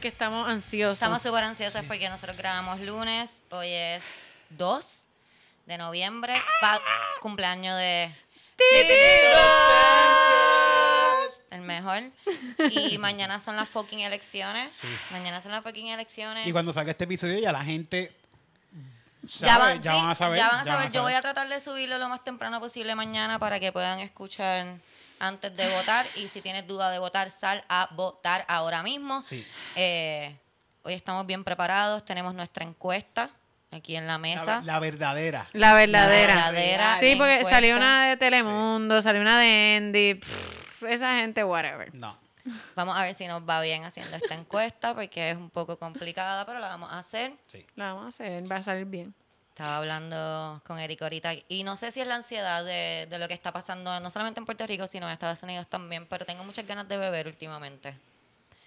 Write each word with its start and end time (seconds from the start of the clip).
que 0.00 0.08
estamos 0.08 0.48
ansiosos. 0.48 0.94
Estamos 0.94 1.22
súper 1.22 1.44
ansiosos 1.44 1.82
porque 1.86 2.08
nosotros 2.08 2.36
grabamos 2.36 2.80
lunes. 2.80 3.44
Hoy 3.50 3.68
es 3.68 4.02
2 4.50 5.04
de 5.66 5.78
noviembre. 5.78 6.34
pa- 6.60 6.80
cumpleaños 7.20 7.76
de... 7.76 8.14
El 11.50 11.62
mejor. 11.62 12.02
Y 12.70 12.98
mañana 12.98 13.40
son 13.40 13.56
las 13.56 13.68
fucking 13.68 14.00
elecciones. 14.00 14.72
Sí. 14.74 14.86
Mañana 15.10 15.42
son 15.42 15.52
las 15.52 15.62
fucking 15.62 15.88
elecciones. 15.88 16.46
Y 16.46 16.52
cuando 16.52 16.72
salga 16.72 16.92
este 16.92 17.04
episodio 17.04 17.38
ya 17.38 17.52
la 17.52 17.64
gente 17.64 18.12
ya, 19.22 19.54
sabe, 19.56 19.58
van, 19.74 19.82
ya 19.82 19.92
sí, 19.92 19.98
van 19.98 20.10
a 20.10 20.14
saber. 20.14 20.38
ya 20.38 20.48
van 20.48 20.60
a 20.60 20.64
saber. 20.64 20.92
Yo 20.92 21.02
voy 21.02 21.14
a 21.14 21.20
tratar 21.20 21.48
de 21.48 21.60
subirlo 21.60 21.98
lo 21.98 22.08
más 22.08 22.22
temprano 22.24 22.60
posible 22.60 22.94
mañana 22.94 23.38
para 23.38 23.58
que 23.60 23.72
puedan 23.72 23.98
escuchar 24.00 24.78
antes 25.20 25.54
de 25.56 25.68
votar. 25.70 26.06
Y 26.16 26.26
si 26.28 26.40
tienes 26.40 26.66
duda 26.66 26.90
de 26.90 26.98
votar, 26.98 27.30
sal 27.30 27.64
a 27.68 27.88
votar 27.92 28.44
ahora 28.48 28.82
mismo. 28.82 29.22
Sí. 29.22 29.46
Eh, 29.76 30.36
hoy 30.82 30.94
estamos 30.94 31.26
bien 31.26 31.44
preparados. 31.44 32.04
Tenemos 32.04 32.34
nuestra 32.34 32.64
encuesta 32.64 33.30
aquí 33.70 33.94
en 33.96 34.06
la 34.08 34.18
mesa. 34.18 34.56
La, 34.64 34.72
la 34.74 34.78
verdadera. 34.80 35.48
La 35.52 35.74
verdadera. 35.74 36.34
La 36.34 36.50
verdadera 36.50 36.96
Sí, 36.98 37.14
porque 37.16 37.34
encuesta. 37.34 37.54
salió 37.56 37.76
una 37.76 38.08
de 38.08 38.16
Telemundo, 38.16 39.00
salió 39.02 39.20
una 39.20 39.38
de 39.38 39.76
Andy. 39.76 40.14
pff, 40.14 40.82
esa 40.84 41.14
gente, 41.14 41.44
whatever. 41.44 41.94
No. 41.94 42.18
Vamos 42.74 42.96
a 42.98 43.02
ver 43.02 43.14
si 43.14 43.26
nos 43.26 43.42
va 43.48 43.60
bien 43.60 43.84
haciendo 43.84 44.16
esta 44.16 44.34
encuesta 44.34 44.94
porque 44.94 45.30
es 45.30 45.36
un 45.36 45.50
poco 45.50 45.78
complicada, 45.78 46.44
pero 46.46 46.58
la 46.58 46.68
vamos 46.68 46.90
a 46.90 46.98
hacer. 46.98 47.32
Sí. 47.46 47.64
La 47.76 47.92
vamos 47.92 48.06
a 48.06 48.08
hacer, 48.08 48.50
va 48.50 48.56
a 48.56 48.62
salir 48.62 48.86
bien. 48.86 49.14
Estaba 49.60 49.76
hablando 49.76 50.58
con 50.64 50.78
Eric 50.78 51.02
ahorita 51.02 51.34
y 51.46 51.64
no 51.64 51.76
sé 51.76 51.92
si 51.92 52.00
es 52.00 52.06
la 52.06 52.14
ansiedad 52.14 52.64
de, 52.64 53.06
de 53.10 53.18
lo 53.18 53.28
que 53.28 53.34
está 53.34 53.52
pasando, 53.52 54.00
no 54.00 54.10
solamente 54.10 54.40
en 54.40 54.46
Puerto 54.46 54.66
Rico, 54.66 54.86
sino 54.86 55.06
en 55.06 55.12
Estados 55.12 55.42
Unidos 55.42 55.66
también, 55.68 56.06
pero 56.06 56.24
tengo 56.24 56.42
muchas 56.44 56.66
ganas 56.66 56.88
de 56.88 56.96
beber 56.96 57.26
últimamente. 57.26 57.94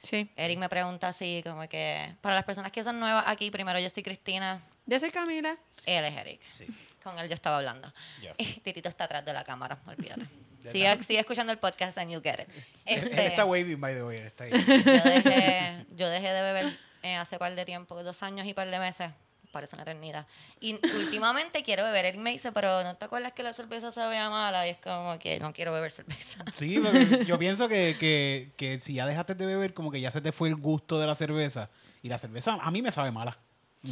Sí. 0.03 0.29
Eric 0.35 0.59
me 0.59 0.69
pregunta 0.69 1.07
así, 1.07 1.41
como 1.43 1.67
que, 1.67 2.13
para 2.21 2.35
las 2.35 2.43
personas 2.43 2.71
que 2.71 2.83
son 2.83 2.99
nuevas 2.99 3.23
aquí, 3.25 3.49
primero 3.49 3.79
yo 3.79 3.89
soy 3.89 4.03
Cristina, 4.03 4.61
Yo 4.85 4.99
soy 4.99 5.09
Camila. 5.09 5.57
él 5.87 6.05
es 6.05 6.15
Eric. 6.15 6.41
Sí. 6.51 6.67
Con 7.03 7.17
él 7.17 7.27
yo 7.27 7.33
estaba 7.33 7.57
hablando. 7.57 7.91
Ya. 8.21 8.35
Y 8.37 8.45
Titito 8.63 8.87
está 8.87 9.05
atrás 9.05 9.25
de 9.25 9.33
la 9.33 9.43
cámara, 9.43 9.79
olvídate. 9.87 10.27
Sigue, 10.71 11.03
sigue 11.03 11.19
escuchando 11.21 11.51
el 11.51 11.57
podcast 11.57 11.97
and 11.97 12.11
you'll 12.11 12.21
get 12.23 12.39
it. 12.39 12.47
Él 12.85 13.07
Este, 13.07 13.25
está 13.25 13.45
waving, 13.45 13.81
by 13.81 13.95
the 13.95 14.03
way. 14.03 14.17
Está 14.19 14.43
ahí. 14.43 14.51
yo, 14.51 15.03
dejé, 15.09 15.85
yo 15.95 16.07
dejé 16.09 16.33
de 16.33 16.41
beber 16.43 16.79
eh, 17.01 17.15
hace 17.15 17.39
par 17.39 17.53
de 17.55 17.65
tiempo, 17.65 18.01
dos 18.03 18.21
años 18.21 18.45
y 18.45 18.53
par 18.53 18.69
de 18.69 18.77
meses. 18.79 19.09
Parece 19.53 19.75
una 19.75 19.83
eternidad. 19.83 20.25
Y 20.59 20.79
últimamente 20.97 21.61
quiero 21.61 21.83
beber. 21.83 22.05
Él 22.05 22.17
me 22.17 22.31
dice, 22.31 22.51
pero 22.51 22.83
¿no 22.83 22.95
te 22.95 23.05
acuerdas 23.05 23.33
que 23.33 23.43
la 23.43 23.53
cerveza 23.53 23.91
sabía 23.91 24.27
mala? 24.29 24.67
Y 24.67 24.71
es 24.71 24.77
como 24.79 25.19
que 25.19 25.39
no 25.39 25.53
quiero 25.53 25.71
beber 25.71 25.91
cerveza. 25.91 26.43
Sí, 26.53 26.79
porque 26.79 27.23
yo 27.25 27.37
pienso 27.37 27.69
que, 27.69 27.95
que, 27.99 28.51
que 28.57 28.79
si 28.79 28.95
ya 28.95 29.05
dejaste 29.05 29.35
de 29.35 29.45
beber, 29.45 29.75
como 29.75 29.91
que 29.91 30.01
ya 30.01 30.09
se 30.09 30.21
te 30.21 30.31
fue 30.31 30.49
el 30.49 30.55
gusto 30.55 30.99
de 30.99 31.05
la 31.05 31.13
cerveza. 31.13 31.69
Y 32.01 32.09
la 32.09 32.17
cerveza 32.17 32.57
a 32.59 32.71
mí 32.71 32.81
me 32.81 32.91
sabe 32.91 33.11
mala. 33.11 33.37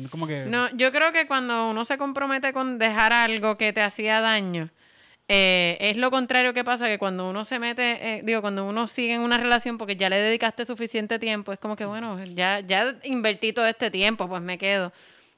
Como 0.10 0.26
que... 0.26 0.46
No, 0.46 0.76
yo 0.76 0.92
creo 0.92 1.12
que 1.12 1.28
cuando 1.28 1.70
uno 1.70 1.86
se 1.86 2.00
compromete 2.00 2.54
con 2.54 2.80
dejar 2.80 3.14
algo 3.14 3.58
que 3.58 3.72
te 3.72 3.82
hacía 3.82 4.20
daño, 4.20 4.72
eh, 5.28 5.78
es 5.80 5.96
lo 5.96 6.12
contrario 6.12 6.54
que 6.54 6.66
pasa 6.66 6.88
que 6.88 6.98
cuando 6.98 7.30
uno 7.30 7.46
se 7.46 7.58
mete, 7.58 8.18
eh, 8.18 8.22
digo, 8.22 8.42
cuando 8.42 8.68
uno 8.68 8.86
sigue 8.86 9.14
en 9.14 9.22
una 9.22 9.38
relación 9.38 9.78
porque 9.78 9.96
ya 9.96 10.10
le 10.10 10.18
dedicaste 10.18 10.66
suficiente 10.66 11.20
tiempo, 11.20 11.54
es 11.54 11.60
como 11.60 11.78
que, 11.78 11.86
bueno, 11.86 12.22
ya, 12.26 12.60
ya 12.60 12.96
invertí 13.04 13.54
todo 13.54 13.66
este 13.66 13.90
tiempo, 13.90 14.28
pues 14.28 14.42
me 14.42 14.58
quedo. 14.58 14.92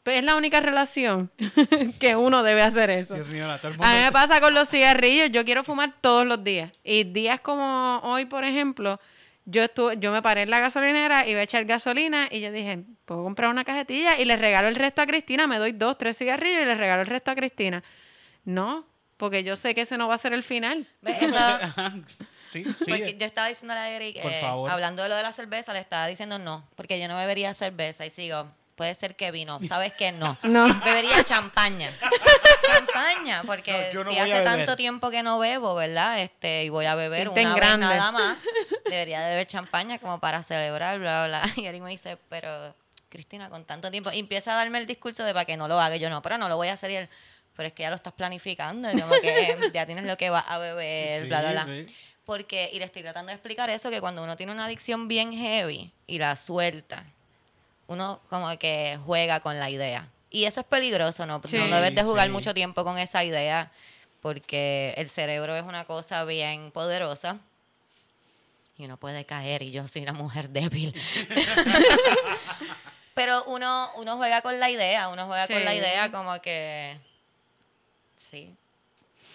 Pues 0.04 0.20
es 0.20 0.26
la 0.26 0.36
única 0.36 0.60
relación 0.60 1.32
que 2.00 2.16
uno 2.16 2.44
debe 2.44 2.62
hacer 2.62 2.90
eso. 2.90 3.16
Dios 3.16 3.28
mío, 3.30 3.48
la- 3.48 3.58
todo 3.58 3.70
el 3.70 3.74
A 3.76 3.78
mundo... 3.78 3.94
mí 3.96 4.02
me 4.04 4.12
pasa 4.12 4.42
con 4.42 4.54
los 4.54 4.70
cigarrillos, 4.70 5.30
yo 5.32 5.46
quiero 5.46 5.64
fumar 5.64 5.94
todos 6.02 6.26
los 6.26 6.44
días. 6.44 6.72
Y 6.84 7.06
días 7.06 7.40
como 7.40 8.00
hoy, 8.04 8.26
por 8.26 8.44
ejemplo, 8.44 9.00
yo 9.46 9.64
estuve, 9.64 9.98
yo 10.00 10.12
me 10.12 10.22
paré 10.22 10.42
en 10.44 10.50
la 10.50 10.60
gasolinera, 10.60 11.26
iba 11.28 11.40
a 11.40 11.44
echar 11.44 11.64
gasolina 11.66 12.28
y 12.32 12.42
yo 12.42 12.52
dije, 12.52 12.80
puedo 13.06 13.24
comprar 13.24 13.50
una 13.50 13.64
cajetilla 13.64 14.18
y 14.20 14.26
le 14.26 14.36
regalo 14.36 14.68
el 14.68 14.76
resto 14.76 15.02
a 15.02 15.06
Cristina, 15.06 15.48
me 15.48 15.58
doy 15.58 15.72
dos, 15.72 15.98
tres 15.98 16.18
cigarrillos 16.18 16.62
y 16.62 16.66
le 16.66 16.76
regalo 16.76 17.02
el 17.02 17.08
resto 17.08 17.32
a 17.32 17.36
Cristina. 17.36 17.82
No, 18.46 18.86
porque 19.18 19.44
yo 19.46 19.56
sé 19.56 19.74
que 19.74 19.82
ese 19.82 19.98
no 19.98 20.08
va 20.10 20.16
a 20.16 20.18
ser 20.18 20.34
el 20.34 20.44
final. 20.44 20.86
Sí, 22.52 22.64
sí. 22.66 22.86
porque 22.88 23.18
yo 23.20 23.26
estaba 23.26 23.48
diciendo 23.48 23.74
a 23.74 23.90
Eric, 23.90 24.22
Por 24.22 24.32
eh, 24.32 24.42
favor. 24.42 24.70
hablando 24.70 25.02
de 25.02 25.10
lo 25.10 25.16
de 25.16 25.24
la 25.24 25.32
cerveza, 25.32 25.74
le 25.74 25.80
estaba 25.80 26.06
diciendo 26.06 26.38
no, 26.38 26.64
porque 26.76 27.00
yo 27.00 27.08
no 27.08 27.18
bebería 27.18 27.52
cerveza. 27.56 28.06
Y 28.06 28.12
sigo, 28.12 28.46
puede 28.76 28.94
ser 28.96 29.16
que 29.16 29.32
vino. 29.32 29.60
¿Sabes 29.68 29.94
qué? 29.94 30.12
No. 30.12 30.38
No. 30.44 30.68
Bebería 30.84 31.24
champaña. 31.24 31.92
champaña, 32.66 33.44
porque 33.46 33.72
No, 33.72 33.94
yo 33.94 34.04
no 34.04 34.12
si 34.12 34.20
hace 34.20 34.42
tanto 34.42 34.76
tiempo 34.76 35.10
que 35.12 35.24
no 35.24 35.40
bebo, 35.40 35.76
¿verdad? 35.76 36.20
Este, 36.22 36.64
y 36.64 36.70
voy 36.70 36.86
a 36.86 36.96
beber 36.96 37.30
una 37.30 37.56
vez 37.56 37.78
nada 37.78 38.12
más, 38.12 38.38
debería 38.90 39.22
de 39.22 39.32
beber 39.32 39.48
champaña 39.48 40.00
como 40.00 40.20
para 40.20 40.44
celebrar, 40.44 41.00
bla, 41.00 41.26
bla. 41.28 41.42
bla. 41.44 41.54
Y 41.64 41.66
Eric 41.66 41.82
me 41.82 41.92
dice, 41.92 42.18
pero 42.30 42.76
Cristina, 43.10 43.50
con 43.50 43.66
tanto 43.66 43.92
tiempo, 43.92 44.12
y 44.12 44.20
empieza 44.20 44.54
a 44.54 44.56
darme 44.56 44.80
el 44.80 44.88
discurso 44.88 45.24
de 45.24 45.34
para 45.34 45.46
que 45.46 45.58
no 45.58 45.68
lo 45.68 45.80
haga. 45.80 45.96
Y 45.96 46.00
yo 46.00 46.10
no, 46.10 46.22
pero 46.22 46.38
no 46.38 46.50
lo 46.50 46.56
voy 46.56 46.70
a 46.70 46.74
hacer. 46.74 46.92
Y 46.92 46.96
él, 46.96 47.10
pero 47.56 47.68
es 47.68 47.74
que 47.74 47.84
ya 47.84 47.90
lo 47.90 47.96
estás 47.96 48.14
planificando, 48.14 48.92
y 48.92 49.00
como 49.00 49.14
que 49.22 49.70
ya 49.74 49.86
tienes 49.86 50.06
lo 50.06 50.18
que 50.18 50.30
vas 50.32 50.46
a 50.48 50.58
beber, 50.58 51.22
Sí, 51.22 51.28
bla, 51.28 51.42
bla, 51.42 51.52
bla. 51.52 51.66
sí. 51.66 51.86
Porque, 52.26 52.70
y 52.72 52.80
le 52.80 52.86
estoy 52.86 53.02
tratando 53.02 53.30
de 53.32 53.34
explicar 53.36 53.70
eso, 53.70 53.90
que 53.90 54.00
cuando 54.00 54.24
uno 54.24 54.38
tiene 54.38 54.54
una 54.54 54.66
adicción 54.66 55.10
bien 55.10 55.34
heavy 55.34 55.92
y 56.08 56.20
la 56.20 56.38
suelta, 56.38 57.04
uno 57.88 58.20
como 58.30 58.58
que 58.58 58.98
juega 59.06 59.40
con 59.40 59.60
la 59.60 59.70
idea. 59.70 60.10
Y 60.30 60.46
eso 60.46 60.62
es 60.62 60.66
peligroso, 60.66 61.26
¿no? 61.26 61.42
Sí. 61.46 61.58
no 61.58 61.76
debes 61.76 61.96
de 61.96 62.04
jugar 62.04 62.28
Sí. 62.28 62.32
mucho 62.32 62.54
tiempo 62.54 62.84
con 62.84 62.98
esa 62.98 63.24
idea, 63.24 63.72
porque 64.22 64.94
el 64.98 65.10
cerebro 65.10 65.56
es 65.56 65.64
una 65.64 65.86
cosa 65.86 66.24
bien 66.26 66.72
poderosa. 66.72 67.38
Y 68.78 68.86
uno 68.86 68.98
puede 68.98 69.26
caer, 69.26 69.62
y 69.62 69.72
yo 69.72 69.88
soy 69.88 70.02
una 70.02 70.14
mujer 70.14 70.50
débil. 70.50 70.94
Pero 73.14 73.44
uno, 73.46 73.92
uno 73.98 74.18
juega 74.18 74.42
con 74.42 74.60
la 74.60 74.72
idea, 74.72 75.08
uno 75.10 75.28
juega 75.28 75.46
con 75.48 75.64
la 75.64 75.76
idea 75.76 76.12
como 76.12 76.42
que... 76.42 76.98
Sí. 78.18 78.56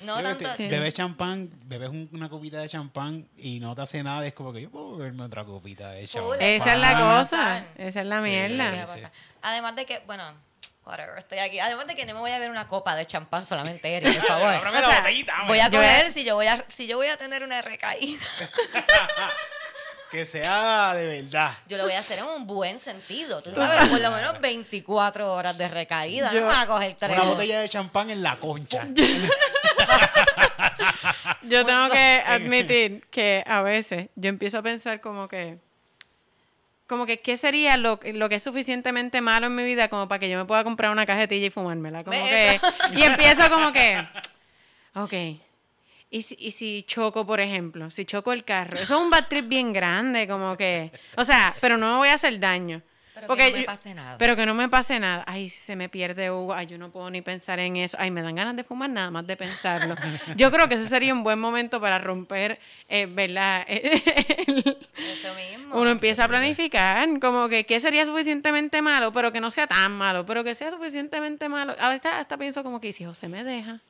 No 0.02 0.16
creo 0.18 0.36
tanto... 0.36 0.56
te- 0.56 0.68
Bebes 0.68 0.94
champán, 0.94 1.50
bebes 1.64 1.88
un- 1.90 2.08
una 2.12 2.28
copita 2.28 2.58
de 2.60 2.68
champán 2.68 3.28
y 3.36 3.58
no 3.60 3.74
te 3.74 3.82
hace 3.82 4.02
nada, 4.02 4.26
es 4.26 4.32
como 4.34 4.52
que 4.52 4.60
yo 4.62 4.70
puedo 4.70 4.96
beberme 4.96 5.24
otra 5.24 5.44
copita 5.44 5.90
de 5.90 6.06
champán. 6.06 6.40
Esa 6.40 6.74
es 6.74 6.80
la 6.80 6.98
cosa, 7.00 7.64
esa 7.76 8.00
es 8.00 8.06
la 8.06 8.22
Sí, 8.22 8.28
mierda. 8.30 8.70
¿Qué 8.70 8.76
va 8.78 8.82
a 8.84 8.86
pasar? 8.86 9.12
Además 9.42 9.76
de 9.76 9.86
que, 9.86 10.02
bueno, 10.06 10.24
whatever, 10.84 11.18
estoy 11.18 11.38
aquí. 11.38 11.58
Además 11.58 11.86
de 11.86 11.94
que 11.96 12.06
no 12.06 12.14
me 12.14 12.20
voy 12.20 12.30
a 12.30 12.38
ver 12.38 12.50
una 12.50 12.66
copa 12.68 12.94
de 12.94 13.04
champán 13.06 13.44
solamente, 13.44 13.94
Eric, 13.94 14.16
por 14.18 14.26
favor. 14.26 14.66
O 14.66 14.72
sea. 14.78 15.04
Voy 15.46 15.60
a 15.60 15.70
coger 15.70 16.12
si 16.12 16.24
yo 16.24 16.34
voy 16.36 16.46
a, 16.46 16.64
si 16.68 16.86
yo 16.86 16.96
voy 16.96 17.08
a 17.08 17.16
tener 17.16 17.42
una 17.42 17.60
recaída. 17.60 18.22
Que 20.10 20.24
sea 20.24 20.94
de 20.94 21.06
verdad. 21.22 21.52
Yo 21.66 21.76
lo 21.76 21.84
voy 21.84 21.92
a 21.92 21.98
hacer 21.98 22.18
en 22.20 22.24
un 22.24 22.46
buen 22.46 22.78
sentido. 22.78 23.42
Tú 23.42 23.52
sabes, 23.54 23.88
por 23.90 24.00
lo 24.00 24.10
menos 24.10 24.40
24 24.40 25.32
horas 25.34 25.58
de 25.58 25.68
recaída. 25.68 26.32
Yo- 26.32 26.40
no 26.40 26.46
me 26.46 26.52
vas 26.52 26.64
a 26.64 26.66
coger 26.66 26.96
tres. 26.98 27.16
Una 27.18 27.24
botella 27.28 27.60
de 27.60 27.68
champán 27.68 28.08
en 28.10 28.22
la 28.22 28.36
concha. 28.36 28.86
Yo 31.42 31.64
tengo 31.64 31.88
que 31.90 32.22
admitir 32.26 33.04
que 33.10 33.42
a 33.46 33.62
veces 33.62 34.08
yo 34.16 34.28
empiezo 34.28 34.58
a 34.58 34.62
pensar 34.62 35.00
como 35.00 35.28
que, 35.28 35.58
como 36.86 37.06
que 37.06 37.20
qué 37.20 37.36
sería 37.36 37.76
lo, 37.76 37.98
lo 38.02 38.28
que 38.28 38.36
es 38.36 38.42
suficientemente 38.42 39.20
malo 39.20 39.46
en 39.46 39.54
mi 39.54 39.64
vida 39.64 39.88
como 39.88 40.08
para 40.08 40.18
que 40.18 40.28
yo 40.28 40.38
me 40.38 40.44
pueda 40.44 40.64
comprar 40.64 40.90
una 40.90 41.06
cajetilla 41.06 41.46
y 41.46 41.50
fumármela. 41.50 42.04
Como 42.04 42.22
que, 42.22 42.60
y 42.94 43.02
empiezo 43.02 43.48
como 43.50 43.72
que, 43.72 44.06
ok, 44.94 45.12
¿y 46.10 46.22
si, 46.22 46.36
y 46.38 46.50
si 46.52 46.84
choco, 46.86 47.26
por 47.26 47.40
ejemplo, 47.40 47.90
si 47.90 48.04
choco 48.04 48.32
el 48.32 48.44
carro, 48.44 48.76
eso 48.76 48.96
es 48.96 49.00
un 49.00 49.10
bad 49.10 49.24
bien 49.44 49.72
grande, 49.72 50.26
como 50.26 50.56
que, 50.56 50.92
o 51.16 51.24
sea, 51.24 51.54
pero 51.60 51.76
no 51.76 51.92
me 51.92 51.96
voy 51.98 52.08
a 52.08 52.14
hacer 52.14 52.38
daño. 52.38 52.82
Pero 53.20 53.26
Porque 53.28 53.44
que 53.46 53.50
no 53.52 53.58
me 53.58 53.64
pase 53.64 53.94
nada. 53.94 54.18
Pero 54.18 54.36
que 54.36 54.46
no 54.46 54.54
me 54.54 54.68
pase 54.68 54.98
nada. 55.00 55.24
Ay, 55.26 55.48
se 55.48 55.76
me 55.76 55.88
pierde 55.88 56.30
Hugo. 56.30 56.54
Ay, 56.54 56.66
yo 56.66 56.78
no 56.78 56.90
puedo 56.90 57.10
ni 57.10 57.22
pensar 57.22 57.58
en 57.58 57.76
eso. 57.76 57.96
Ay, 58.00 58.10
me 58.10 58.22
dan 58.22 58.34
ganas 58.34 58.56
de 58.56 58.64
fumar 58.64 58.90
nada 58.90 59.10
más 59.10 59.26
de 59.26 59.36
pensarlo. 59.36 59.94
Yo 60.36 60.50
creo 60.50 60.68
que 60.68 60.74
ese 60.74 60.88
sería 60.88 61.12
un 61.12 61.22
buen 61.22 61.38
momento 61.38 61.80
para 61.80 61.98
romper, 61.98 62.58
eh, 62.88 63.06
¿verdad? 63.10 63.64
El- 63.68 64.78
Eso 64.96 65.34
mismo. 65.34 65.76
uno 65.76 65.90
empieza 65.90 66.24
a 66.24 66.28
planificar, 66.28 67.06
como 67.20 67.48
que 67.48 67.64
qué 67.64 67.80
sería 67.80 68.04
suficientemente 68.06 68.82
malo, 68.82 69.12
pero 69.12 69.32
que 69.32 69.40
no 69.40 69.50
sea 69.50 69.66
tan 69.66 69.92
malo, 69.92 70.24
pero 70.26 70.44
que 70.44 70.54
sea 70.54 70.70
suficientemente 70.70 71.48
malo. 71.48 71.74
A 71.78 71.88
veces 71.88 72.10
hasta 72.12 72.36
pienso 72.36 72.62
como 72.62 72.80
que 72.80 72.88
¿y 72.88 72.92
si 72.92 73.04
José 73.04 73.28
me 73.28 73.44
deja, 73.44 73.80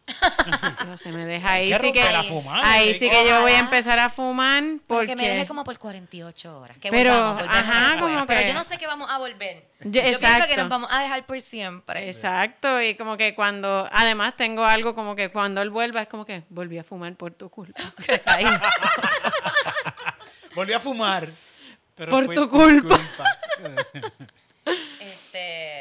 si 0.80 0.86
José 0.86 1.12
me 1.12 1.24
deja, 1.26 1.52
ahí 1.52 1.70
que 1.70 1.78
sí 1.78 1.92
que, 1.92 2.04
fumar, 2.28 2.64
ahí 2.64 2.94
sí 2.94 3.08
que- 3.10 3.28
yo 3.28 3.40
voy 3.42 3.52
a 3.52 3.58
empezar 3.60 3.98
a 3.98 4.08
fumar 4.08 4.62
porque 4.86 5.08
Porque 5.08 5.16
me 5.16 5.28
deje 5.28 5.46
como 5.46 5.64
por 5.64 5.78
48 5.78 6.58
horas. 6.60 6.76
Que 6.78 6.90
Pero, 6.90 7.12
ajá, 7.12 7.96
como 8.00 8.26
Pero 8.26 8.40
que- 8.40 8.48
yo 8.48 8.54
no 8.54 8.64
sé 8.64 8.78
que 8.78 8.86
vamos 8.86 9.10
a 9.10 9.17
volver. 9.18 9.68
Yo- 9.80 10.02
Yo 10.02 10.18
pienso 10.18 10.46
que 10.48 10.56
nos 10.56 10.68
vamos 10.68 10.90
a 10.92 11.02
dejar 11.02 11.24
por 11.26 11.40
siempre. 11.40 12.08
Exacto, 12.08 12.80
y 12.82 12.94
como 12.96 13.16
que 13.16 13.34
cuando, 13.34 13.88
además 13.92 14.36
tengo 14.36 14.64
algo 14.64 14.94
como 14.94 15.14
que 15.14 15.30
cuando 15.30 15.60
él 15.62 15.70
vuelva 15.70 16.02
es 16.02 16.08
como 16.08 16.24
que 16.24 16.42
volví 16.48 16.78
a 16.78 16.84
fumar 16.84 17.14
por 17.16 17.32
tu 17.34 17.48
culpa. 17.50 17.80
Ahí. 18.26 18.44
Volví 20.54 20.72
a 20.72 20.80
fumar. 20.80 21.28
Pero 21.94 22.10
Por 22.10 22.26
fue 22.26 22.34
tu 22.34 22.48
culpa. 22.48 22.98
Este. 25.00 25.77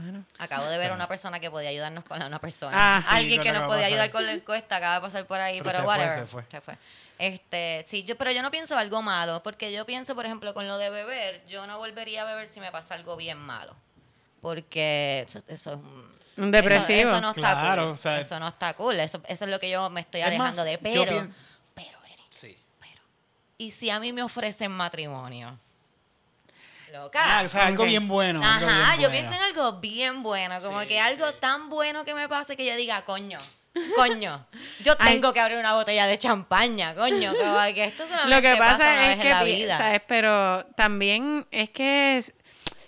Bueno, 0.00 0.24
Acabo 0.38 0.66
de 0.66 0.76
ver 0.78 0.90
a 0.90 0.94
una 0.94 1.06
persona 1.08 1.38
que 1.38 1.50
podía 1.50 1.68
ayudarnos 1.68 2.04
con 2.04 2.18
la 2.18 2.26
una 2.26 2.40
persona. 2.40 2.76
Ah, 2.96 3.00
sí, 3.02 3.16
Alguien 3.16 3.40
que 3.42 3.52
nos 3.52 3.62
podía 3.68 3.86
ayudar 3.86 4.10
con 4.10 4.26
la 4.26 4.32
encuesta 4.32 4.76
acaba 4.76 4.96
de 4.96 5.00
pasar 5.02 5.26
por 5.26 5.38
ahí, 5.40 5.58
Pero 5.58 5.64
pero, 5.70 5.76
se 5.78 5.82
fue, 5.84 5.88
whatever. 5.96 6.26
se 6.50 6.60
fue. 6.60 6.78
Este, 7.18 7.84
sí, 7.86 8.02
yo, 8.04 8.16
pero 8.16 8.32
yo 8.32 8.42
no 8.42 8.50
pienso 8.50 8.76
algo 8.76 9.00
malo, 9.02 9.42
porque 9.44 9.72
yo 9.72 9.86
pienso, 9.86 10.14
por 10.16 10.26
ejemplo, 10.26 10.52
con 10.52 10.66
lo 10.66 10.78
de 10.78 10.90
beber, 10.90 11.44
yo 11.46 11.66
no 11.68 11.78
volvería 11.78 12.22
a 12.22 12.24
beber 12.24 12.48
si 12.48 12.58
me 12.60 12.72
pasa 12.72 12.94
algo 12.94 13.16
bien 13.16 13.38
malo. 13.38 13.76
Porque 14.40 15.24
eso, 15.28 15.42
eso 15.48 15.72
es 15.74 15.78
un, 16.38 16.50
depresivo. 16.50 16.98
Eso, 16.98 17.10
eso 17.12 17.20
no 17.20 17.28
está 17.30 17.40
Claro, 17.52 17.82
cool. 17.84 17.92
o 17.92 17.96
sea, 17.96 18.20
eso 18.20 18.38
no 18.40 18.48
está 18.48 18.74
cool. 18.74 18.98
Eso, 19.00 19.22
eso 19.28 19.44
es 19.44 19.50
lo 19.50 19.60
que 19.60 19.70
yo 19.70 19.88
me 19.90 20.00
estoy 20.00 20.20
Es 20.20 20.26
más, 20.26 20.34
alejando 20.34 20.64
de. 20.64 20.78
Pero, 20.78 21.04
pero, 21.74 21.98
Eric, 22.06 22.26
Sí. 22.30 22.58
pero. 22.80 23.00
¿Y 23.58 23.70
si 23.70 23.90
a 23.90 24.00
mí 24.00 24.12
me 24.12 24.22
ofrecen 24.22 24.72
matrimonio? 24.72 25.58
Loca. 26.94 27.20
Ah, 27.24 27.42
o 27.44 27.48
sea, 27.48 27.66
algo 27.66 27.84
bien 27.84 28.06
bueno. 28.06 28.40
Ajá, 28.40 28.58
bien 28.60 28.68
yo 28.68 28.96
bueno. 28.96 29.10
pienso 29.10 29.32
en 29.34 29.42
algo 29.42 29.72
bien 29.80 30.22
bueno, 30.22 30.60
como 30.60 30.80
Sí, 30.82 30.86
que 30.88 31.00
algo 31.00 31.26
sí. 31.28 31.34
tan 31.40 31.68
bueno 31.68 32.04
que 32.04 32.14
me 32.14 32.28
pase 32.28 32.56
que 32.56 32.64
yo 32.64 32.76
diga, 32.76 33.04
coño, 33.04 33.38
coño, 33.96 34.46
yo 34.84 34.92
Ay. 35.00 35.14
tengo 35.14 35.32
que 35.32 35.40
abrir 35.40 35.58
una 35.58 35.74
botella 35.74 36.06
de 36.06 36.18
champaña, 36.18 36.94
coño, 36.94 37.32
que 37.74 37.84
esto 37.84 38.04
solamente 38.08 38.36
Lo 38.36 38.40
que 38.42 38.56
pasa, 38.56 38.78
pasa 38.78 38.92
una 38.92 39.02
es 39.02 39.08
vez 39.08 39.16
que, 39.18 39.28
en 39.30 39.34
la 39.34 39.42
vida. 39.42 39.76
¿sabes? 39.78 40.02
Pero 40.06 40.64
también 40.76 41.46
es 41.50 41.70
que 41.70 42.24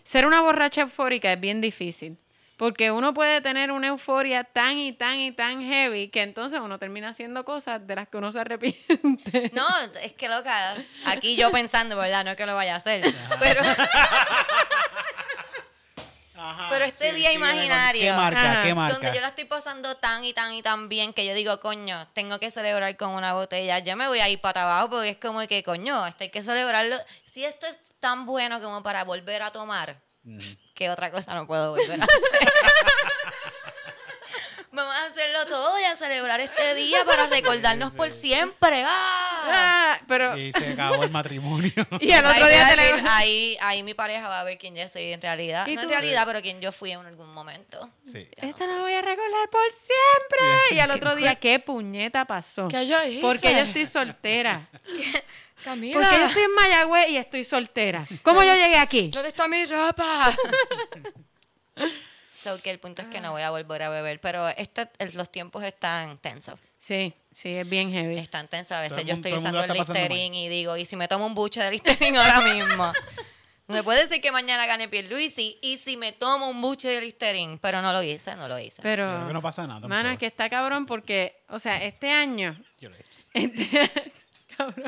ser 0.05 0.25
una 0.25 0.41
borracha 0.41 0.83
eufórica 0.83 1.33
es 1.33 1.41
bien 1.41 1.61
difícil. 1.61 2.17
Porque 2.57 2.91
uno 2.91 3.13
puede 3.13 3.43
tener 3.43 3.71
una 3.71 3.89
euforia 3.89 4.45
tan 4.45 4.79
y 4.79 4.93
tan 4.93 5.19
y 5.21 5.31
tan 5.31 5.63
heavy 5.63 6.09
que 6.09 6.23
entonces 6.23 6.59
uno 6.61 6.79
termina 6.79 7.11
haciendo 7.11 7.45
cosas 7.45 7.87
de 7.87 7.95
las 7.95 8.09
que 8.09 8.17
uno 8.17 8.33
se 8.33 8.41
arrepiente. 8.41 9.51
No, 9.53 9.67
es 10.03 10.13
que 10.15 10.29
loca, 10.29 10.75
aquí 11.05 11.37
yo 11.37 11.51
pensando, 11.51 11.97
¿verdad? 11.97 12.25
No 12.25 12.31
es 12.31 12.37
que 12.37 12.47
lo 12.47 12.55
vaya 12.55 12.75
a 12.75 12.79
hacer, 12.79 13.15
pero, 13.41 13.61
Ajá, 16.39 16.69
pero 16.71 16.85
este 16.85 17.13
día 17.13 17.31
sí, 17.31 17.37
imaginario, 17.37 18.03
¿Qué 18.03 18.13
marca? 18.13 18.53
Ajá. 18.53 18.61
¿Qué 18.63 18.75
marca? 18.75 18.95
donde 18.95 19.15
yo 19.15 19.21
la 19.21 19.29
estoy 19.29 19.45
pasando 19.45 19.97
tan 19.97 20.25
y 20.25 20.33
tan 20.33 20.55
y 20.55 20.63
tan 20.63 20.89
bien 20.89 21.13
que 21.13 21.27
yo 21.27 21.35
digo, 21.35 21.61
coño, 21.61 22.09
tengo 22.15 22.39
que 22.39 22.51
celebrar 22.51 22.97
con 22.97 23.11
una 23.11 23.35
botella. 23.35 23.79
Yo 23.81 23.97
me 23.97 24.09
voy 24.09 24.21
a 24.21 24.29
ir 24.29 24.41
para 24.41 24.63
abajo 24.63 24.91
porque 24.91 25.11
es 25.11 25.17
como 25.19 25.47
que, 25.47 25.63
coño, 25.63 26.07
esto 26.07 26.25
hay 26.25 26.31
que 26.31 26.43
celebrarlo. 26.43 26.97
Si 27.25 27.45
esto 27.45 27.67
es 27.67 27.79
tan 28.01 28.25
bueno 28.27 28.61
como 28.61 28.83
para 28.83 29.05
volver 29.05 29.43
a 29.43 29.51
tomar, 29.51 30.06
¿qué 30.75 30.91
otra 30.91 31.11
cosa 31.11 31.35
no 31.35 31.47
puedo 31.47 31.71
volver 31.71 32.01
a 32.01 32.05
hacer? 32.05 32.49
Vamos 34.73 34.95
a 34.95 35.07
hacerlo 35.07 35.47
todo 35.47 35.81
y 35.81 35.85
a 35.85 35.97
celebrar 35.97 36.41
este 36.41 36.75
día 36.75 37.05
para 37.05 37.27
recordarnos 37.27 37.93
por 37.93 38.11
siempre. 38.11 38.85
¡Ah! 38.87 39.26
Ah, 39.49 40.01
pero 40.09 40.37
Y 40.37 40.53
se 40.53 40.73
acabó 40.73 41.05
el 41.05 41.11
matrimonio. 41.11 41.73
y 42.01 42.07
sea, 42.09 42.19
otro 42.31 42.45
ahí 42.47 42.53
día 42.53 42.75
te 42.75 42.81
ahí, 43.09 43.57
ahí 43.61 43.83
mi 43.83 43.95
pareja 43.95 44.29
va 44.29 44.41
a 44.41 44.45
ver 44.45 44.59
quién 44.59 44.75
yo 44.75 44.89
soy 44.89 45.13
en 45.13 45.21
realidad. 45.23 45.67
¿Y 45.67 45.75
No 45.75 45.83
en 45.83 45.89
realidad, 45.89 46.25
pero 46.27 46.41
quién 46.43 46.61
yo 46.61 46.73
fui 46.73 46.93
en 46.93 47.01
algún 47.07 47.33
momento. 47.33 47.91
Sí. 48.11 48.29
Ya 48.37 48.45
no 48.45 48.51
Esto 48.51 48.65
sé. 48.65 48.71
no 48.71 48.77
lo 48.79 48.83
voy 48.83 48.93
a 48.95 49.03
recordar 49.03 49.51
por 49.51 49.63
siempre. 49.71 50.47
Y 50.77 50.79
al 50.81 50.91
otro 50.91 51.15
día, 51.17 51.35
¿qué 51.37 51.59
puñeta 51.59 52.25
pasó? 52.25 52.69
¿Qué 52.69 52.87
yo 52.87 53.03
hice? 53.05 53.21
Porque 53.21 53.53
yo 53.53 53.59
estoy 53.61 53.87
soltera. 53.87 54.69
Camila, 55.65 55.99
Porque 56.01 56.17
yo 56.19 56.27
estoy 56.27 56.43
en 56.43 56.55
Mayagüez 56.55 57.09
y 57.11 57.17
estoy 57.17 57.45
soltera. 57.45 58.07
¿Cómo 58.23 58.43
yo 58.43 58.55
llegué 58.55 58.77
aquí? 58.79 59.09
¿dónde 59.13 59.29
está 59.31 59.49
mi 59.49 59.65
ropa? 59.65 60.33
so 62.35 62.61
que 62.63 62.71
el 62.71 62.79
punto 62.79 63.03
es 63.03 63.09
que 63.09 63.21
no 63.21 63.33
voy 63.33 63.43
a 63.43 63.51
volver 63.51 63.83
a 63.83 63.89
beber, 63.89 64.21
pero 64.21 64.49
este, 64.49 64.89
el- 64.99 65.15
los 65.15 65.31
tiempos 65.33 65.65
están 65.65 66.19
tensos. 66.19 66.59
Sí, 66.79 67.13
sí, 67.37 67.51
es 67.55 67.69
bien 67.69 67.93
heavy. 67.93 68.17
Están 68.19 68.49
tensos. 68.49 68.73
A 68.73 68.77
Todo 68.87 68.97
veces 68.97 69.05
yo 69.07 69.15
mundo- 69.15 69.29
estoy 69.29 69.39
usando 69.39 69.63
el 69.65 69.73
Listerine 69.79 70.37
y 70.45 70.49
digo, 70.49 70.77
¿y 70.77 70.85
si 70.87 70.97
me 70.97 71.07
tomo 71.07 71.27
un 71.27 71.35
buche 71.35 71.61
de 71.63 71.71
Listerine 71.71 72.17
ahora 72.19 72.41
mismo? 72.41 72.93
Me 73.69 73.83
puede 73.83 74.03
decir 74.03 74.21
que 74.23 74.31
mañana 74.31 74.65
gane 74.65 74.87
Pierluisi 74.87 75.59
y 75.61 75.79
si 75.79 75.97
me 75.97 76.13
tomo 76.13 76.49
un 76.49 76.63
buche 76.63 76.87
de 76.87 77.01
Listerine, 77.01 77.59
pero 77.61 77.83
no 77.83 77.93
lo 77.93 78.01
hice, 78.01 78.37
no 78.37 78.47
lo 78.47 78.57
hice. 78.61 78.81
Pero, 78.81 79.03
Yo 79.11 79.17
creo 79.17 79.27
que 79.27 79.33
no 79.35 79.43
pasa 79.43 79.67
nada. 79.67 79.89
mano, 79.89 80.09
es 80.11 80.19
que 80.21 80.27
está 80.27 80.49
cabrón 80.49 80.87
porque, 80.87 81.43
o 81.49 81.59
sea, 81.59 81.83
este 81.83 82.13
año, 82.13 82.57
Yo 82.79 82.91
lo 82.91 82.95
he 82.95 83.01
hecho. 83.01 83.11
este, 83.35 83.91
cabrón, 84.57 84.85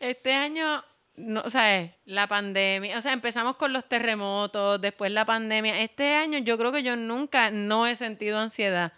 este 0.00 0.34
año, 0.34 0.84
no, 1.16 1.40
o 1.46 1.48
sea, 1.50 1.80
es 1.80 1.92
la 2.04 2.26
pandemia, 2.26 2.98
o 2.98 3.00
sea, 3.00 3.14
empezamos 3.14 3.56
con 3.56 3.72
los 3.72 3.88
terremotos, 3.88 4.78
después 4.78 5.10
la 5.12 5.24
pandemia. 5.24 5.80
Este 5.80 6.14
año 6.14 6.38
yo 6.40 6.58
creo 6.58 6.72
que 6.72 6.82
yo 6.82 6.94
nunca 6.94 7.50
no 7.50 7.86
he 7.86 7.96
sentido 7.96 8.38
ansiedad. 8.38 8.92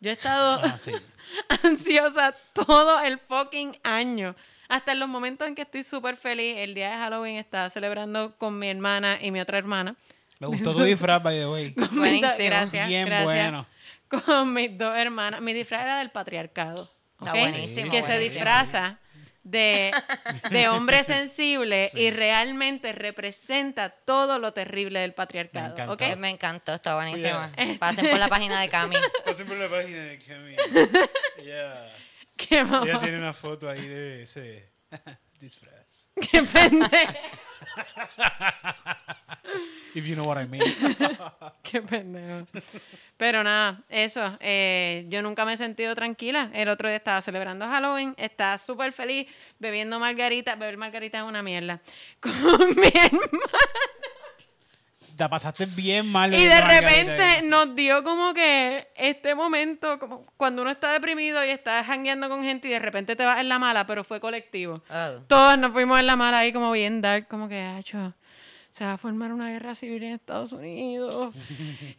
Yo 0.00 0.10
he 0.10 0.12
estado 0.12 0.60
Ah, 0.62 0.76
sí. 0.78 0.92
ansiosa 1.64 2.34
todo 2.52 3.00
el 3.00 3.18
fucking 3.18 3.76
año. 3.82 4.34
Hasta 4.68 4.92
en 4.92 5.00
los 5.00 5.08
momentos 5.08 5.46
en 5.46 5.54
que 5.54 5.62
estoy 5.62 5.82
súper 5.82 6.16
feliz. 6.16 6.56
El 6.58 6.74
día 6.74 6.90
de 6.90 6.96
Halloween 6.96 7.36
estaba 7.36 7.70
celebrando 7.70 8.36
con 8.36 8.58
mi 8.58 8.68
hermana 8.68 9.18
y 9.20 9.30
mi 9.30 9.40
otra 9.40 9.58
hermana. 9.58 9.94
Me 10.38 10.48
gustó 10.48 10.72
tu 10.74 10.82
disfraz, 10.82 11.22
by 11.22 11.36
the 11.38 11.46
way. 11.48 11.70
Buenísimo. 11.92 12.34
Gracias, 12.38 12.88
Bien 12.88 13.06
gracias. 13.06 13.24
bueno. 13.24 13.66
Con 14.08 14.52
mis 14.52 14.76
dos 14.76 14.96
hermanas. 14.96 15.40
Mi 15.40 15.52
disfraz 15.52 15.82
era 15.82 15.98
del 15.98 16.10
patriarcado. 16.10 16.90
Buenísimo, 17.18 17.90
Que 17.90 18.02
se 18.02 18.18
disfraza 18.18 18.98
de, 19.46 19.92
de 20.50 20.68
hombre 20.68 21.04
sensible 21.04 21.88
y 21.94 22.10
realmente 22.10 22.92
representa 22.92 23.90
todo 23.90 24.38
lo 24.40 24.52
terrible 24.52 24.98
del 25.00 25.14
patriarcado. 25.14 25.72
encanta. 25.74 25.92
¿ok? 25.92 26.02
Eh, 26.02 26.16
Me 26.16 26.30
encantó, 26.30 26.74
está 26.74 26.96
buenísimo. 26.96 27.38
Oye. 27.56 27.74
Pasen 27.80 28.10
por 28.10 28.18
la 28.18 28.28
página 28.28 28.60
de 28.60 28.68
Cami. 28.68 28.96
Pasen 29.24 29.46
por 29.46 29.56
la 29.56 29.68
página 29.68 30.04
de 30.04 30.18
Cami. 30.18 30.56
Yeah. 31.44 31.92
Qué 32.36 32.64
mamá. 32.64 32.84
Ella 32.84 32.98
tiene 33.00 33.18
una 33.18 33.32
foto 33.32 33.68
ahí 33.68 33.86
de 33.86 34.22
ese 34.24 34.72
disfraz. 35.38 35.85
Qué 36.30 36.42
pendejo. 36.42 37.12
If 39.94 40.06
you 40.06 40.14
know 40.14 40.24
what 40.26 40.36
I 40.38 40.46
mean. 40.46 40.62
Qué 41.62 41.80
pendejo. 41.82 42.46
Pero 43.16 43.42
nada, 43.42 43.82
eso. 43.88 44.36
eh, 44.40 45.06
yo 45.08 45.22
nunca 45.22 45.44
me 45.44 45.54
he 45.54 45.56
sentido 45.56 45.94
tranquila. 45.94 46.50
El 46.52 46.68
otro 46.68 46.88
día 46.88 46.98
estaba 46.98 47.22
celebrando 47.22 47.66
Halloween, 47.66 48.14
estaba 48.18 48.58
súper 48.58 48.92
feliz 48.92 49.26
bebiendo 49.58 49.98
margarita. 49.98 50.54
Beber 50.56 50.76
margarita 50.76 51.18
es 51.18 51.24
una 51.24 51.42
mierda. 51.42 51.80
Con 52.20 52.32
mi 52.76 52.88
hermana. 52.88 53.50
La 55.18 55.28
pasaste 55.28 55.66
bien 55.66 56.10
mal. 56.10 56.34
Y 56.34 56.44
de 56.44 56.60
repente 56.60 57.42
nos 57.44 57.74
dio 57.74 58.02
como 58.02 58.34
que 58.34 58.88
este 58.96 59.34
momento, 59.34 59.98
como 59.98 60.26
cuando 60.36 60.62
uno 60.62 60.70
está 60.70 60.92
deprimido 60.92 61.44
y 61.44 61.48
está 61.48 61.82
jangueando 61.84 62.28
con 62.28 62.44
gente 62.44 62.68
y 62.68 62.72
de 62.72 62.78
repente 62.78 63.16
te 63.16 63.24
vas 63.24 63.38
en 63.40 63.48
la 63.48 63.58
mala, 63.58 63.86
pero 63.86 64.04
fue 64.04 64.20
colectivo. 64.20 64.82
Oh. 64.90 65.20
Todos 65.26 65.58
nos 65.58 65.72
fuimos 65.72 65.98
en 65.98 66.06
la 66.06 66.16
mala 66.16 66.40
ahí 66.40 66.52
como 66.52 66.70
bien 66.72 67.00
dark, 67.00 67.28
como 67.28 67.48
que, 67.48 67.60
hacho, 67.62 68.12
se 68.76 68.84
va 68.84 68.92
a 68.92 68.98
formar 68.98 69.32
una 69.32 69.50
guerra 69.50 69.74
civil 69.74 70.02
en 70.02 70.14
Estados 70.14 70.52
Unidos. 70.52 71.34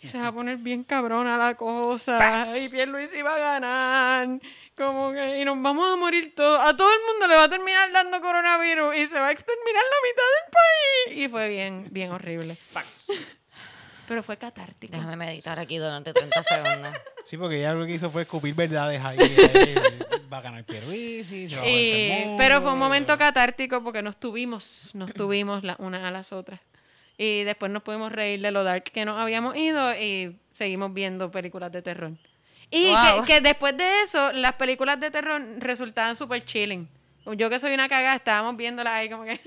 y 0.02 0.08
se 0.08 0.20
va 0.20 0.28
a 0.28 0.32
poner 0.32 0.58
bien 0.58 0.84
cabrona 0.84 1.36
la 1.36 1.56
cosa. 1.56 2.56
Y 2.56 2.70
Pierluisi 2.70 3.24
va 3.24 3.36
a 3.36 3.40
ganar. 3.40 4.40
Como 4.78 5.12
que, 5.12 5.42
y 5.42 5.46
nos 5.46 5.60
vamos 5.60 5.92
a 5.92 5.96
morir 5.96 6.36
todos. 6.36 6.60
A 6.60 6.78
todo 6.78 6.90
el 6.92 7.00
mundo 7.12 7.28
le 7.28 7.36
va 7.36 7.46
a 7.46 7.50
terminar 7.50 7.92
dando 7.92 8.22
coronavirus 8.22 8.96
y 8.96 9.08
se 9.08 9.16
va 9.16 9.28
a 9.28 9.32
exterminar 9.32 9.84
la 9.84 10.08
mitad 10.08 10.24
del 10.36 11.16
país. 11.16 11.26
Y 11.26 11.30
fue 11.30 11.50
bien, 11.50 11.88
bien 11.90 12.12
horrible. 12.12 12.58
Pero 14.08 14.24
fue 14.24 14.38
catártico. 14.38 14.94
Déjame 14.96 15.16
meditar 15.18 15.60
aquí 15.60 15.78
durante 15.78 16.14
30 16.14 16.44
segundos. 16.44 16.94
Sí, 17.26 17.38
porque 17.38 17.58
ella 17.60 17.74
lo 17.74 17.86
que 17.86 17.94
hizo 17.94 18.10
fue 18.10 18.22
escupir 18.22 18.56
verdades 18.56 19.04
ahí. 19.04 19.18
ahí, 19.20 19.76
va 20.32 20.38
a 20.38 20.42
ganar 20.42 20.64
Pierluisi, 20.64 21.50
se 21.50 21.56
va 21.58 21.64
a 21.64 21.66
mundo. 21.66 22.36
pero 22.38 22.62
fue 22.62 22.72
un 22.74 22.80
momento 22.80 23.18
catártico 23.18 23.84
porque 23.84 24.02
nos 24.02 24.18
tuvimos, 24.18 24.92
nos 24.96 25.14
tuvimos 25.14 25.64
la, 25.64 25.76
unas 25.80 26.04
a 26.04 26.12
las 26.12 26.32
otras. 26.32 26.60
Y 27.18 27.44
después 27.44 27.72
nos 27.72 27.84
pudimos 27.84 28.12
reír 28.12 28.42
de 28.42 28.52
lo 28.52 28.64
dark 28.64 28.84
que 28.84 29.04
nos 29.04 29.18
habíamos 29.18 29.56
ido 29.58 29.94
y 30.00 30.38
seguimos 30.52 30.94
viendo 30.94 31.32
películas 31.32 31.72
de 31.72 31.82
terror. 31.82 32.12
Y 32.70 32.92
Wow. 32.92 33.22
que, 33.26 33.34
que 33.34 33.42
después 33.42 33.76
de 33.76 34.02
eso, 34.04 34.32
las 34.34 34.54
películas 34.54 35.00
de 35.00 35.10
terror 35.12 35.42
resultaban 35.58 36.16
súper 36.16 36.44
chilling. 36.44 36.88
Yo 37.36 37.50
que 37.50 37.60
soy 37.60 37.74
una 37.74 37.90
cagada, 37.90 38.16
estábamos 38.16 38.56
viéndolas 38.56 38.94
ahí 38.94 39.10
como 39.10 39.24
que... 39.26 39.40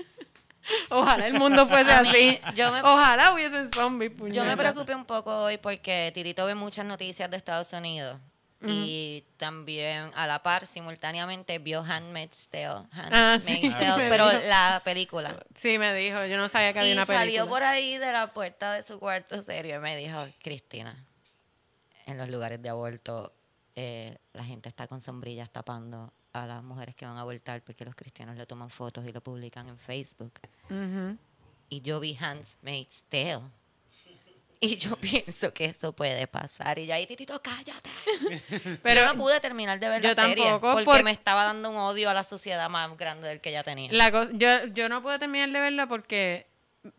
Ojalá 0.89 1.27
el 1.27 1.33
mundo 1.33 1.67
fuese 1.67 1.91
así. 1.91 2.39
yo 2.55 2.71
me- 2.71 2.81
Ojalá 2.81 3.33
hubiesen 3.33 3.71
zombies, 3.73 4.11
Yo 4.31 4.43
me 4.45 4.55
preocupé 4.57 4.93
un 4.95 5.05
poco 5.05 5.35
hoy 5.43 5.57
porque 5.57 6.11
Titito 6.13 6.45
ve 6.45 6.55
muchas 6.55 6.85
noticias 6.85 7.29
de 7.29 7.37
Estados 7.37 7.71
Unidos. 7.73 8.19
Y 8.63 9.23
también 9.37 10.11
a 10.13 10.27
la 10.27 10.43
par, 10.43 10.67
simultáneamente, 10.67 11.57
vio 11.57 11.81
Handmaid's 11.83 12.47
Tale. 12.47 12.85
Ah, 12.93 13.39
sí, 13.43 13.71
Tale, 13.79 14.07
pero 14.07 14.29
dijo. 14.29 14.41
la 14.49 14.81
película. 14.85 15.35
Sí, 15.55 15.79
me 15.79 15.95
dijo. 15.95 16.23
Yo 16.27 16.37
no 16.37 16.47
sabía 16.47 16.71
que 16.71 16.77
había 16.77 16.91
Y 16.91 16.93
una 16.93 17.07
película. 17.07 17.19
salió 17.25 17.49
por 17.49 17.63
ahí 17.63 17.97
de 17.97 18.11
la 18.11 18.33
puerta 18.33 18.71
de 18.73 18.83
su 18.83 18.99
cuarto 18.99 19.41
serio 19.41 19.77
y 19.77 19.79
me 19.79 19.97
dijo, 19.97 20.23
Cristina, 20.43 20.95
en 22.05 22.19
los 22.19 22.29
lugares 22.29 22.61
de 22.61 22.69
aborto 22.69 23.33
eh, 23.75 24.19
la 24.33 24.43
gente 24.43 24.69
está 24.69 24.85
con 24.85 25.01
sombrillas 25.01 25.49
tapando 25.49 26.13
a 26.33 26.45
las 26.45 26.63
mujeres 26.63 26.95
que 26.95 27.05
van 27.05 27.17
a 27.17 27.21
abortar 27.21 27.61
porque 27.63 27.83
los 27.85 27.95
cristianos 27.95 28.37
le 28.37 28.45
toman 28.45 28.69
fotos 28.69 29.05
y 29.07 29.11
lo 29.11 29.21
publican 29.21 29.67
en 29.67 29.77
Facebook. 29.77 30.33
Y 31.69 31.81
yo 31.81 31.99
vi 31.99 32.17
Handmaid's 32.19 33.03
Tale. 33.09 33.41
Y 34.63 34.75
yo 34.75 34.95
pienso 35.01 35.53
que 35.53 35.65
eso 35.65 35.91
puede 35.93 36.27
pasar. 36.27 36.77
Y 36.77 36.85
yo 36.85 36.93
ahí, 36.93 37.07
titito, 37.07 37.41
cállate. 37.41 37.89
Pero 38.83 39.01
yo 39.01 39.07
no 39.13 39.19
pude 39.19 39.39
terminar 39.39 39.79
de 39.79 39.89
ver 39.89 40.01
yo 40.03 40.09
la 40.09 40.15
serie 40.15 40.45
tampoco, 40.45 40.73
porque 40.73 40.85
por- 40.85 41.03
me 41.03 41.11
estaba 41.11 41.45
dando 41.45 41.71
un 41.71 41.77
odio 41.77 42.09
a 42.09 42.13
la 42.13 42.23
sociedad 42.23 42.69
más 42.69 42.95
grande 42.97 43.27
del 43.27 43.41
que 43.41 43.51
ya 43.51 43.63
tenía. 43.63 43.91
La 43.91 44.09
yo, 44.33 44.65
yo 44.67 44.87
no 44.89 45.01
pude 45.01 45.17
terminar 45.17 45.49
de 45.51 45.59
verla 45.59 45.87
porque 45.87 46.45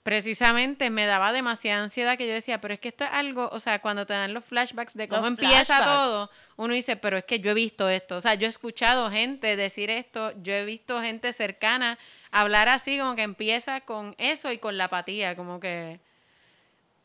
precisamente 0.04 0.90
me 0.90 1.06
daba 1.06 1.32
demasiada 1.32 1.82
ansiedad 1.82 2.16
que 2.16 2.26
yo 2.26 2.34
decía, 2.34 2.60
pero 2.60 2.74
es 2.74 2.80
que 2.80 2.88
esto 2.88 3.04
es 3.04 3.10
algo, 3.12 3.48
o 3.52 3.58
sea, 3.58 3.80
cuando 3.80 4.06
te 4.06 4.12
dan 4.14 4.32
los 4.32 4.44
flashbacks 4.44 4.94
de 4.94 5.08
cómo 5.08 5.22
Los 5.22 5.30
empieza 5.30 5.64
flashbacks. 5.64 5.86
todo, 5.86 6.30
uno 6.56 6.74
dice, 6.74 6.96
pero 6.96 7.16
es 7.16 7.24
que 7.24 7.40
yo 7.40 7.50
he 7.50 7.54
visto 7.54 7.88
esto, 7.88 8.16
o 8.16 8.20
sea, 8.20 8.34
yo 8.34 8.46
he 8.46 8.50
escuchado 8.50 9.10
gente 9.10 9.56
decir 9.56 9.90
esto, 9.90 10.32
yo 10.42 10.52
he 10.52 10.64
visto 10.64 11.00
gente 11.00 11.32
cercana 11.32 11.98
hablar 12.30 12.68
así, 12.68 12.98
como 12.98 13.16
que 13.16 13.22
empieza 13.22 13.80
con 13.80 14.14
eso 14.18 14.52
y 14.52 14.58
con 14.58 14.78
la 14.78 14.84
apatía, 14.84 15.34
como 15.34 15.58
que 15.58 15.98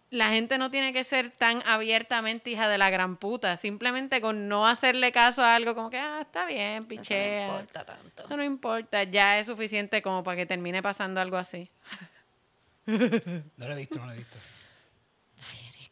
la 0.10 0.30
gente 0.30 0.58
no 0.58 0.70
tiene 0.72 0.94
que 0.94 1.04
ser 1.04 1.32
tan 1.32 1.62
abiertamente 1.66 2.52
hija 2.52 2.70
de 2.70 2.78
la 2.78 2.90
gran 2.92 3.18
puta, 3.18 3.58
simplemente 3.58 4.22
con 4.22 4.48
no 4.48 4.68
hacerle 4.68 5.12
caso 5.12 5.42
a 5.44 5.56
algo 5.56 5.74
como 5.74 5.90
que, 5.90 5.98
ah, 5.98 6.20
está 6.22 6.46
bien, 6.46 6.74
Eso 6.74 6.82
no 6.84 6.88
pichea. 6.88 7.48
importa 7.48 7.86
tanto. 7.86 8.24
Eso 8.24 8.38
no 8.38 8.44
importa, 8.44 9.04
ya 9.04 9.40
es 9.40 9.48
suficiente 9.48 10.02
como 10.04 10.24
para 10.24 10.38
que 10.38 10.46
termine 10.46 10.84
pasando 10.84 11.20
algo 11.20 11.38
así. 11.38 11.70
No 12.88 13.68
lo 13.68 13.74
he 13.74 13.76
visto, 13.76 14.00
no 14.00 14.06
lo 14.06 14.14
he 14.14 14.18
visto. 14.18 14.38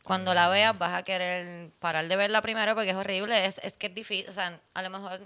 Cuando 0.04 0.34
la 0.34 0.48
veas 0.48 0.78
vas 0.78 0.94
a 0.94 1.04
querer 1.04 1.72
parar 1.80 2.08
de 2.08 2.16
verla 2.16 2.42
primero 2.42 2.76
porque 2.76 2.92
es 2.92 2.96
horrible. 2.96 3.46
Es, 3.46 3.60
es 3.64 3.74
que 3.78 3.88
es 3.88 3.96
difícil, 3.96 4.30
o 4.30 4.34
sea, 4.34 4.60
a 4.74 4.82
lo 4.82 4.90
mejor 4.90 5.20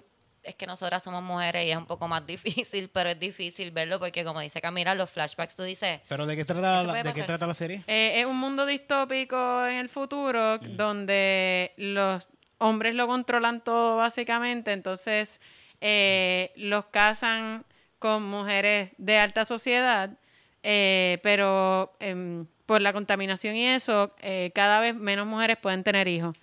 es 0.43 0.55
que 0.55 0.65
nosotras 0.65 1.03
somos 1.03 1.21
mujeres 1.21 1.65
y 1.65 1.71
es 1.71 1.77
un 1.77 1.85
poco 1.85 2.07
más 2.07 2.25
difícil, 2.27 2.89
pero 2.89 3.09
es 3.09 3.19
difícil 3.19 3.71
verlo 3.71 3.99
porque 3.99 4.23
como 4.23 4.41
dice 4.41 4.61
Camila, 4.61 4.95
los 4.95 5.11
flashbacks 5.11 5.55
tú 5.55 5.63
dices, 5.63 5.99
¿Pero 6.07 6.25
de 6.25 6.35
qué 6.35 6.45
trata, 6.45 6.83
la, 6.83 7.03
de 7.03 7.13
qué 7.13 7.23
trata 7.23 7.47
la 7.47 7.53
serie? 7.53 7.83
Eh, 7.87 8.21
es 8.21 8.25
un 8.25 8.39
mundo 8.39 8.65
distópico 8.65 9.65
en 9.65 9.75
el 9.75 9.89
futuro 9.89 10.57
donde 10.59 11.73
los 11.77 12.27
hombres 12.57 12.95
lo 12.95 13.07
controlan 13.07 13.63
todo 13.63 13.97
básicamente, 13.97 14.71
entonces 14.71 15.41
eh, 15.81 16.51
los 16.55 16.85
casan 16.85 17.65
con 17.99 18.23
mujeres 18.23 18.91
de 18.97 19.17
alta 19.17 19.45
sociedad, 19.45 20.11
eh, 20.63 21.19
pero 21.23 21.95
em, 21.99 22.45
por 22.65 22.81
la 22.81 22.93
contaminación 22.93 23.55
y 23.55 23.65
eso, 23.65 24.15
eh, 24.21 24.51
cada 24.53 24.79
vez 24.79 24.95
menos 24.95 25.25
mujeres 25.25 25.57
pueden 25.57 25.83
tener 25.83 26.07
hijos. 26.07 26.35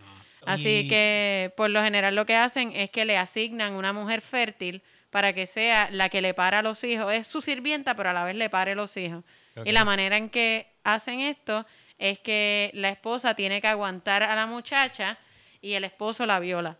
Así 0.44 0.80
Y- 0.84 0.88
que 0.88 1.52
por 1.56 1.70
lo 1.70 1.82
general 1.82 2.14
lo 2.14 2.24
que 2.26 2.36
hacen 2.36 2.72
es 2.74 2.90
que 2.90 3.04
le 3.04 3.16
asignan 3.18 3.74
una 3.74 3.92
mujer 3.92 4.20
fértil 4.22 4.82
para 5.10 5.32
que 5.32 5.46
sea 5.46 5.88
la 5.90 6.08
que 6.08 6.20
le 6.20 6.34
para 6.34 6.60
a 6.60 6.62
los 6.62 6.82
hijos. 6.84 7.12
Es 7.12 7.26
su 7.26 7.40
sirvienta, 7.40 7.94
pero 7.94 8.10
a 8.10 8.12
la 8.12 8.24
vez 8.24 8.36
le 8.36 8.48
pare 8.50 8.74
los 8.74 8.96
hijos. 8.96 9.24
Y 9.64 9.72
la 9.72 9.84
manera 9.84 10.16
en 10.16 10.28
que 10.28 10.66
hacen 10.84 11.20
esto 11.20 11.64
es 11.98 12.18
que 12.18 12.70
la 12.74 12.90
esposa 12.90 13.34
tiene 13.34 13.60
que 13.60 13.68
aguantar 13.68 14.22
a 14.22 14.34
la 14.36 14.46
muchacha 14.46 15.18
y 15.62 15.72
el 15.72 15.84
esposo 15.84 16.26
la 16.26 16.38
viola. 16.40 16.76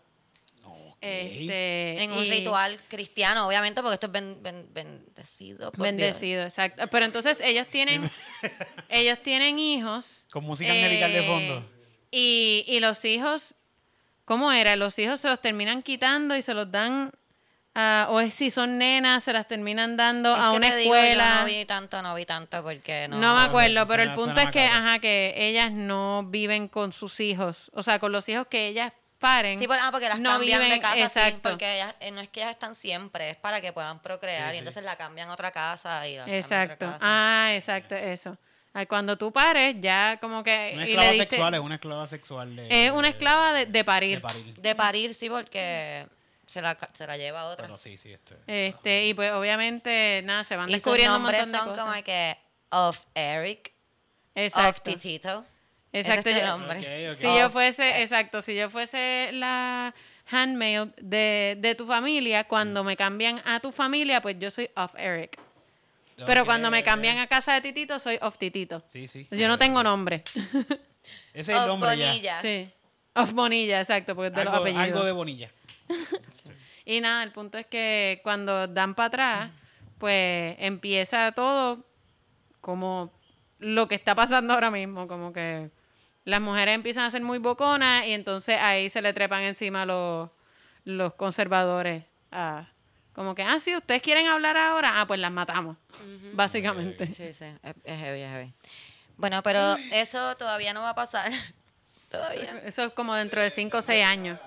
Este, 0.99 2.03
en 2.03 2.11
un 2.11 2.25
y- 2.25 2.29
ritual 2.29 2.79
cristiano, 2.87 3.47
obviamente, 3.47 3.81
porque 3.81 3.93
esto 3.95 4.07
es 4.07 4.11
ben- 4.13 4.37
ben- 4.41 4.67
bendecido. 4.73 5.71
por 5.71 5.77
Dios. 5.77 5.83
Bendecido, 5.97 6.43
exacto. 6.43 6.87
Pero 6.87 7.05
entonces 7.05 7.39
ellos 7.41 7.67
tienen, 7.67 8.09
ellos 8.89 9.19
tienen 9.21 9.59
hijos. 9.59 10.25
Con 10.31 10.43
música 10.43 10.71
angelical 10.71 11.11
de 11.13 11.19
eh, 11.19 11.27
fondo. 11.27 11.71
Y, 12.11 12.63
y 12.67 12.79
los 12.79 13.03
hijos, 13.05 13.53
¿cómo 14.25 14.51
era? 14.51 14.75
Los 14.75 14.97
hijos 14.99 15.21
se 15.21 15.27
los 15.29 15.39
terminan 15.41 15.83
quitando 15.83 16.35
y 16.35 16.41
se 16.41 16.53
los 16.55 16.71
dan, 16.71 17.11
a- 17.75 18.07
o 18.09 18.19
es 18.19 18.33
si 18.33 18.49
son 18.49 18.77
nenas, 18.79 19.23
se 19.23 19.33
las 19.33 19.47
terminan 19.47 19.97
dando 19.97 20.33
Es 20.35 20.41
a 20.41 20.49
que 20.51 20.57
una 20.57 20.69
te 20.71 20.75
digo, 20.77 20.95
yo 20.95 20.99
escuela. 21.01 21.39
no 21.41 21.45
vi 21.45 21.65
tanto, 21.65 22.01
no 22.01 22.15
vi 22.15 22.25
tanto 22.25 22.63
porque 22.63 23.07
no. 23.07 23.19
No, 23.19 23.35
me 23.35 23.41
acuerdo, 23.43 23.85
pero 23.87 24.01
el 24.03 24.13
punto 24.13 24.41
es 24.41 24.49
que, 24.49 24.61
ajá, 24.65 24.97
que 24.99 25.33
ellas 25.37 25.71
no 25.71 26.23
viven 26.27 26.67
con 26.69 26.91
sus 26.91 27.19
hijos, 27.19 27.69
o 27.73 27.83
sea, 27.83 27.99
con 27.99 28.11
los 28.11 28.27
hijos 28.29 28.47
que 28.47 28.67
ellas 28.67 28.93
paren. 29.17 29.57
Sí, 29.59 29.67
por- 29.67 29.77
ah, 29.79 29.89
porque 29.91 30.07
las 30.09 30.19
no 30.19 30.31
cambian 30.31 30.69
de 30.69 30.79
casa, 30.79 30.95
sí, 30.95 31.01
exacto. 31.01 31.49
porque 31.49 31.75
ellas, 31.75 31.95
eh, 31.99 32.11
no 32.11 32.21
es 32.21 32.29
que 32.29 32.41
ellas 32.41 32.51
están 32.51 32.75
siempre, 32.75 33.29
es 33.31 33.35
para 33.35 33.61
que 33.61 33.73
puedan 33.73 34.01
procrear 34.01 34.43
Sí, 34.43 34.49
y 34.49 34.53
sí. 34.53 34.57
entonces 34.59 34.83
la 34.83 34.95
cambian 34.95 35.29
a 35.29 35.33
otra 35.33 35.51
casa 35.51 36.07
y 36.07 36.15
la 36.17 36.23
otra 36.23 36.35
Exacto. 36.37 36.85
casa. 36.85 36.99
Ah, 37.01 37.49
exacto, 37.55 37.95
eso. 37.95 38.37
Cuando 38.87 39.17
tú 39.17 39.33
pares, 39.33 39.75
ya 39.79 40.19
como 40.21 40.43
que... 40.43 40.71
Una 40.75 40.83
y 40.85 40.89
esclava 40.91 41.07
le 41.11 41.17
diste- 41.17 41.29
sexual 41.31 41.53
es 41.55 41.59
una 41.61 41.75
esclava 41.75 42.05
sexual 42.07 42.55
de, 42.55 42.85
Es 42.85 42.91
una 42.91 43.07
esclava 43.07 43.51
de, 43.53 43.65
de 43.65 43.83
parir. 43.83 44.17
de 44.17 44.21
parir. 44.21 44.53
De 44.55 44.75
parir, 44.75 45.13
sí, 45.15 45.29
porque 45.31 46.07
se 46.45 46.61
la, 46.61 46.77
se 46.93 47.07
la 47.07 47.17
lleva 47.17 47.41
a 47.41 47.45
otra. 47.45 47.65
Pero 47.65 47.77
sí, 47.79 47.97
sí, 47.97 48.13
este. 48.13 48.35
Este, 48.45 49.07
y 49.07 49.15
pues 49.15 49.31
obviamente, 49.31 50.21
nada, 50.25 50.43
se 50.43 50.55
van 50.55 50.69
y 50.69 50.73
sus 50.73 50.83
descubriendo 50.83 51.15
un 51.17 51.23
nombres 51.23 51.41
montón 51.41 51.53
de 51.53 51.57
son 51.57 51.69
cosas. 51.75 51.85
como 51.91 52.03
que 52.03 52.37
of 52.69 53.03
Eric, 53.15 53.69
of 53.69 53.73
Exacto. 54.35 54.81
Titito. 54.91 55.43
Exacto. 55.93 56.29
Ese 56.29 56.39
es 56.39 56.43
tu 56.43 56.45
yo- 56.45 56.57
nombre. 56.57 56.79
Ok, 56.79 57.13
ok. 57.13 57.17
Si 57.19 57.37
yo 57.39 57.45
Of- 57.47 57.53
fuese, 57.53 58.01
exacto, 58.01 58.41
si 58.41 58.55
yo 58.55 58.69
fuese 58.69 59.29
la 59.33 59.93
handmaid 60.29 60.89
de, 61.01 61.57
de 61.59 61.75
tu 61.75 61.87
familia, 61.87 62.43
cuando 62.45 62.83
me 62.83 62.97
cambian 62.97 63.41
a 63.45 63.59
tu 63.59 63.71
familia, 63.71 64.21
pues 64.21 64.35
yo 64.39 64.51
soy 64.51 64.69
of 64.75 64.93
Eric. 64.97 65.39
Pero 66.25 66.45
cuando 66.45 66.71
me 66.71 66.81
cambian 66.83 67.19
a 67.19 67.27
casa 67.27 67.53
de 67.53 67.61
Titito, 67.61 67.99
soy 67.99 68.17
of 68.21 68.37
Titito. 68.37 68.83
Sí, 68.87 69.07
sí. 69.07 69.27
Yo 69.31 69.47
no 69.47 69.57
tengo 69.59 69.83
nombre. 69.83 70.23
Ese 71.33 71.39
es 71.41 71.49
el 71.49 71.57
of 71.57 71.67
nombre 71.67 71.95
ya. 71.97 72.07
Bonilla. 72.07 72.41
Sí. 72.41 72.69
Of 73.13 73.33
Bonilla, 73.33 73.79
exacto, 73.79 74.15
porque 74.15 74.27
es 74.29 74.33
de 74.35 74.43
los 74.43 74.53
Algo, 74.53 74.63
apellidos. 74.63 74.83
algo 74.85 75.03
de 75.05 75.11
Bonilla. 75.11 75.51
Y 76.85 77.01
nada, 77.01 77.21
el 77.23 77.31
punto 77.33 77.57
es 77.57 77.65
que 77.65 78.21
cuando 78.23 78.65
dan 78.67 78.95
para 78.95 79.07
atrás, 79.07 79.51
pues 79.97 80.55
empieza 80.59 81.33
todo 81.33 81.85
como 82.61 83.11
lo 83.59 83.89
que 83.89 83.95
está 83.95 84.15
pasando 84.15 84.53
ahora 84.53 84.71
mismo, 84.71 85.05
como 85.05 85.33
que 85.33 85.69
las 86.27 86.41
mujeres 86.41 86.75
empiezan 86.75 87.05
a 87.05 87.09
ser 87.11 87.21
muy 87.21 87.37
boconas 87.39 88.05
y 88.05 88.11
entonces 88.11 88.59
ahí 88.59 88.89
se 88.89 89.01
le 89.01 89.13
trepan 89.13 89.43
encima 89.43 89.85
los, 89.85 90.29
los 90.83 91.13
conservadores. 91.13 92.03
a- 92.31 92.67
como 93.13 93.33
que, 93.33 93.41
ah, 93.43 93.57
sí, 93.59 93.73
ustedes 93.75 94.01
quieren 94.01 94.27
hablar 94.27 94.57
ahora, 94.57 94.99
ah, 95.01 95.07
pues 95.07 95.19
las 95.19 95.31
matamos, 95.31 95.75
básicamente. 96.33 97.07
Sí, 97.13 97.33
sí, 97.33 97.45
es, 97.45 97.75
es 97.83 97.99
heavy, 97.99 98.19
es 98.21 98.29
heavy. 98.29 98.53
Bueno, 99.15 99.41
pero 99.41 99.75
eso 99.91 100.35
todavía 100.37 100.73
no 100.73 100.81
va 100.81 100.89
a 100.89 100.95
pasar. 100.95 101.31
todavía. 102.11 102.61
Eso 102.65 102.83
es 102.83 102.93
como 102.93 103.15
dentro 103.15 103.41
de 103.41 103.49
5 103.49 103.77
o 103.77 103.81
6 103.81 104.05
años. 104.05 104.37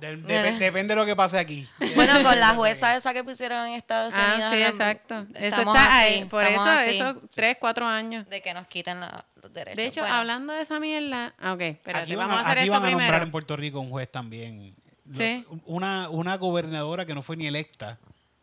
De- 0.00 0.16
de- 0.16 0.58
depende 0.58 0.94
de 0.94 1.00
lo 1.00 1.06
que 1.06 1.14
pase 1.14 1.38
aquí. 1.38 1.68
Bueno, 1.94 2.22
con 2.22 2.38
la 2.40 2.48
jueza 2.54 2.96
esa 2.96 3.12
que 3.12 3.22
pusieron 3.22 3.66
en 3.68 3.74
Estados 3.74 4.12
Unidos. 4.14 4.40
Ah, 4.44 4.50
sí, 4.52 4.62
exacto. 4.62 5.26
Eso 5.34 5.60
está 5.60 5.84
así, 6.00 6.14
ahí. 6.14 6.24
Por 6.24 6.42
eso, 6.44 6.60
así 6.62 6.96
eso, 6.98 7.20
3, 7.34 7.56
4 7.60 7.86
años. 7.86 8.28
De 8.28 8.40
que 8.42 8.52
nos 8.54 8.66
quiten 8.66 9.00
la- 9.00 9.24
los 9.42 9.52
derechos. 9.52 9.76
De 9.76 9.86
hecho, 9.86 10.00
Bueno, 10.00 10.16
hablando 10.16 10.52
de 10.52 10.62
esa 10.62 10.80
mierda. 10.80 11.34
ah, 11.38 11.52
Ok, 11.52 11.60
espérate, 11.60 12.04
aquí 12.04 12.14
van, 12.16 12.28
vamos 12.28 12.42
a 12.42 12.46
a, 12.46 12.50
hacer 12.50 12.58
aquí 12.58 12.68
esto 12.68 12.72
van 12.80 12.82
a 12.82 12.90
nombrar 12.90 13.08
primero. 13.10 13.24
en 13.24 13.30
Puerto 13.30 13.56
Rico 13.56 13.80
un 13.80 13.90
juez 13.90 14.10
también. 14.10 14.74
Lo- 15.06 15.16
Sí. 15.16 15.44
Una, 15.66 16.08
una 16.08 16.36
gobernadora 16.36 17.04
que 17.04 17.14
no 17.14 17.22
fue 17.22 17.36
ni 17.36 17.46
electa 17.46 17.98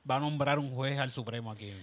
va 0.10 0.18
a 0.18 0.20
nombrar 0.20 0.60
un 0.60 0.70
juez 0.70 1.00
al 1.00 1.12
Supremo 1.12 1.52
aquí. 1.52 1.74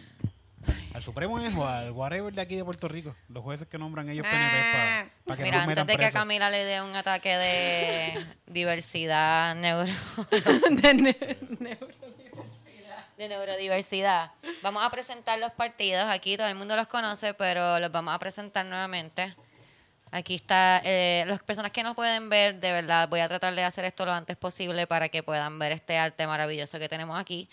Al 0.94 1.02
Supremo 1.02 1.38
es 1.40 1.54
o 1.54 1.66
al 1.66 1.90
whatever 1.92 2.32
de 2.32 2.40
aquí 2.42 2.56
de 2.56 2.64
Puerto 2.64 2.88
Rico. 2.88 3.14
Los 3.28 3.42
jueces 3.42 3.66
que 3.68 3.78
nombran 3.78 4.08
ellos 4.08 4.26
PNP 4.26 5.10
para 5.24 5.36
que 5.36 5.42
Mira, 5.42 5.58
no 5.58 5.70
los 5.70 5.78
antes 5.78 5.86
de 5.86 5.92
que 5.94 5.96
presos. 5.98 6.14
Camila 6.20 6.50
le 6.50 6.64
dé 6.64 6.80
un 6.82 6.94
ataque 6.96 7.36
de 7.36 8.26
diversidad 8.46 9.54
neuro 9.54 9.90
De 10.70 10.94
ne- 10.94 11.16
ne- 11.60 11.78
de 13.16 13.28
neurodiversidad, 13.28 14.32
vamos 14.60 14.84
a 14.84 14.90
presentar 14.90 15.38
los 15.38 15.52
partidos. 15.52 16.04
Aquí 16.04 16.36
todo 16.36 16.48
el 16.48 16.56
mundo 16.56 16.74
los 16.74 16.88
conoce, 16.88 17.32
pero 17.32 17.78
los 17.78 17.92
vamos 17.92 18.12
a 18.12 18.18
presentar 18.18 18.66
nuevamente. 18.66 19.36
Aquí 20.10 20.34
está, 20.34 20.80
eh, 20.84 21.24
las 21.26 21.40
personas 21.42 21.70
que 21.70 21.82
no 21.84 21.94
pueden 21.94 22.28
ver, 22.28 22.58
de 22.60 22.72
verdad, 22.72 23.08
voy 23.08 23.20
a 23.20 23.28
tratar 23.28 23.54
de 23.54 23.62
hacer 23.62 23.84
esto 23.84 24.04
lo 24.04 24.12
antes 24.12 24.36
posible 24.36 24.86
para 24.88 25.08
que 25.08 25.22
puedan 25.22 25.58
ver 25.60 25.70
este 25.72 25.96
arte 25.96 26.26
maravilloso 26.26 26.78
que 26.80 26.88
tenemos 26.88 27.18
aquí. 27.18 27.48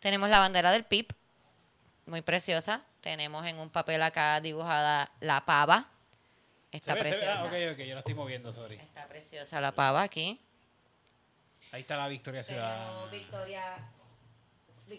Tenemos 0.00 0.28
la 0.28 0.40
bandera 0.40 0.72
del 0.72 0.84
PIB, 0.84 1.06
muy 2.06 2.22
preciosa. 2.22 2.82
Tenemos 3.00 3.46
en 3.46 3.58
un 3.58 3.70
papel 3.70 4.02
acá 4.02 4.40
dibujada 4.40 5.10
la 5.20 5.44
pava. 5.44 5.88
Está 6.70 6.94
ve. 6.94 7.00
preciosa. 7.00 7.40
Ah, 7.40 7.44
ok, 7.44 7.52
ok, 7.72 7.78
yo 7.78 7.94
la 7.94 8.00
estoy 8.00 8.14
moviendo, 8.14 8.52
sorry. 8.52 8.76
Está 8.76 9.06
preciosa 9.06 9.60
la 9.60 9.72
pava 9.72 10.02
aquí. 10.02 10.40
Ahí 11.72 11.80
está 11.82 11.96
la 11.96 12.08
Victoria 12.08 12.42
Ciudadana. 12.42 12.84
Tenemos 12.84 13.10
Victoria, 13.10 13.62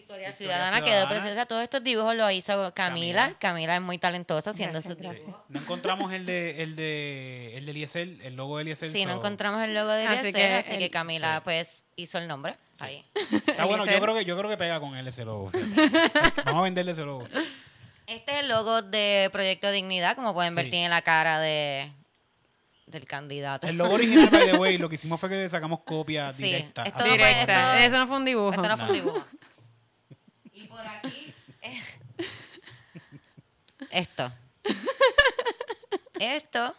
Victoria 0.06 0.28
Victoria 0.28 0.32
Ciudadana, 0.32 0.76
quedó 0.78 0.86
Ciudadana. 0.86 1.20
preciosa. 1.20 1.46
Todos 1.46 1.62
estos 1.64 1.82
dibujos 1.82 2.14
los 2.14 2.32
hizo 2.32 2.72
Camila. 2.74 2.74
Camila. 2.74 3.34
Camila, 3.40 3.74
es 3.76 3.82
muy 3.82 3.98
talentosa 3.98 4.50
haciendo 4.50 4.74
Gracias, 4.80 4.94
sus 4.94 5.02
gracias. 5.02 5.26
dibujos. 5.26 5.44
No 5.48 5.60
encontramos 5.60 6.12
el 6.12 6.26
de 6.26 6.62
el 6.62 6.76
de 6.76 7.56
el 7.56 7.66
de 7.66 7.70
Eliezer, 7.72 8.08
el 8.22 8.36
logo 8.36 8.56
de 8.56 8.62
Eliezer. 8.62 8.90
Sí, 8.90 9.04
no 9.04 9.14
encontramos 9.14 9.62
el 9.64 9.74
logo 9.74 9.90
de 9.90 10.06
Así 10.06 10.18
Eliezer, 10.28 10.48
que 10.50 10.54
así 10.54 10.78
que, 10.78 10.90
Camila 10.90 11.36
sí. 11.38 11.40
pues 11.44 11.84
hizo 11.96 12.18
el 12.18 12.28
nombre. 12.28 12.56
Ahí. 12.78 13.04
Está 13.46 13.64
bueno, 13.64 13.84
yo 13.84 14.00
creo 14.00 14.14
que 14.14 14.24
yo 14.24 14.38
creo 14.38 14.48
que 14.48 14.56
pega 14.56 14.78
con 14.78 14.96
él 14.96 15.08
ese 15.08 15.24
logo. 15.24 15.50
Vamos 16.44 16.60
a 16.60 16.64
venderle 16.64 16.92
ese 16.92 17.02
logo. 17.02 17.26
Este 18.06 18.32
es 18.34 18.40
el 18.44 18.48
logo 18.48 18.82
de 18.82 19.28
Proyecto 19.32 19.70
Dignidad, 19.72 20.14
como 20.14 20.32
pueden 20.34 20.54
ver, 20.54 20.66
Sí. 20.66 20.70
tiene 20.70 20.88
la 20.88 21.02
cara 21.02 21.40
de 21.40 21.90
del 22.86 23.04
candidato. 23.04 23.66
El 23.66 23.76
logo 23.78 23.94
original, 23.94 24.28
by 24.30 24.46
the 24.52 24.56
way, 24.56 24.78
lo 24.78 24.88
que 24.88 24.94
hicimos 24.94 25.18
fue 25.18 25.28
que 25.28 25.34
le 25.34 25.48
sacamos 25.48 25.80
copia 25.80 26.32
Sí, 26.32 26.44
directa. 26.44 26.84
esto 26.84 27.00
Así 27.00 27.08
no 27.08 27.14
que- 27.16 27.20
fue- 27.20 27.28
Directa. 27.30 27.74
esto- 27.82 27.86
Eso 27.88 27.98
no 27.98 28.06
fue 28.06 28.16
un 28.18 28.24
dibujo. 28.24 28.50
Esto 28.52 28.68
no 28.68 28.76
fue 28.78 28.86
un 28.86 28.92
dibujo. 28.92 29.26
Por 30.76 30.86
aquí. 30.86 31.34
eh, 31.62 31.82
Esto. 33.90 34.32
Esto. 36.18 36.74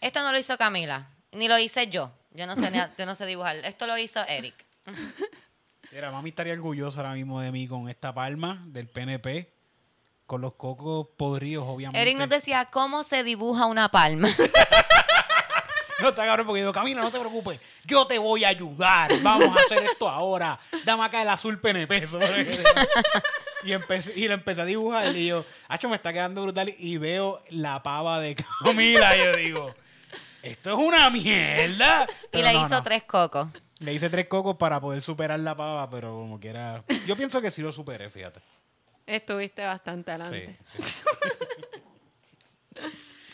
Esto 0.00 0.20
no 0.22 0.32
lo 0.32 0.38
hizo 0.38 0.56
Camila. 0.58 1.08
Ni 1.32 1.48
lo 1.48 1.58
hice 1.58 1.88
yo. 1.88 2.12
Yo 2.32 2.46
no 2.46 2.54
sé, 2.54 2.70
ni- 2.70 2.78
yo 2.98 3.06
no 3.06 3.14
sé 3.14 3.26
dibujar. 3.26 3.56
Esto 3.56 3.86
lo 3.86 3.96
hizo 3.98 4.24
Eric. 4.28 4.54
Mira, 5.90 6.10
mami 6.10 6.28
estaría 6.30 6.52
orgullosa 6.52 7.00
ahora 7.00 7.14
mismo 7.14 7.40
de 7.40 7.50
mí 7.50 7.66
con 7.66 7.88
esta 7.88 8.12
palma 8.14 8.62
del 8.66 8.88
PNP. 8.88 9.52
con 10.26 10.40
los 10.40 10.54
cocos 10.54 11.06
podridos, 11.16 11.64
obviamente. 11.68 12.02
Eric 12.02 12.18
nos 12.18 12.28
decía 12.28 12.64
cómo 12.66 13.04
se 13.04 13.22
dibuja 13.22 13.66
una 13.66 13.88
palma. 13.92 14.28
No 16.00 16.10
está 16.10 16.26
cabrón 16.26 16.46
porque 16.46 16.60
digo, 16.60 16.72
Camila, 16.72 17.00
no 17.00 17.10
te 17.10 17.18
preocupes, 17.18 17.60
yo 17.84 18.06
te 18.06 18.18
voy 18.18 18.44
a 18.44 18.48
ayudar. 18.48 19.10
Vamos 19.22 19.56
a 19.56 19.60
hacer 19.60 19.82
esto 19.84 20.08
ahora. 20.08 20.58
Dame 20.84 21.04
acá 21.04 21.22
el 21.22 21.28
azul 21.28 21.58
PNP. 21.58 22.06
y, 23.64 23.72
empecé, 23.72 24.18
y 24.18 24.28
lo 24.28 24.34
empecé 24.34 24.60
a 24.60 24.64
dibujar 24.64 25.16
y 25.16 25.26
yo, 25.26 25.44
Hacho, 25.68 25.88
me 25.88 25.96
está 25.96 26.12
quedando 26.12 26.42
brutal. 26.42 26.74
Y 26.78 26.98
veo 26.98 27.42
la 27.50 27.82
pava 27.82 28.20
de 28.20 28.36
Camila 28.64 29.16
y 29.16 29.24
yo 29.24 29.36
digo, 29.36 29.74
esto 30.42 30.72
es 30.72 30.78
una 30.78 31.08
mierda. 31.10 32.06
y 32.32 32.42
le 32.42 32.52
no, 32.52 32.66
hizo 32.66 32.76
no. 32.76 32.82
tres 32.82 33.04
cocos. 33.04 33.48
Le 33.78 33.92
hice 33.92 34.08
tres 34.08 34.26
cocos 34.26 34.56
para 34.56 34.80
poder 34.80 35.02
superar 35.02 35.38
la 35.40 35.54
pava, 35.56 35.88
pero 35.90 36.12
como 36.12 36.40
quiera. 36.40 36.84
Yo 37.06 37.16
pienso 37.16 37.40
que 37.40 37.50
sí 37.50 37.62
lo 37.62 37.72
superé, 37.72 38.08
fíjate. 38.10 38.40
Estuviste 39.06 39.64
bastante 39.64 40.10
adelante. 40.10 40.58
Sí, 40.64 40.82
sí. 40.82 41.02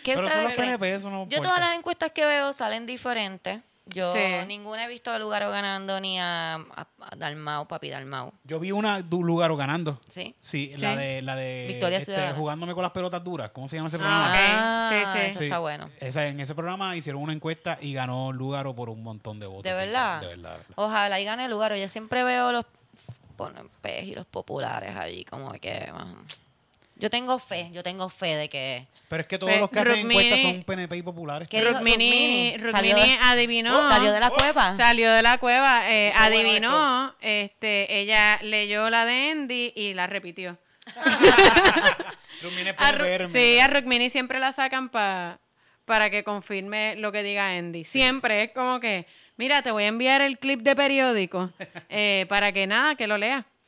¿Qué 0.03 0.15
Pero 0.15 0.17
son 0.17 0.25
ustedes 0.27 0.45
los 0.45 0.53
creen? 0.55 0.69
PNP, 0.79 0.95
eso 0.95 1.11
no 1.11 1.17
Yo 1.19 1.23
importa. 1.37 1.43
todas 1.43 1.61
las 1.61 1.79
encuestas 1.79 2.11
que 2.13 2.25
veo 2.25 2.53
salen 2.53 2.87
diferentes. 2.87 3.61
Yo 3.87 4.13
Sí. 4.15 4.21
ninguna 4.47 4.85
he 4.85 4.89
visto 4.89 5.11
a 5.11 5.19
Lugaro 5.19 5.51
ganando 5.51 6.01
ni 6.01 6.17
a, 6.19 6.55
a, 6.55 6.87
a 7.01 7.17
Dalmau, 7.17 7.67
papi 7.67 7.91
Dalmau. 7.91 8.33
Yo 8.45 8.61
vi 8.61 8.71
una 8.71 9.03
du- 9.03 9.25
lugar 9.25 9.55
ganando. 9.57 10.01
¿Sí? 10.09 10.37
Sí, 10.41 10.73
la 10.79 10.95
de 10.95 11.21
la 11.21 11.35
de 11.35 11.65
Victoria 11.67 11.99
este, 11.99 12.13
Ciudadana. 12.13 12.37
jugándome 12.39 12.75
con 12.75 12.83
las 12.85 12.93
pelotas 12.93 13.25
duras. 13.25 13.51
¿Cómo 13.53 13.69
se 13.69 13.77
llama 13.77 13.89
ese 13.89 13.97
Ah, 13.97 13.99
programa? 13.99 14.33
Ah, 14.35 14.89
Sí, 14.93 15.19
sí. 15.19 15.27
eso 15.27 15.39
Sí. 15.41 15.45
está 15.47 15.59
bueno. 15.59 15.91
Esa- 15.99 16.29
en 16.29 16.39
ese 16.39 16.55
programa 16.55 16.95
hicieron 16.95 17.21
una 17.23 17.33
encuesta 17.33 17.77
y 17.81 17.93
ganó 17.93 18.31
Lugaro 18.33 18.73
por 18.73 18.89
un 18.89 19.03
montón 19.03 19.41
de 19.41 19.47
votos. 19.49 19.65
¿De 19.65 19.73
verdad? 19.73 20.21
De 20.21 20.29
verdad. 20.29 20.51
de 20.53 20.59
verdad. 20.59 20.67
Ojalá 20.77 21.21
y 21.21 21.25
gane 21.25 21.49
Lugaro. 21.49 21.75
Yo 21.77 21.89
siempre 21.89 22.23
veo 22.23 22.53
los 22.53 22.65
ponen 23.37 23.69
pez 23.81 24.05
y 24.05 24.13
los 24.15 24.27
populares 24.27 24.95
allí 24.95 25.25
como 25.25 25.51
que... 25.55 25.91
Yo 27.03 27.11
tengo 27.11 27.37
fe, 27.41 27.69
yo 27.73 27.83
tengo 27.83 28.09
fe 28.09 28.37
de 28.37 28.49
que... 28.49 28.87
Pero 29.09 29.23
es 29.23 29.27
que 29.27 29.37
todos 29.37 29.57
los 29.59 29.69
que 29.71 29.81
hacen 29.81 29.95
Rukmini- 30.07 30.11
encuestas 30.13 30.41
son 30.43 30.63
PNP 30.63 30.97
y 30.99 31.03
populares. 31.03 31.49
¿Qué 31.49 31.59
dijo 31.59 31.73
Rukmini, 31.73 32.05
Rukmini? 32.13 32.57
Rukmini 32.59 32.73
Salió 32.73 32.95
de- 32.97 33.19
adivinó. 33.21 33.89
Salió 33.91 34.13
de 34.13 34.21
la 34.21 34.31
cueva. 34.31 34.77
Salió 34.77 35.13
de 35.13 35.23
la 35.23 35.39
cueva, 35.39 35.91
eh, 35.93 36.13
adivinó, 36.17 37.13
este, 37.21 37.99
ella 38.01 38.39
leyó 38.43 38.89
la 38.89 39.05
de 39.05 39.31
Andy 39.33 39.73
y 39.75 39.95
la 39.95 40.07
repitió. 40.07 40.57
Rukmini 42.43 42.71
es 42.71 42.75
A 42.79 42.93
PNP, 42.93 43.27
sí, 43.29 43.59
a 43.59 43.67
Rukmini 43.67 44.09
siempre 44.11 44.39
la 44.41 44.53
sacan 44.53 44.89
pa- 44.89 45.41
para 45.85 46.09
que 46.11 46.23
confirme 46.25 46.95
lo 46.97 47.11
que 47.13 47.23
diga 47.25 47.49
Andy. 47.51 47.83
Siempre 47.85 48.45
es 48.45 48.53
como 48.53 48.79
que, 48.81 49.07
mira, 49.37 49.63
te 49.63 49.71
voy 49.73 49.85
a 49.85 49.89
enviar 49.89 50.23
el 50.23 50.39
clip 50.39 50.61
de 50.61 50.77
periódico 50.77 51.51
eh, 51.89 52.27
para 52.29 52.53
que 52.53 52.67
nada, 52.69 52.95
que 52.95 53.07
lo 53.09 53.19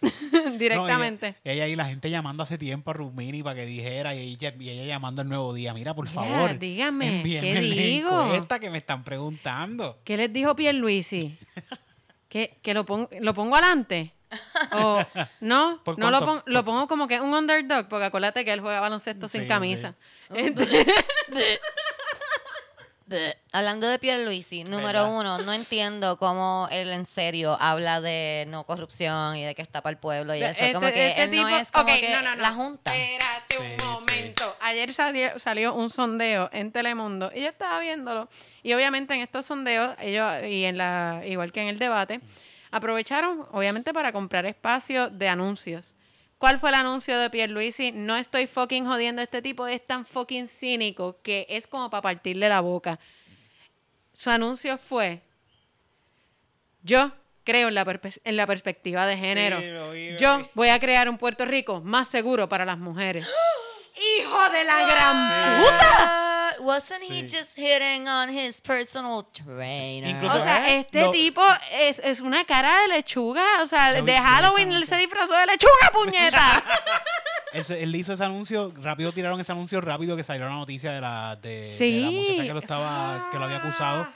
lea 0.01 0.11
No, 0.45 0.51
directamente. 0.59 1.37
ella, 1.45 1.53
ella 1.65 1.69
y 1.69 1.77
la 1.77 1.85
gente 1.87 2.11
llamando 2.11 2.43
hace 2.43 2.59
tiempo 2.59 2.91
a 2.91 2.95
Rukmini 2.95 3.43
para 3.43 3.57
que 3.57 3.67
dijera 3.67 4.15
y 4.15 4.35
ella, 4.35 4.55
y 4.59 4.69
ella 4.71 4.85
llamando 4.85 5.23
al 5.23 5.29
nuevo 5.29 5.53
día. 5.55 5.73
Mira, 5.75 5.95
por 5.95 6.09
Mira, 6.09 6.15
favor. 6.23 6.59
dígame, 6.59 7.23
¿qué 7.23 7.61
digo? 7.61 8.25
encuesta 8.25 8.59
que 8.59 8.71
me 8.71 8.79
están 8.79 9.05
preguntando. 9.05 9.99
¿Qué 10.05 10.17
les 10.17 10.33
dijo 10.33 10.55
Pierluisi? 10.57 11.37
¿Que, 12.29 12.57
que 12.63 12.75
lo, 12.75 12.85
pongo, 12.85 13.09
lo 13.21 13.33
pongo 13.35 13.55
adelante? 13.57 14.13
¿O 14.73 15.01
no? 15.41 15.81
¿Por 15.85 15.97
no 15.99 16.11
lo, 16.11 16.19
cuánto? 16.19 16.43
pon- 16.45 16.53
lo 16.53 16.65
pongo 16.65 16.89
como 16.89 17.07
que 17.07 17.21
un 17.21 17.33
underdog, 17.33 17.87
porque 17.89 18.07
acuérdate 18.07 18.45
que 18.45 18.53
él 18.53 18.61
juega 18.61 18.81
baloncesto 18.81 19.29
Sí, 19.29 19.39
sin 19.39 19.47
camisa. 19.49 19.95
Hablando 23.53 23.87
de 23.87 23.99
Pierluisi, 23.99 24.65
número 24.65 25.03
¿Verdad? 25.05 25.13
uno, 25.19 25.39
no 25.39 25.53
entiendo 25.53 26.17
cómo 26.17 26.69
él 26.71 26.91
en 26.91 27.05
serio 27.05 27.57
habla 27.61 28.01
de 28.01 28.47
no 28.49 28.65
corrupción 28.65 29.37
y 29.37 29.45
de 29.45 29.55
que 29.55 29.61
está 29.61 29.83
para 29.83 29.93
el 29.93 29.99
pueblo 29.99 30.35
y 30.35 30.43
eso. 30.43 30.51
Este- 30.53 30.73
como 30.73 30.91
que 30.91 31.11
este 31.11 31.23
él 31.25 31.31
no 31.37 31.49
es 31.49 31.71
como 31.71 31.87
que 31.87 32.15
no, 32.15 32.23
no, 32.23 32.37
no. 32.37 32.43
la 32.43 32.53
junta. 32.53 32.97
Espérate 32.97 33.59
un 33.59 33.79
sí. 33.79 33.85
momento. 33.85 34.57
Ayer 34.63 34.95
salió, 34.95 35.39
salió 35.39 35.75
un 35.75 35.91
sondeo 35.91 36.49
en 36.53 36.73
Telemundo 36.73 37.31
y 37.35 37.43
yo 37.43 37.49
estaba 37.49 37.79
viéndolo. 37.81 38.29
Y 38.63 38.73
obviamente 38.73 39.13
en 39.15 39.21
estos 39.21 39.45
sondeos, 39.45 39.95
ellos, 40.01 40.43
y 40.45 40.65
en 40.65 40.79
la, 40.79 41.23
igual 41.27 41.53
que 41.53 41.61
en 41.61 41.69
el 41.69 41.79
debate, 41.79 42.21
aprovecharon, 42.71 43.47
obviamente, 43.53 43.93
para 43.93 44.13
comprar 44.13 44.47
espacio 44.47 45.11
de 45.11 45.29
anuncios. 45.29 45.95
¿Cuál 46.45 46.61
fue 46.61 46.69
el 46.69 46.75
anuncio 46.75 47.19
de 47.19 47.31
Pierluisi? 47.31 47.91
No 47.93 48.17
estoy 48.17 48.47
fucking 48.47 48.85
jodiendo. 48.85 49.23
Este 49.23 49.41
tipo 49.41 49.67
es 49.67 49.81
tan 49.87 50.05
fucking 50.05 50.47
cínico 50.47 51.17
que 51.23 51.47
es 51.49 51.67
como 51.67 51.89
para 51.89 52.03
partirle 52.03 52.51
la 52.51 52.61
boca. 52.61 52.99
Su 54.13 54.29
anuncio 54.29 54.77
fue: 54.77 55.23
Yo 56.83 57.13
creo 57.45 57.69
en 57.69 57.75
la, 57.75 57.87
perpe- 57.87 58.21
en 58.25 58.37
la 58.37 58.47
perspectiva 58.47 59.07
de 59.07 59.17
género. 59.17 59.59
Sí, 59.59 59.69
lo 59.71 59.91
vi, 59.93 60.11
lo 60.11 60.19
Yo 60.19 60.37
vi. 60.41 60.45
voy 60.53 60.69
a 60.69 60.79
crear 60.79 61.09
un 61.09 61.17
Puerto 61.17 61.47
Rico 61.47 61.81
más 61.81 62.09
seguro 62.09 62.47
para 62.47 62.67
las 62.67 62.77
mujeres. 62.77 63.27
¡Hijo 64.21 64.51
de 64.51 64.65
la 64.65 64.85
gran 64.85 65.63
puta! 65.63 66.24
What? 66.59 66.75
Wasn't 66.75 67.03
he 67.03 67.23
just 67.23 67.57
hitting 67.57 68.09
on 68.09 68.29
his 68.29 68.61
personal 68.61 69.25
trainer? 69.33 70.09
Incluso- 70.11 70.37
O 70.37 70.41
sea, 70.43 70.69
este 70.79 71.01
Lo- 71.01 71.11
tipo 71.11 71.43
es, 71.73 71.99
es 72.01 72.21
una 72.21 72.45
cara 72.45 72.83
de 72.83 72.89
lechuga. 72.89 73.63
O 73.63 73.67
sea, 73.67 73.93
de 74.03 74.17
Halloween 74.19 74.73
él 74.73 74.87
se 74.87 74.97
disfrazó 74.97 75.35
de 75.35 75.47
lechuga, 75.47 75.91
puñeta. 75.93 76.63
Él, 77.53 77.63
se- 77.63 77.81
él 77.81 77.95
hizo 77.95 78.13
ese 78.13 78.25
anuncio, 78.25 78.73
rápido 78.83 79.13
tiraron 79.13 79.41
ese 79.41 79.53
anuncio 79.53 79.81
rápido 79.81 80.17
que 80.17 80.25
salió 80.25 80.45
la 80.49 80.55
noticia 80.55 80.93
de 80.93 81.01
la, 81.01 81.37
de, 81.37 81.61
de 81.61 81.67
Sí. 81.79 82.01
la 82.01 82.11
muchacha 82.11 82.43
que 82.43 82.53
lo 82.53 82.59
estaba, 82.59 83.29
que 83.31 83.39
lo 83.39 83.45
había 83.45 83.59
acusado. 83.59 84.09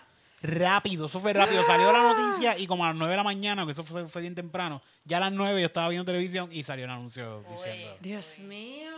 Rápido, 0.42 1.07
eso 1.07 1.20
fue 1.20 1.33
rápido. 1.33 1.62
Salió 1.62 1.92
la 1.92 2.03
noticia 2.14 2.59
y 2.59 2.66
como 2.66 2.85
a 2.85 2.88
las 2.88 2.96
9 2.96 3.12
de 3.12 3.16
la 3.16 3.22
mañana, 3.22 3.64
que 3.64 3.70
eso 3.70 3.85
fue, 3.85 4.09
fue 4.09 4.22
bien 4.22 4.35
temprano, 4.35 4.83
ya 5.05 5.18
a 5.18 5.20
las 5.20 5.31
9 5.33 5.61
yo 5.61 5.66
estaba 5.68 5.88
viendo 5.88 6.05
televisión 6.05 6.48
y 6.53 6.64
salió 6.64 6.87
el 6.87 6.90
anuncio 6.90 7.44
diciendo 7.48 7.96
Dios 8.01 8.38
mío. 8.40 8.90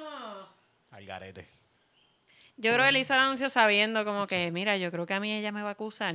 al 0.91 1.05
garete. 1.05 1.47
Yo 2.61 2.73
creo 2.75 2.85
que 2.85 2.89
él 2.91 2.97
hizo 2.99 3.15
el 3.15 3.21
anuncio 3.21 3.49
sabiendo 3.51 4.05
como 4.05 4.27
que, 4.27 4.51
mira, 4.51 4.77
yo 4.77 4.91
creo 4.91 5.07
que 5.07 5.15
a 5.15 5.21
mí 5.21 5.33
ella 5.33 5.51
me 5.53 5.63
va 5.63 5.71
a 5.71 5.73
acusar. 5.73 6.15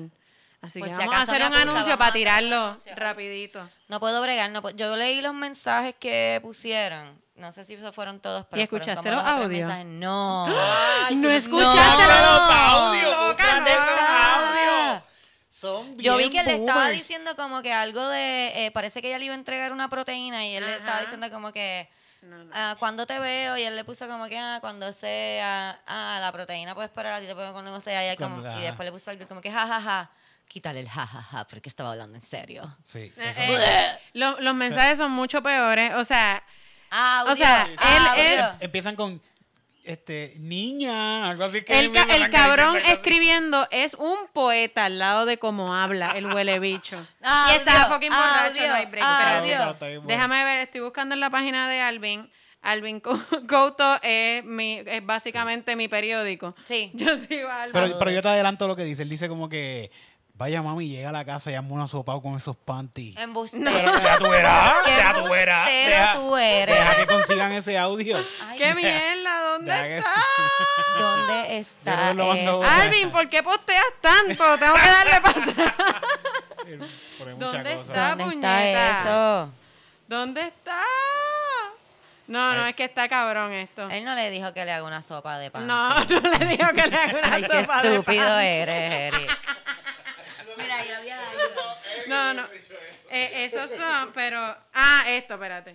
Así 0.61 0.79
Por 0.79 0.87
que 0.87 0.93
si 0.95 0.99
vamos 0.99 1.15
a 1.15 1.21
hacer 1.21 1.35
un 1.41 1.53
acusa, 1.53 1.61
anuncio 1.61 1.97
para 1.97 2.11
tirarlo 2.13 2.65
anuncio. 2.67 2.95
rapidito. 2.95 3.69
No 3.87 3.99
puedo 3.99 4.21
bregar. 4.21 4.49
No 4.51 4.61
puedo- 4.61 4.75
Yo 4.75 4.95
leí 4.95 5.21
los 5.21 5.33
mensajes 5.33 5.95
que 5.99 6.39
pusieron. 6.41 7.19
No 7.35 7.51
sé 7.51 7.65
si 7.65 7.73
esos 7.73 7.93
fueron 7.93 8.19
todos, 8.19 8.45
pero 8.49 8.61
¿Y 8.61 8.67
fueron 8.67 8.87
escuchaste 8.89 9.09
como 9.09 9.21
los 9.21 9.31
audios? 9.31 9.67
mensajes. 9.67 9.85
No. 9.85 10.47
no 11.15 11.29
escuchaste 11.31 12.03
No. 12.03 12.31
los 12.31 12.51
audios, 12.55 13.35
Yo 15.97 16.17
vi 16.17 16.29
que 16.29 16.43
le 16.43 16.55
estaba 16.55 16.81
boomers. 16.81 16.95
diciendo 16.97 17.35
como 17.35 17.61
que 17.61 17.73
algo 17.73 18.07
de... 18.07 18.65
eh, 18.65 18.71
parece 18.71 19.01
que 19.01 19.07
ella 19.09 19.17
le 19.19 19.25
iba 19.25 19.33
a 19.33 19.37
entregar 19.37 19.71
una 19.71 19.89
proteína 19.89 20.45
y 20.45 20.55
él 20.55 20.65
le 20.65 20.75
estaba 20.75 21.01
diciendo 21.01 21.29
como 21.31 21.51
que... 21.51 21.89
No, 22.25 22.43
no. 22.43 22.51
Ah, 22.53 22.75
cuando 22.79 23.05
te 23.05 23.19
veo 23.19 23.57
y 23.57 23.63
él 23.63 23.75
le 23.75 23.83
puso 23.83 24.07
como 24.07 24.25
que 24.27 24.37
ah, 24.37 24.57
cuando 24.61 24.91
sea 24.93 25.79
ah 25.85 26.17
la 26.19 26.31
proteína 26.31 26.73
puede 26.73 26.87
esperar 26.87 27.13
a 27.13 27.19
ti 27.21 27.27
te 27.27 27.35
puedo 27.35 27.53
cuando 27.53 27.79
sea 27.79 28.11
y, 28.13 28.17
como- 28.17 28.39
y 28.57 28.61
después 28.61 28.85
le 28.85 28.91
puso 28.91 29.11
algo 29.11 29.27
como 29.27 29.41
que 29.41 29.51
jajaja 29.51 29.79
ja, 29.79 29.81
ja. 29.81 30.11
quítale 30.47 30.79
el 30.79 30.89
jajaja 30.89 31.21
ja, 31.21 31.37
ja, 31.39 31.47
porque 31.47 31.69
estaba 31.69 31.91
hablando 31.91 32.15
en 32.15 32.21
serio 32.23 32.75
Sí, 32.83 33.13
Eh, 33.15 33.29
eso 33.29 33.41
eh, 33.41 33.99
lo- 34.13 34.39
los 34.41 34.55
mensajes 34.55 34.97
son 34.97 35.11
mucho 35.11 35.41
peores. 35.43 35.93
O 35.95 36.03
sea, 36.03 36.41
ah, 36.91 37.25
O 37.27 37.35
sea, 37.35 37.65
él 37.65 37.77
audio. 38.07 38.23
es- 38.23 38.61
Empiezan 38.61 38.95
con 38.95 39.21
este 39.85 40.33
niña, 40.39 41.29
algo 41.29 41.43
así 41.45 41.61
que 41.63 41.79
el, 41.79 41.91
ca- 41.91 42.05
cabrón 42.31 42.77
escribiendo 42.87 43.67
es 43.71 43.93
un 43.95 44.15
poeta 44.33 44.85
al 44.85 44.99
lado 44.99 45.25
de 45.25 45.37
cómo 45.37 45.73
habla 45.75 46.11
el 46.11 46.25
huele 46.25 46.59
bicho. 46.59 46.97
Audio, 47.21 47.53
y 47.53 47.57
está 47.57 47.85
fucking 47.87 48.09
borracho, 48.11 48.47
audio, 48.55 48.67
no 48.67 48.73
hay 48.75 48.85
break. 48.87 49.03
Está 49.05 49.87
bien 49.87 50.01
bueno. 50.03 50.07
Déjame 50.07 50.43
ver, 50.43 50.57
estoy 50.59 50.81
buscando 50.81 51.13
en 51.13 51.19
la 51.21 51.29
página 51.29 51.69
de 51.69 51.81
Alvin. 51.81 52.29
Alvin 52.61 52.99
Co- 52.99 53.19
Couto 53.47 53.99
es, 54.01 54.43
mi, 54.43 54.81
es 54.85 55.05
básicamente 55.05 55.75
mi 55.75 55.87
periódico. 55.87 56.55
Sí. 56.65 56.89
Yo 56.95 57.15
sigo 57.17 57.47
a 57.47 57.63
Alvin. 57.63 57.73
Pero, 57.73 57.99
pero 57.99 58.09
yo 58.11 58.21
te 58.23 58.27
adelanto 58.29 58.67
lo 58.67 58.75
que 58.75 58.83
dice. 58.83 59.03
Él 59.03 59.09
dice 59.09 59.27
como 59.29 59.47
que, 59.49 59.91
vaya 60.35 60.61
mami, 60.61 60.89
llega 60.89 61.09
a 61.09 61.11
la 61.13 61.23
casa 61.25 61.49
y 61.51 61.55
hazme 61.55 61.71
una 61.73 61.87
sopa 61.87 62.19
con 62.21 62.35
esos 62.37 62.55
panties. 62.57 63.15
embustero 63.17 63.65
Ya 63.71 64.17
tú 64.17 64.29
verás, 64.29 64.73
Qué 64.85 64.91
ya 64.97 65.13
tú 65.13 65.29
verás. 65.29 65.65
Deja, 65.67 66.13
tú 66.13 66.37
eres. 66.37 66.75
deja 66.77 66.95
que 66.95 67.07
consigan 67.07 67.51
ese 67.53 67.77
audio. 67.77 68.17
Ay, 68.47 68.57
¡Qué 68.57 68.73
mierda! 68.75 69.41
¿Dónde 69.51 69.71
Deja 69.71 69.83
que- 69.83 69.97
está? 69.97 70.13
¿Dónde 70.99 71.57
está 71.57 72.11
eso? 72.11 72.63
Alvin, 72.63 73.11
¿por 73.11 73.29
qué 73.29 73.41
posteas 73.43 73.85
tanto? 74.01 74.57
Tengo 74.57 74.73
que 74.75 74.89
darle 74.89 75.21
para 75.21 75.43
atrás. 75.43 75.73
¿Dónde 77.39 77.73
está? 77.73 78.09
¿Dónde 78.09 78.23
puñeta. 78.25 78.65
está 78.67 79.01
eso? 79.01 79.51
¿Dónde 80.07 80.41
está? 80.41 80.81
No, 82.27 82.53
no, 82.55 82.63
Ay. 82.63 82.71
es 82.71 82.75
que 82.75 82.85
está 82.85 83.07
cabrón 83.07 83.53
esto. 83.53 83.87
Él 83.89 84.03
no 84.03 84.15
le 84.15 84.31
dijo 84.31 84.51
que 84.53 84.65
le 84.65 84.71
haga 84.71 84.83
una 84.85 85.01
sopa 85.03 85.37
de 85.37 85.51
pan. 85.51 85.67
No, 85.67 85.89
no 86.05 86.19
le 86.39 86.45
digo 86.47 86.67
que 86.73 86.87
le 86.87 86.97
haga 86.97 87.19
una 87.19 87.33
Ay, 87.35 87.43
qué 87.43 87.61
sopa 87.63 87.81
de 87.83 87.95
estúpido 87.95 88.25
pan. 88.25 88.41
eres, 88.41 89.13
Eric. 89.13 89.37
Mira, 90.57 90.79
ahí 90.79 90.89
había 90.89 91.29
algo. 91.29 91.75
No, 92.07 92.33
no. 92.33 92.47
Eh, 93.09 93.45
esos 93.45 93.69
son, 93.69 94.13
pero... 94.13 94.39
Ah, 94.73 95.05
esto, 95.07 95.35
espérate. 95.35 95.73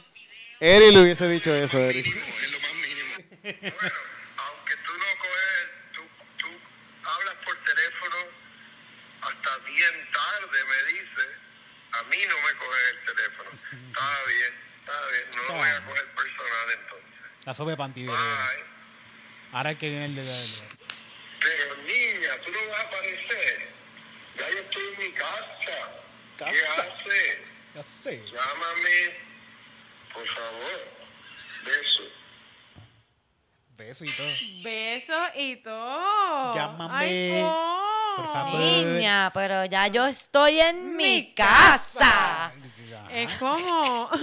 Eri 0.60 0.92
le 0.92 1.00
hubiese 1.00 1.26
dicho 1.28 1.54
eso, 1.54 1.78
Eri. 1.78 1.98
es 2.00 2.52
lo 2.52 2.60
más 2.60 2.74
mínimo. 2.74 3.10
Bueno, 3.42 3.96
aunque 4.36 4.74
tú 4.84 4.92
no 4.92 5.06
coges, 5.18 5.68
tú, 5.94 6.02
tú 6.36 6.48
hablas 7.08 7.34
por 7.44 7.56
teléfono 7.64 8.16
hasta 9.22 9.56
bien 9.58 10.08
tarde, 10.12 10.58
me 10.64 10.92
dice, 10.92 11.22
a 11.92 12.02
mí 12.04 12.18
no 12.28 12.36
me 12.36 12.54
coges 12.58 12.90
el 12.90 13.14
teléfono. 13.14 13.50
Está 13.52 14.24
bien, 14.26 14.54
está 14.80 15.10
bien, 15.10 15.24
no 15.36 15.42
lo 15.42 15.54
voy 15.54 15.68
a 15.68 15.86
coger 15.86 16.06
personal 16.06 16.70
entonces. 16.72 17.46
La 17.46 17.54
sopa 17.54 17.88
de. 17.88 18.10
Ahora 19.52 19.70
es 19.72 19.78
que 19.78 19.88
viene 19.88 20.04
el 20.06 20.14
de... 20.14 20.22
Pero 21.40 21.76
niña, 21.82 22.36
tú 22.44 22.52
no 22.52 22.70
vas 22.70 22.80
a 22.80 22.82
aparecer. 22.82 23.68
Ya 24.40 24.48
yo 24.50 24.58
estoy 24.60 24.82
en 24.94 24.98
mi 24.98 25.12
casa. 25.12 25.88
¿Qué 26.38 26.44
haces? 26.44 27.38
Ya 27.74 27.82
sé. 27.82 28.22
Llámame, 28.24 29.14
por 30.14 30.26
favor. 30.26 30.80
Beso. 31.64 32.02
Beso 33.76 34.04
y 34.04 34.10
todo. 34.10 34.30
Besos 34.62 35.28
y 35.36 35.56
todo. 35.56 36.54
Llámame, 36.54 36.94
Ay, 36.94 37.42
por 38.16 38.26
po. 38.26 38.32
favor. 38.32 38.60
Niña, 38.60 39.30
pero 39.34 39.64
ya 39.66 39.86
yo 39.88 40.06
estoy 40.06 40.60
en 40.60 40.96
mi 40.96 41.04
Mi 41.04 41.34
casa. 41.34 42.52
Es 43.10 43.32
como. 43.38 44.08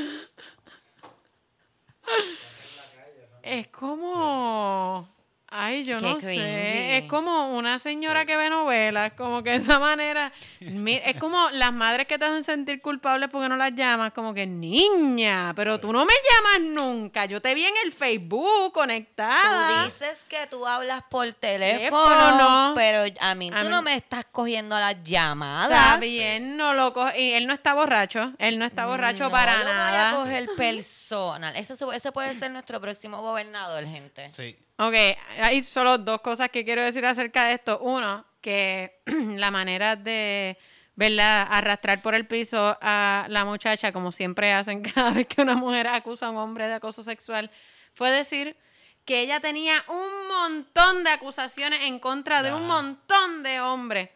es 3.43 3.67
como. 3.67 5.15
Ay, 5.49 5.85
yo 5.85 5.97
Qué 5.99 6.03
no 6.05 6.17
cringy. 6.17 6.35
sé. 6.39 6.97
Es 6.97 7.03
como 7.05 7.55
una 7.55 7.79
señora 7.79 8.25
que 8.25 8.35
ve 8.35 8.49
novelas, 8.49 9.13
como 9.13 9.41
que 9.43 9.55
esa 9.55 9.79
manera. 9.79 10.33
Es 10.59 11.15
como 11.17 11.49
las 11.51 11.71
madres 11.71 12.05
que 12.05 12.19
te 12.19 12.25
hacen 12.25 12.43
sentir 12.43 12.81
culpable 12.81 13.29
porque 13.29 13.47
no 13.47 13.55
las 13.55 13.73
llamas, 13.73 14.11
como 14.11 14.33
que 14.33 14.45
niña, 14.45 15.53
pero 15.55 15.79
tú 15.79 15.93
no 15.93 16.05
me 16.05 16.13
llamas 16.13 16.69
nunca. 16.75 17.25
Yo 17.27 17.41
te 17.41 17.53
vi 17.53 17.63
en 17.63 17.75
el 17.85 17.93
Facebook 17.93 18.73
conectada. 18.73 19.79
Tú 19.79 19.85
dices 19.85 20.25
que 20.27 20.47
tú 20.47 20.67
hablas 20.67 21.03
por 21.09 21.31
teléfono, 21.31 22.07
Teléfono. 22.09 22.73
pero 22.75 23.05
a 23.21 23.33
mí 23.35 23.49
A 23.53 23.59
tú 23.59 23.65
mí- 23.65 23.71
no 23.71 23.81
me 23.81 23.95
estás 23.95 24.25
cogiendo 24.29 24.77
las 24.77 25.01
llamadas. 25.03 25.93
Está 25.93 25.97
bien, 25.97 26.57
no 26.57 26.73
lo 26.73 26.91
co- 26.91 27.15
Y 27.15 27.31
él 27.31 27.47
no 27.47 27.53
está 27.53 27.73
borracho. 27.73 28.33
Él 28.37 28.59
no 28.59 28.65
está 28.65 28.85
borracho 28.85 29.23
no 29.25 29.29
para 29.31 29.59
lo 29.59 29.63
nada. 29.73 30.11
voy 30.11 30.19
a 30.19 30.23
coger 30.23 30.49
personal. 30.57 31.55
Ese, 31.55 31.77
se- 31.77 31.85
ese 31.95 32.11
puede 32.11 32.33
ser 32.33 32.51
nuestro 32.51 32.81
próximo 32.81 33.21
gobernador, 33.21 33.85
gente. 33.85 34.29
Sí. 34.31 34.57
Ok, 34.79 34.93
hay 35.41 35.63
solo 35.63 35.97
dos 35.97 36.21
cosas 36.21 36.49
que 36.49 36.63
quiero 36.63 36.83
decir 36.83 37.05
acerca 37.05 37.45
de 37.47 37.53
esto. 37.55 37.79
Uno, 37.79 38.25
que 38.41 38.99
la 39.05 39.49
manera 39.51 39.95
de, 39.95 40.57
¿verdad?, 40.95 41.47
arrastrar 41.49 42.01
por 42.01 42.13
el 42.13 42.27
piso 42.27 42.77
a 42.81 43.25
la 43.29 43.43
muchacha, 43.43 43.91
como 43.91 44.11
siempre 44.11 44.53
hacen 44.53 44.81
cada 44.93 45.11
vez 45.11 45.27
que 45.27 45.41
una 45.41 45.55
mujer 45.55 45.87
acusa 45.87 46.27
a 46.27 46.29
un 46.29 46.37
hombre 46.37 46.67
de 46.67 46.75
acoso 46.75 47.01
sexual, 47.03 47.49
fue 47.93 48.11
decir 48.11 48.55
que 49.03 49.21
ella 49.21 49.39
tenía 49.39 49.83
un 49.87 50.27
montón 50.27 51.03
de 51.03 51.09
acusaciones 51.11 51.79
en 51.83 51.97
contra 51.97 52.43
de 52.43 52.53
un 52.53 52.67
montón 52.67 53.41
de 53.41 53.61
hombres, 53.61 54.09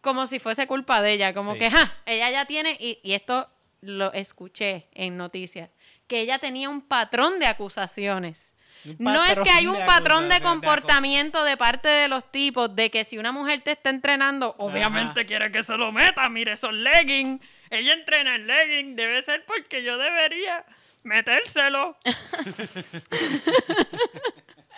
como 0.00 0.26
si 0.26 0.38
fuese 0.38 0.66
culpa 0.66 1.02
de 1.02 1.12
ella, 1.12 1.34
como 1.34 1.52
Sí. 1.52 1.58
que, 1.58 1.70
ja, 1.70 1.94
ella 2.06 2.30
ya 2.30 2.46
tiene, 2.46 2.76
y, 2.80 2.98
y 3.02 3.12
esto 3.12 3.48
lo 3.82 4.12
escuché 4.14 4.88
en 4.92 5.18
noticias, 5.18 5.68
que 6.08 6.20
ella 6.20 6.38
tenía 6.38 6.70
un 6.70 6.80
patrón 6.80 7.38
de 7.38 7.46
acusaciones. 7.46 8.53
No 8.98 9.24
es 9.24 9.38
que 9.40 9.50
hay 9.50 9.66
un 9.66 9.78
de 9.78 9.84
patrón 9.84 10.28
de 10.28 10.40
comportamiento 10.40 11.44
de 11.44 11.56
parte 11.56 11.88
de 11.88 12.08
los 12.08 12.30
tipos 12.30 12.74
de 12.74 12.90
que 12.90 13.04
si 13.04 13.18
una 13.18 13.32
mujer 13.32 13.60
te 13.60 13.72
está 13.72 13.90
entrenando, 13.90 14.54
obviamente 14.58 15.24
quiere 15.26 15.50
que 15.50 15.62
se 15.62 15.76
lo 15.76 15.92
meta, 15.92 16.28
mire 16.28 16.52
esos 16.52 16.72
leggings. 16.72 17.40
Ella 17.70 17.92
entrena 17.94 18.36
en 18.36 18.46
leggings, 18.46 18.96
debe 18.96 19.22
ser 19.22 19.44
porque 19.46 19.82
yo 19.82 19.96
debería 19.98 20.64
metérselo. 21.02 21.96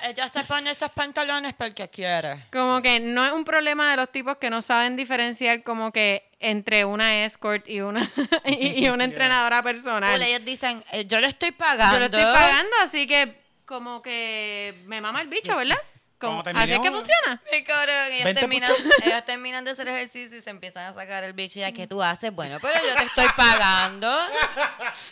Ella 0.02 0.28
se 0.28 0.44
pone 0.44 0.70
esos 0.70 0.90
pantalones 0.90 1.54
porque 1.54 1.88
quiere. 1.88 2.44
Como 2.52 2.82
que 2.82 3.00
no 3.00 3.24
es 3.24 3.32
un 3.32 3.44
problema 3.44 3.90
de 3.90 3.96
los 3.96 4.12
tipos 4.12 4.36
que 4.36 4.50
no 4.50 4.60
saben 4.60 4.94
diferenciar 4.94 5.62
como 5.62 5.90
que 5.90 6.28
entre 6.38 6.84
una 6.84 7.24
escort 7.24 7.66
y 7.68 7.80
una 7.80 8.08
y, 8.44 8.84
y 8.84 8.88
una 8.88 9.04
entrenadora 9.10 9.62
personal. 9.62 10.20
Ellos 10.20 10.44
dicen, 10.44 10.84
eh, 10.92 11.06
yo 11.06 11.18
le 11.18 11.28
estoy 11.28 11.52
pagando. 11.52 11.94
Yo 11.94 11.98
lo 12.00 12.04
estoy 12.06 12.22
pagando, 12.22 12.70
así 12.82 13.06
que 13.06 13.45
como 13.66 14.02
que 14.02 14.82
me 14.86 15.00
mama 15.00 15.20
el 15.20 15.28
bicho, 15.28 15.54
¿verdad? 15.56 15.76
Como, 16.18 16.40
así 16.40 16.72
es 16.72 16.80
que 16.80 16.90
funciona. 16.90 17.42
Mi 17.52 17.62
cabrón, 17.62 17.94
ellos 18.10 18.24
20 18.24 18.40
terminan, 18.40 18.72
ellos 19.04 19.24
terminan 19.26 19.64
de 19.66 19.72
hacer 19.72 19.86
ejercicio 19.86 20.38
y 20.38 20.40
se 20.40 20.48
empiezan 20.48 20.86
a 20.86 20.94
sacar 20.94 21.22
el 21.24 21.34
bicho 21.34 21.58
y 21.58 21.60
ya 21.60 21.72
que 21.72 21.86
tú 21.86 22.02
haces, 22.02 22.32
bueno, 22.32 22.56
pero 22.62 22.72
yo 22.88 22.94
te 22.96 23.04
estoy 23.04 23.26
pagando. 23.36 24.18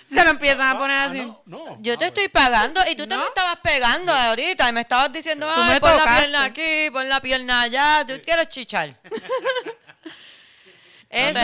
Se 0.08 0.24
lo 0.24 0.30
empiezan 0.30 0.74
a 0.74 0.78
poner 0.78 0.96
Ah, 0.96 1.04
así. 1.04 1.20
no, 1.20 1.42
no. 1.44 1.76
Yo 1.82 1.98
te 1.98 2.06
Ah, 2.06 2.08
estoy 2.08 2.28
pagando 2.28 2.80
y 2.90 2.94
tú 2.96 3.06
te 3.06 3.18
me 3.18 3.24
estabas 3.26 3.58
pegando 3.62 4.14
ahorita 4.14 4.70
y 4.70 4.72
me 4.72 4.80
estabas 4.80 5.12
diciendo, 5.12 5.46
Tú 5.54 5.60
ay, 5.60 5.74
me 5.74 5.80
pon 5.80 5.90
la 5.90 5.98
tocaste". 5.98 6.20
pierna 6.22 6.44
aquí, 6.44 6.90
pon 6.90 7.08
la 7.10 7.20
pierna 7.20 7.60
allá, 7.60 8.04
tú 8.08 8.14
quieres 8.24 8.48
chichar. 8.48 8.96
Eso. 11.10 11.38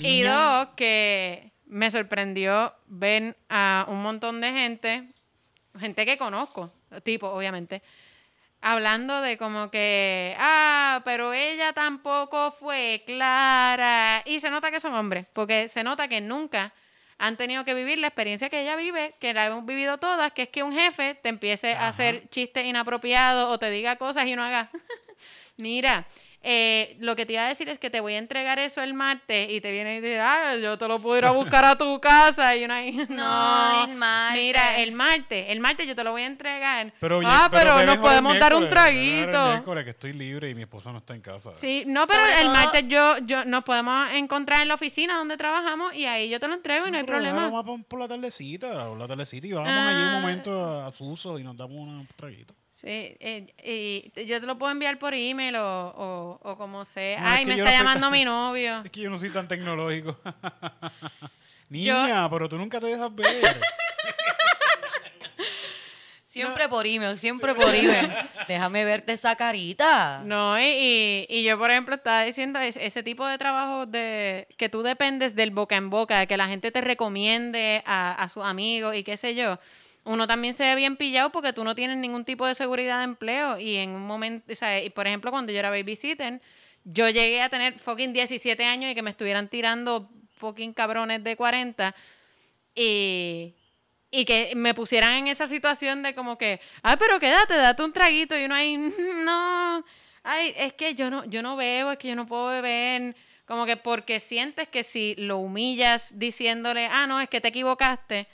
Y 0.00 0.22
dos, 0.22 0.68
que 0.76 1.52
me 1.66 1.90
sorprendió 1.90 2.74
ver 2.86 3.36
a 3.48 3.84
un 3.88 4.02
montón 4.02 4.40
de 4.40 4.52
gente, 4.52 5.08
gente 5.78 6.06
que 6.06 6.18
conozco, 6.18 6.72
tipo, 7.02 7.28
obviamente, 7.28 7.82
hablando 8.60 9.20
de 9.20 9.36
como 9.38 9.70
que, 9.70 10.36
ah, 10.38 11.02
pero 11.04 11.32
ella 11.32 11.72
tampoco 11.72 12.50
fue 12.52 13.02
clara. 13.06 14.22
Y 14.26 14.40
se 14.40 14.50
nota 14.50 14.70
que 14.70 14.80
son 14.80 14.94
hombres, 14.94 15.26
porque 15.32 15.68
se 15.68 15.84
nota 15.84 16.08
que 16.08 16.20
nunca 16.20 16.72
han 17.18 17.36
tenido 17.36 17.64
que 17.64 17.74
vivir 17.74 17.98
la 17.98 18.06
experiencia 18.06 18.48
que 18.48 18.62
ella 18.62 18.76
vive, 18.76 19.14
que 19.18 19.34
la 19.34 19.46
hemos 19.46 19.66
vivido 19.66 19.98
todas, 19.98 20.32
que 20.32 20.42
es 20.42 20.48
que 20.50 20.62
un 20.62 20.72
jefe 20.72 21.14
te 21.16 21.28
empiece 21.28 21.74
a 21.74 21.88
hacer 21.88 22.28
chistes 22.30 22.64
inapropiados 22.64 23.50
o 23.50 23.58
te 23.58 23.70
diga 23.70 23.96
cosas 23.96 24.26
y 24.26 24.36
no 24.36 24.44
haga. 24.44 24.70
Mira, 25.56 26.06
eh, 26.50 26.96
lo 27.00 27.14
que 27.14 27.26
te 27.26 27.34
iba 27.34 27.42
a 27.44 27.48
decir 27.48 27.68
es 27.68 27.78
que 27.78 27.90
te 27.90 28.00
voy 28.00 28.14
a 28.14 28.18
entregar 28.18 28.58
eso 28.58 28.80
el 28.82 28.94
martes 28.94 29.50
y 29.50 29.60
te 29.60 29.70
viene 29.70 29.96
y 29.96 30.00
dice, 30.00 30.18
ah, 30.18 30.56
yo 30.56 30.78
te 30.78 30.88
lo 30.88 30.98
puedo 30.98 31.18
ir 31.18 31.26
a 31.26 31.30
buscar 31.32 31.62
a 31.66 31.76
tu 31.76 32.00
casa. 32.00 32.56
Y 32.56 32.64
una 32.64 32.80
no, 33.10 33.84
el 33.84 33.96
martes. 33.96 34.40
Mira, 34.42 34.78
el 34.78 34.92
martes, 34.92 35.46
el 35.50 35.60
martes 35.60 35.86
yo 35.86 35.94
te 35.94 36.02
lo 36.04 36.12
voy 36.12 36.22
a 36.22 36.26
entregar. 36.26 36.90
Pero, 37.00 37.20
ah, 37.26 37.48
pero, 37.52 37.84
nos 37.84 37.98
podemos 37.98 38.38
dar 38.38 38.54
un 38.54 38.62
mejor 38.62 38.62
el 38.62 38.70
traguito. 38.70 39.46
miércoles, 39.48 39.84
que 39.84 39.90
estoy 39.90 40.12
libre 40.14 40.48
y 40.48 40.54
mi 40.54 40.62
esposa 40.62 40.90
no 40.90 40.98
está 40.98 41.14
en 41.14 41.20
casa. 41.20 41.52
Sí, 41.52 41.84
no, 41.86 42.06
pero 42.06 42.20
Sobre 42.20 42.38
el 42.40 42.44
todo- 42.46 42.54
martes 42.54 42.84
yo, 42.88 43.18
yo 43.26 43.44
nos 43.44 43.64
podemos 43.64 44.08
encontrar 44.14 44.62
en 44.62 44.68
la 44.68 44.74
oficina 44.74 45.18
donde 45.18 45.36
trabajamos 45.36 45.94
y 45.94 46.06
ahí 46.06 46.30
yo 46.30 46.40
te 46.40 46.48
lo 46.48 46.54
entrego 46.54 46.86
y 46.86 46.90
no 46.90 46.96
hay 46.96 47.04
problema. 47.04 47.50
más 47.50 47.64
por, 47.64 47.84
por 47.84 48.00
la 48.00 48.08
tardecita, 48.08 48.86
por 48.88 48.98
la 48.98 49.06
tardecita 49.06 49.46
y 49.46 49.52
vamos 49.52 49.70
Ah. 49.70 49.88
allí 49.90 50.02
un 50.16 50.22
momento 50.22 50.82
a 50.82 50.90
Suso 50.90 51.38
y 51.38 51.44
nos 51.44 51.56
damos 51.56 51.76
un 51.76 52.08
traguito. 52.16 52.54
Sí, 52.80 52.86
eh, 52.86 54.12
y 54.16 54.24
yo 54.26 54.40
te 54.40 54.46
lo 54.46 54.56
puedo 54.56 54.70
enviar 54.70 54.98
por 55.00 55.12
email 55.12 55.56
o, 55.56 55.88
o, 55.88 56.38
o 56.42 56.56
como 56.56 56.84
sea. 56.84 57.18
No, 57.20 57.26
es 57.26 57.32
Ay, 57.32 57.44
que 57.44 57.46
me 57.50 57.54
está 57.58 57.70
no 57.72 57.76
llamando 57.76 58.00
tan- 58.06 58.12
mi 58.12 58.24
novio. 58.24 58.82
Es 58.84 58.90
que 58.92 59.00
yo 59.00 59.10
no 59.10 59.18
soy 59.18 59.30
tan 59.30 59.48
tecnológico. 59.48 60.16
Niña, 61.70 62.28
pero 62.30 62.48
tú 62.48 62.56
nunca 62.56 62.78
te 62.80 62.86
dejas 62.86 63.12
ver. 63.14 63.26
Siempre 66.24 66.68
por 66.68 66.86
email, 66.86 67.16
siempre 67.18 67.54
por 67.54 67.74
email. 67.74 68.12
Déjame 68.46 68.84
verte 68.84 69.14
esa 69.14 69.34
carita. 69.34 70.20
No, 70.24 70.60
y, 70.60 70.64
y- 70.66 71.26
y 71.28 71.42
yo, 71.42 71.58
por 71.58 71.70
ejemplo, 71.70 71.94
estaba 71.96 72.22
diciendo 72.22 72.58
ese, 72.60 72.84
ese 72.84 73.02
tipo 73.02 73.26
de 73.26 73.38
trabajo 73.38 73.86
de 73.86 74.46
que 74.58 74.68
tú 74.68 74.82
dependes 74.82 75.34
del 75.34 75.50
boca 75.50 75.74
en 75.76 75.88
boca, 75.90 76.18
de 76.20 76.26
que 76.26 76.36
la 76.36 76.46
gente 76.46 76.70
te 76.70 76.80
recomiende 76.82 77.82
a, 77.86 78.12
a 78.22 78.28
sus 78.28 78.44
amigos 78.44 78.94
y 78.94 79.04
qué 79.04 79.16
sé 79.16 79.34
yo. 79.34 79.58
Uno 80.04 80.26
también 80.26 80.54
se 80.54 80.64
ve 80.64 80.74
bien 80.74 80.96
pillado 80.96 81.30
porque 81.30 81.52
tú 81.52 81.64
no 81.64 81.74
tienes 81.74 81.96
ningún 81.98 82.24
tipo 82.24 82.46
de 82.46 82.54
seguridad 82.54 82.98
de 82.98 83.04
empleo. 83.04 83.58
Y 83.58 83.76
en 83.76 83.90
un 83.90 84.06
momento, 84.06 84.52
o 84.52 84.56
sea, 84.56 84.82
y 84.82 84.90
por 84.90 85.06
ejemplo, 85.06 85.30
cuando 85.30 85.52
yo 85.52 85.58
era 85.58 85.70
babysitter, 85.70 86.40
yo 86.84 87.08
llegué 87.10 87.42
a 87.42 87.48
tener 87.48 87.78
fucking 87.78 88.12
17 88.12 88.64
años 88.64 88.90
y 88.90 88.94
que 88.94 89.02
me 89.02 89.10
estuvieran 89.10 89.48
tirando 89.48 90.08
fucking 90.36 90.72
cabrones 90.72 91.22
de 91.22 91.36
40. 91.36 91.94
Y, 92.74 93.54
y 94.10 94.24
que 94.24 94.52
me 94.56 94.74
pusieran 94.74 95.14
en 95.14 95.28
esa 95.28 95.48
situación 95.48 96.02
de 96.02 96.14
como 96.14 96.38
que, 96.38 96.60
ay, 96.82 96.96
pero 96.98 97.20
quédate, 97.20 97.54
date 97.54 97.82
un 97.82 97.92
traguito 97.92 98.36
y 98.38 98.44
uno 98.44 98.54
ahí, 98.54 98.76
no, 99.24 99.84
ay, 100.22 100.54
es 100.56 100.72
que 100.74 100.94
yo 100.94 101.10
no, 101.10 101.24
yo 101.26 101.42
no 101.42 101.56
bebo, 101.56 101.92
es 101.92 101.98
que 101.98 102.08
yo 102.08 102.16
no 102.16 102.26
puedo 102.26 102.48
beber, 102.48 103.14
como 103.44 103.66
que 103.66 103.76
porque 103.76 104.20
sientes 104.20 104.68
que 104.68 104.82
si 104.82 105.14
lo 105.16 105.38
humillas 105.38 106.18
diciéndole, 106.18 106.86
ah, 106.86 107.06
no, 107.06 107.20
es 107.20 107.28
que 107.28 107.40
te 107.40 107.48
equivocaste, 107.48 108.28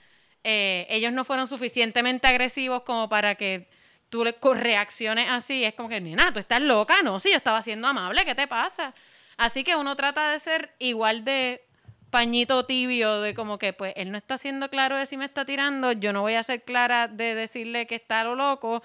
eh, 0.45 0.87
ellos 0.91 1.13
no 1.13 1.25
fueron 1.25 1.49
suficientemente 1.49 2.27
agresivos 2.27 2.83
como 2.83 3.09
para 3.09 3.35
que 3.35 3.69
tú 4.09 4.25
le 4.25 4.37
reacciones 4.55 5.29
así, 5.29 5.65
es 5.65 5.75
como 5.75 5.89
que, 5.89 6.01
nena, 6.01 6.33
tú 6.33 6.39
estás 6.39 6.61
loca, 6.61 7.03
no, 7.03 7.19
si 7.19 7.31
yo 7.31 7.37
estaba 7.37 7.63
siendo 7.63 7.89
amable, 7.89 8.25
¿qué 8.25 8.35
te 8.35 8.47
pasa? 8.47 8.95
Así 9.37 9.65
que 9.65 9.75
uno 9.75 9.97
trata 9.97 10.31
de 10.31 10.39
ser 10.39 10.75
igual 10.79 11.25
de 11.25 11.65
pañito 12.11 12.65
tibio 12.65 13.23
de 13.23 13.35
como 13.35 13.59
que 13.59 13.73
pues 13.73 13.93
él 13.97 14.13
no 14.13 14.19
está 14.19 14.39
siendo 14.39 14.71
claro 14.71 14.97
de 14.97 15.07
si 15.07 15.17
me 15.17 15.25
está 15.25 15.45
tirando, 15.45 15.91
yo 15.91 16.13
no 16.13 16.23
voy 16.23 16.35
a 16.35 16.45
ser 16.45 16.63
clara 16.63 17.09
de 17.09 17.35
decirle 17.35 17.89
que 17.89 17.97
está 17.97 18.23
lo 18.23 18.37
loco. 18.37 18.85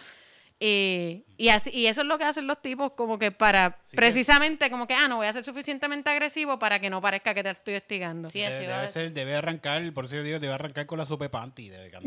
Eh, 0.61 1.23
y, 1.37 1.49
así, 1.49 1.69
y 1.73 1.85
eso 1.87 2.01
es 2.01 2.07
lo 2.07 2.17
que 2.17 2.25
hacen 2.25 2.45
los 2.45 2.61
tipos 2.61 2.91
como 2.91 3.17
que 3.17 3.31
para 3.31 3.79
Sí 3.85 3.91
que- 3.91 3.95
precisamente 3.95 4.69
como 4.69 4.87
que, 4.87 4.93
ah, 4.93 5.07
no 5.07 5.15
voy 5.17 5.27
a 5.27 5.31
ser 5.33 5.45
suficientemente 5.45 6.09
agresivo 6.09 6.59
para 6.59 6.79
que 6.79 6.89
no 6.89 7.01
parezca 7.01 7.33
que 7.33 7.43
te 7.43 7.51
estoy 7.51 7.75
hostigando. 7.75 8.29
Sí, 8.29 8.39
Debe, 8.39 8.55
así 8.55 8.65
va 8.65 8.73
a 8.75 8.79
debe 8.81 8.91
ser, 8.91 9.11
debe 9.13 9.35
arrancar, 9.35 9.93
por 9.93 10.03
eso 10.05 10.15
yo 10.17 10.23
digo, 10.23 10.39
debe 10.39 10.53
arrancar 10.53 10.85
con 10.85 10.97
la 10.99 11.05
sopa 11.05 11.29
panty. 11.29 11.69
Debe. 11.69 11.89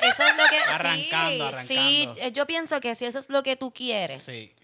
Eso 0.00 0.22
es 0.22 0.36
lo 0.36 0.44
que 0.48 0.58
Arrancando, 0.72 1.50
sí, 1.60 1.66
sí, 1.66 2.02
arrancando. 2.02 2.20
eh, 2.22 2.32
yo 2.32 2.46
pienso 2.46 2.80
que 2.80 2.94
si 2.94 3.04
eso 3.04 3.18
es 3.18 3.28
lo 3.28 3.42
que 3.42 3.56
tú 3.56 3.70
quieres, 3.70 4.22
Sí. 4.22 4.54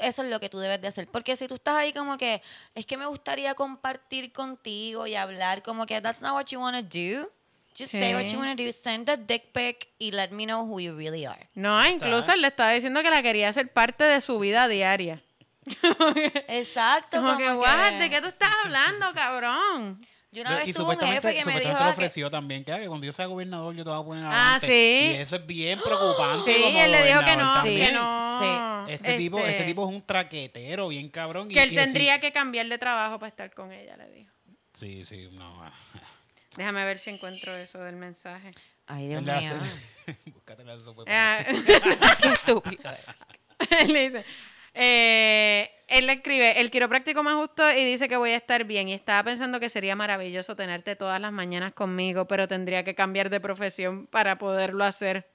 eso 0.00 0.22
es 0.22 0.30
lo 0.30 0.38
que 0.38 0.48
tú 0.48 0.58
debes 0.60 0.80
de 0.80 0.86
hacer, 0.86 1.08
porque 1.08 1.36
si 1.36 1.48
tú 1.48 1.54
estás 1.56 1.74
ahí 1.74 1.92
como 1.92 2.16
que 2.16 2.40
es 2.76 2.86
que 2.86 2.96
me 2.96 3.06
gustaría 3.06 3.54
compartir 3.54 4.30
contigo 4.32 5.08
y 5.08 5.16
hablar 5.16 5.62
como 5.64 5.84
que 5.86 6.00
that's 6.00 6.22
not 6.22 6.32
what 6.34 6.46
you 6.46 6.60
want 6.60 6.76
to 6.76 6.82
do, 6.98 7.28
Just 7.76 7.90
say 7.92 8.14
what 8.14 8.22
Sí. 8.26 8.32
you 8.34 8.38
want 8.38 8.56
to 8.56 8.64
do. 8.64 8.70
Send 8.72 9.06
the 9.06 9.16
dick 9.16 9.52
pic 9.52 9.88
y 9.98 10.12
let 10.12 10.28
me 10.30 10.44
know 10.46 10.62
who 10.64 10.78
you 10.80 10.96
really 10.96 11.24
are. 11.26 11.48
No, 11.54 11.84
incluso 11.86 12.32
él 12.32 12.40
le 12.42 12.48
estaba 12.48 12.70
diciendo 12.72 13.02
que 13.02 13.10
la 13.10 13.22
quería 13.22 13.48
hacer 13.48 13.72
parte 13.72 14.04
de 14.04 14.20
su 14.20 14.38
vida 14.38 14.68
diaria. 14.68 15.20
Exacto. 16.48 17.18
Como 17.18 17.36
que, 17.36 17.46
como 17.46 17.60
what, 17.60 17.90
que- 17.90 17.98
¿de 17.98 18.10
qué 18.10 18.20
tú 18.20 18.28
estás 18.28 18.50
hablando, 18.64 19.12
cabrón? 19.14 20.06
Yo 20.30 20.42
una 20.42 20.56
vez 20.56 20.68
y 20.68 20.72
tuve 20.72 20.82
un 20.84 20.90
supuestamente, 20.92 21.28
jefe 21.28 21.38
que 21.38 21.44
me 21.44 21.52
dijo 21.52 21.62
supuestamente 21.62 21.68
le 21.68 21.74
ah, 21.74 21.86
que- 21.86 21.92
ofreció 21.92 22.30
también 22.30 22.64
que, 22.64 22.72
ah, 22.72 22.78
que 22.80 22.88
cuando 22.88 23.06
yo 23.06 23.12
sea 23.12 23.26
gobernador 23.26 23.74
yo 23.76 23.84
te 23.84 23.90
voy 23.90 24.00
a 24.00 24.04
poner 24.04 24.24
Ah, 24.26 24.58
sí. 24.60 24.66
Y 24.66 25.14
eso 25.14 25.36
es 25.36 25.46
bien 25.46 25.78
preocupante. 25.80 26.52
Sí, 26.54 26.60
como 26.60 26.78
él 26.78 26.90
le 26.90 27.06
dijo 27.06 27.20
que 27.24 27.36
no, 27.36 27.54
también. 27.54 27.86
que 27.86 27.92
no. 27.92 28.88
Este, 28.88 29.14
tipo, 29.16 29.38
este 29.38 29.64
tipo 29.64 29.88
es 29.88 29.94
un 29.94 30.02
traquetero 30.04 30.88
bien 30.88 31.08
cabrón. 31.08 31.50
y- 31.50 31.54
Que 31.54 31.62
él 31.62 31.68
y 31.68 31.70
sí- 31.70 31.76
tendría 31.76 32.20
que 32.20 32.32
cambiar 32.32 32.66
de 32.68 32.78
trabajo 32.78 33.18
para 33.20 33.28
estar 33.30 33.52
con 33.54 33.72
ella, 33.72 33.96
le 33.96 34.10
dijo. 34.10 34.32
Sí, 34.72 35.04
sí, 35.04 35.28
no. 35.32 35.62
Déjame 36.56 36.84
ver 36.84 36.98
si 36.98 37.10
encuentro 37.10 37.54
eso 37.54 37.80
del 37.80 37.96
mensaje. 37.96 38.52
Ay, 38.86 39.08
Dios 39.08 39.22
mío. 39.22 39.34
Búscate 40.26 40.64
la. 40.64 40.76
Ah, 41.08 41.44
Qué 42.22 42.28
estúpido. 42.28 42.90
él 43.80 43.92
le 43.92 44.00
dice, 44.00 44.24
eh, 44.74 45.70
él 45.88 46.06
le 46.06 46.14
escribe, 46.14 46.60
el 46.60 46.70
quiropráctico 46.70 47.22
más 47.22 47.34
justo 47.34 47.70
y 47.70 47.84
dice 47.84 48.08
que 48.08 48.16
voy 48.16 48.30
a 48.30 48.36
estar 48.36 48.64
bien. 48.64 48.88
Y 48.88 48.94
estaba 48.94 49.22
pensando 49.22 49.60
que 49.60 49.68
sería 49.68 49.96
maravilloso 49.96 50.56
tenerte 50.56 50.96
todas 50.96 51.20
las 51.20 51.32
mañanas 51.32 51.72
conmigo, 51.72 52.26
pero 52.26 52.48
tendría 52.48 52.84
que 52.84 52.94
cambiar 52.94 53.30
de 53.30 53.40
profesión 53.40 54.06
para 54.06 54.38
poderlo 54.38 54.84
hacer. 54.84 55.26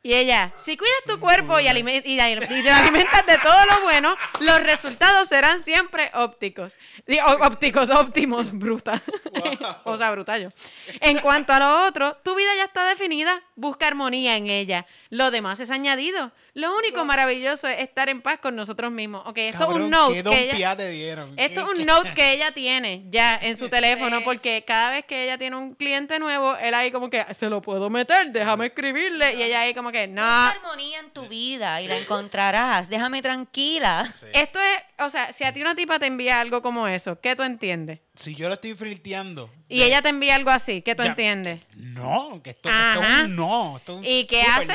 Y 0.00 0.14
ella, 0.14 0.52
si 0.54 0.76
cuidas 0.76 1.04
tu 1.08 1.18
cuerpo 1.18 1.58
y, 1.58 1.66
alime- 1.66 2.02
y, 2.04 2.16
te 2.16 2.70
alimentas 2.70 3.26
de 3.26 3.36
todo 3.38 3.64
lo 3.66 3.82
bueno, 3.82 4.16
los 4.38 4.62
resultados 4.62 5.28
serán 5.28 5.64
siempre 5.64 6.12
ópticos. 6.14 6.74
Ópticos, 7.40 7.90
óptimos, 7.90 8.56
bruta. 8.56 9.02
o 9.84 9.96
sea, 9.96 10.12
brutal 10.12 10.42
yo. 10.42 10.48
En 11.00 11.18
cuanto 11.18 11.52
a 11.52 11.58
lo 11.58 11.86
otro, 11.86 12.16
tu 12.22 12.36
vida 12.36 12.54
ya 12.56 12.64
está 12.64 12.86
definida, 12.86 13.42
busca 13.56 13.88
armonía 13.88 14.36
en 14.36 14.48
ella. 14.48 14.86
Lo 15.10 15.32
demás 15.32 15.58
es 15.58 15.70
añadido. 15.70 16.30
Lo 16.58 16.76
único 16.76 17.04
maravilloso 17.04 17.68
es 17.68 17.78
estar 17.82 18.08
en 18.08 18.20
paz 18.20 18.40
con 18.40 18.56
nosotros 18.56 18.90
mismos. 18.90 19.22
Ok, 19.26 19.38
esto 19.38 19.62
es 19.70 19.76
un 19.76 19.90
note 19.90 20.24
¿Qué 20.24 20.30
que 20.30 20.56
ella... 20.56 20.74
te 20.76 20.90
dieron? 20.90 21.32
Esto 21.38 21.60
es 21.60 21.66
¿Qué- 21.70 21.80
un 21.80 21.86
note 21.86 22.12
que 22.16 22.32
ella 22.32 22.50
tiene 22.50 23.04
ya 23.10 23.38
en 23.40 23.56
su 23.56 23.68
teléfono, 23.70 24.22
porque 24.24 24.64
cada 24.66 24.90
vez 24.90 25.04
que 25.04 25.22
ella 25.22 25.38
tiene 25.38 25.54
un 25.54 25.74
cliente 25.76 26.18
nuevo, 26.18 26.56
él 26.56 26.74
ahí 26.74 26.90
como 26.90 27.10
que, 27.10 27.24
se 27.32 27.48
lo 27.48 27.62
puedo 27.62 27.88
meter, 27.90 28.32
déjame 28.32 28.66
escribirle. 28.66 29.34
Y 29.36 29.42
ella 29.44 29.60
ahí 29.60 29.72
como 29.72 29.92
que, 29.92 30.08
no. 30.08 30.22
Busca 30.22 30.50
armonía 30.50 30.98
en 30.98 31.10
tu 31.10 31.28
vida 31.28 31.80
y 31.80 31.86
la 31.86 31.96
encontrarás. 31.96 32.90
Déjame 32.90 33.22
tranquila. 33.22 34.12
Esto 34.32 34.58
es, 34.58 35.04
o 35.04 35.10
sea, 35.10 35.32
si 35.32 35.44
a 35.44 35.52
ti 35.52 35.60
una 35.60 35.76
tipa 35.76 36.00
te 36.00 36.06
envía 36.06 36.40
algo 36.40 36.60
como 36.60 36.88
eso, 36.88 37.20
¿qué 37.20 37.36
tú 37.36 37.44
entiendes? 37.44 38.00
Si 38.16 38.34
yo 38.34 38.48
lo 38.48 38.54
estoy 38.54 38.74
flirteando. 38.74 39.48
Y 39.68 39.82
ella 39.82 40.02
te 40.02 40.08
envía 40.08 40.34
algo 40.34 40.50
así, 40.50 40.82
¿qué 40.82 40.96
tú 40.96 41.04
Ya. 41.04 41.10
entiendes? 41.10 41.60
No, 41.76 42.40
que 42.42 42.50
esto, 42.50 42.68
esto 42.68 43.02
es 43.04 43.20
un 43.26 43.36
no. 43.36 43.76
esto 43.76 43.92
es 43.92 43.98
un 44.00 44.04
¿Y 44.04 44.24
qué 44.26 44.42
no. 44.66 44.74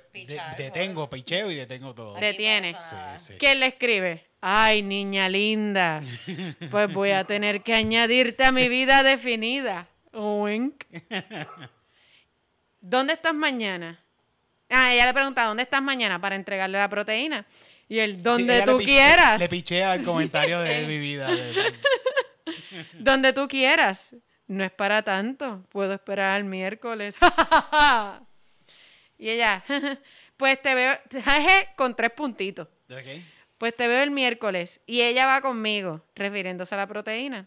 Pues, 0.00 0.26
de- 0.26 0.40
detengo, 0.56 1.08
picheo 1.10 1.50
y 1.50 1.56
detengo 1.56 1.94
todo. 1.94 2.14
Detiene. 2.14 2.74
Sí, 2.74 2.96
sí. 3.18 3.34
¿Quién 3.38 3.60
le 3.60 3.66
escribe? 3.66 4.26
Ay, 4.40 4.82
niña 4.82 5.28
linda, 5.28 6.02
pues 6.70 6.92
voy 6.92 7.10
a 7.12 7.22
tener 7.24 7.62
que 7.62 7.74
añadirte 7.74 8.44
a 8.44 8.50
mi 8.52 8.68
vida 8.68 9.02
definida. 9.02 9.86
Wink. 10.12 10.82
¿Dónde 12.80 13.12
estás 13.14 13.34
mañana? 13.34 14.00
Ah, 14.68 14.92
ella 14.92 15.06
le 15.06 15.14
pregunta, 15.14 15.44
¿dónde 15.44 15.62
estás 15.62 15.80
mañana? 15.82 16.20
Para 16.20 16.34
entregarle 16.34 16.78
la 16.78 16.88
proteína. 16.88 17.46
Y 17.88 17.98
él, 17.98 18.16
Sí, 18.16 18.22
donde 18.22 18.62
tú 18.62 18.78
quieras. 18.78 19.38
Le 19.38 19.48
pichea 19.48 19.94
el 19.94 20.04
comentario 20.04 20.60
de 20.60 20.86
mi 20.86 20.98
vida. 20.98 21.28
de- 21.30 21.74
Donde 22.94 23.32
tú 23.32 23.46
quieras. 23.48 24.16
No 24.48 24.64
es 24.64 24.72
para 24.72 25.02
tanto. 25.02 25.64
Puedo 25.70 25.92
esperar 25.94 26.32
al 26.36 26.44
miércoles. 26.44 27.16
y 29.22 29.30
ella, 29.30 29.62
pues 30.36 30.60
te 30.60 30.74
veo, 30.74 30.98
con 31.76 31.94
tres 31.94 32.10
puntitos. 32.10 32.66
ok. 32.90 33.22
Pues 33.56 33.76
te 33.76 33.86
veo 33.86 34.02
el 34.02 34.10
miércoles 34.10 34.80
y 34.86 35.02
ella 35.02 35.26
va 35.26 35.40
conmigo, 35.40 36.04
refiriéndose 36.16 36.74
a 36.74 36.78
la 36.78 36.88
proteína. 36.88 37.46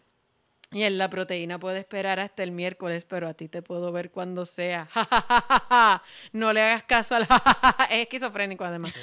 Y 0.72 0.84
en 0.84 0.96
la 0.96 1.10
proteína 1.10 1.58
puede 1.58 1.80
esperar 1.80 2.18
hasta 2.18 2.42
el 2.42 2.52
miércoles, 2.52 3.04
pero 3.04 3.28
a 3.28 3.34
ti 3.34 3.48
te 3.48 3.60
puedo 3.60 3.92
ver 3.92 4.10
cuando 4.10 4.46
sea. 4.46 4.88
no 6.32 6.54
le 6.54 6.62
hagas 6.62 6.84
caso 6.84 7.14
a 7.16 7.18
la... 7.18 7.26
es 7.90 8.02
esquizofrénico 8.04 8.64
además. 8.64 8.94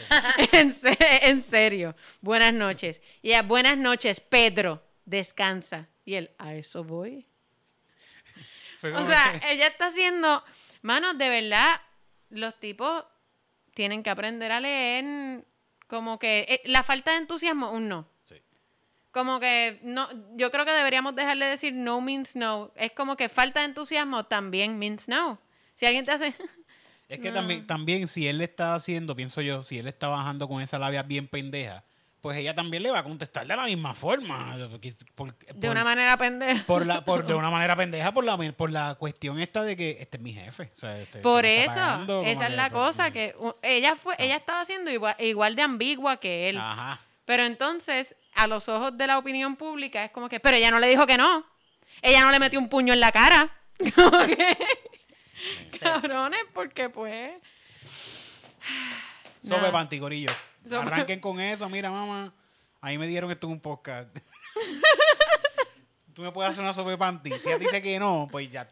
en, 0.51 0.71
se- 0.73 0.97
en 0.99 1.39
serio. 1.43 1.95
Buenas 2.21 2.55
noches. 2.55 2.99
Y 3.21 3.29
ella, 3.29 3.43
buenas 3.43 3.77
noches, 3.77 4.19
Pedro. 4.19 4.83
Descansa. 5.05 5.87
Y 6.05 6.15
él, 6.15 6.31
a 6.39 6.55
eso 6.55 6.83
voy. 6.83 7.27
O 8.81 9.05
sea, 9.05 9.39
que- 9.39 9.51
ella 9.53 9.67
está 9.67 9.85
haciendo, 9.87 10.43
mano, 10.81 11.13
de 11.13 11.29
verdad, 11.29 11.79
los 12.33 12.59
tipos 12.59 13.05
tienen 13.73 14.03
que 14.03 14.09
aprender 14.09 14.51
a 14.51 14.59
leer 14.59 15.45
como 15.87 16.19
que 16.19 16.45
eh, 16.49 16.61
la 16.65 16.83
falta 16.83 17.11
de 17.11 17.17
entusiasmo, 17.17 17.71
un 17.71 17.87
no. 17.87 18.07
Sí. 18.23 18.35
Como 19.11 19.39
que 19.39 19.79
no, 19.83 20.09
yo 20.35 20.51
creo 20.51 20.65
que 20.65 20.71
deberíamos 20.71 21.15
dejarle 21.15 21.45
de 21.45 21.51
decir 21.51 21.73
no 21.73 22.01
means 22.01 22.35
no. 22.35 22.71
Es 22.75 22.91
como 22.91 23.15
que 23.15 23.29
falta 23.29 23.59
de 23.59 23.67
entusiasmo 23.67 24.25
también 24.25 24.79
means 24.79 25.07
no. 25.07 25.39
Si 25.75 25.85
alguien 25.85 26.05
te 26.05 26.11
hace, 26.11 26.35
Es 27.07 27.19
que 27.19 27.31
también, 27.31 27.67
también 27.67 28.07
si 28.07 28.27
él 28.27 28.39
le 28.39 28.45
está 28.45 28.75
haciendo, 28.75 29.15
pienso 29.15 29.41
yo, 29.41 29.63
si 29.63 29.77
él 29.77 29.87
está 29.87 30.07
bajando 30.07 30.47
con 30.47 30.61
esa 30.61 30.79
labia 30.79 31.03
bien 31.03 31.27
pendeja, 31.27 31.83
pues 32.23 32.37
ella 32.37 32.55
también 32.55 32.81
le 32.83 32.89
va 32.89 32.99
a 32.99 33.03
contestar 33.03 33.45
de 33.45 33.53
la 33.53 33.65
misma 33.65 33.93
forma. 33.93 34.55
por- 35.13 35.35
de 35.35 35.69
una 35.69 35.83
manera 35.83 36.15
pendeja. 36.15 36.63
por 36.65 36.85
la, 36.85 37.03
por, 37.03 37.25
de 37.27 37.33
una 37.33 37.49
manera 37.49 37.75
pendeja 37.75 38.13
por 38.13 38.23
la, 38.23 38.37
por 38.53 38.71
la 38.71 38.95
cuestión 38.95 39.41
esta 39.41 39.61
de 39.61 39.75
que 39.75 39.97
este 39.99 40.15
es 40.15 40.23
mi 40.23 40.31
jefe. 40.31 40.71
o 40.73 40.79
sea, 40.79 40.97
este, 41.01 41.19
Por 41.19 41.45
eso, 41.45 41.73
pagando, 41.75 42.21
esa 42.23 42.43
es 42.45 42.49
que, 42.51 42.55
la 42.55 42.69
cosa, 42.69 43.11
que 43.11 43.35
u- 43.37 43.53
ella 43.61 43.97
fue, 43.97 44.15
ella 44.19 44.37
estaba 44.37 44.63
siendo 44.63 44.89
igual, 44.89 45.17
igual 45.19 45.57
de 45.57 45.63
ambigua 45.63 46.15
que 46.21 46.47
él. 46.47 46.57
Ajá. 46.59 46.97
Pero 47.25 47.43
entonces, 47.43 48.15
a 48.35 48.47
los 48.47 48.69
ojos 48.69 48.97
de 48.97 49.05
la 49.05 49.17
opinión 49.17 49.57
pública, 49.57 50.05
es 50.05 50.11
como 50.11 50.29
que, 50.29 50.39
pero 50.39 50.55
ella 50.55 50.71
no 50.71 50.79
le 50.79 50.87
dijo 50.87 51.05
que 51.05 51.17
no. 51.17 51.45
Ella 52.01 52.21
no 52.21 52.31
le 52.31 52.39
metió 52.39 52.57
un 52.57 52.69
puño 52.69 52.93
en 52.93 53.01
la 53.01 53.11
cara. 53.11 53.49
Como 53.95 54.11
que, 54.27 54.57
cabrones, 55.81 56.39
porque 56.53 56.89
pues. 56.89 57.31
Sobre 59.41 59.57
Nada. 59.57 59.71
panticorillo. 59.73 60.31
Arranquen 60.71 61.19
con 61.19 61.39
eso, 61.39 61.67
mira, 61.69 61.91
mamá. 61.91 62.33
Ahí 62.81 62.97
me 62.97 63.07
dieron 63.07 63.31
esto 63.31 63.47
en 63.47 63.53
un 63.53 63.61
podcast. 63.61 64.09
Tú 66.13 66.21
me 66.21 66.31
puedes 66.31 66.51
hacer 66.51 66.63
una 66.63 66.73
sopa 66.73 66.91
de 66.91 66.97
panty. 66.97 67.31
Si 67.39 67.47
ella 67.49 67.57
dice 67.57 67.81
que 67.81 67.99
no, 67.99 68.27
pues 68.31 68.51
ya. 68.51 68.67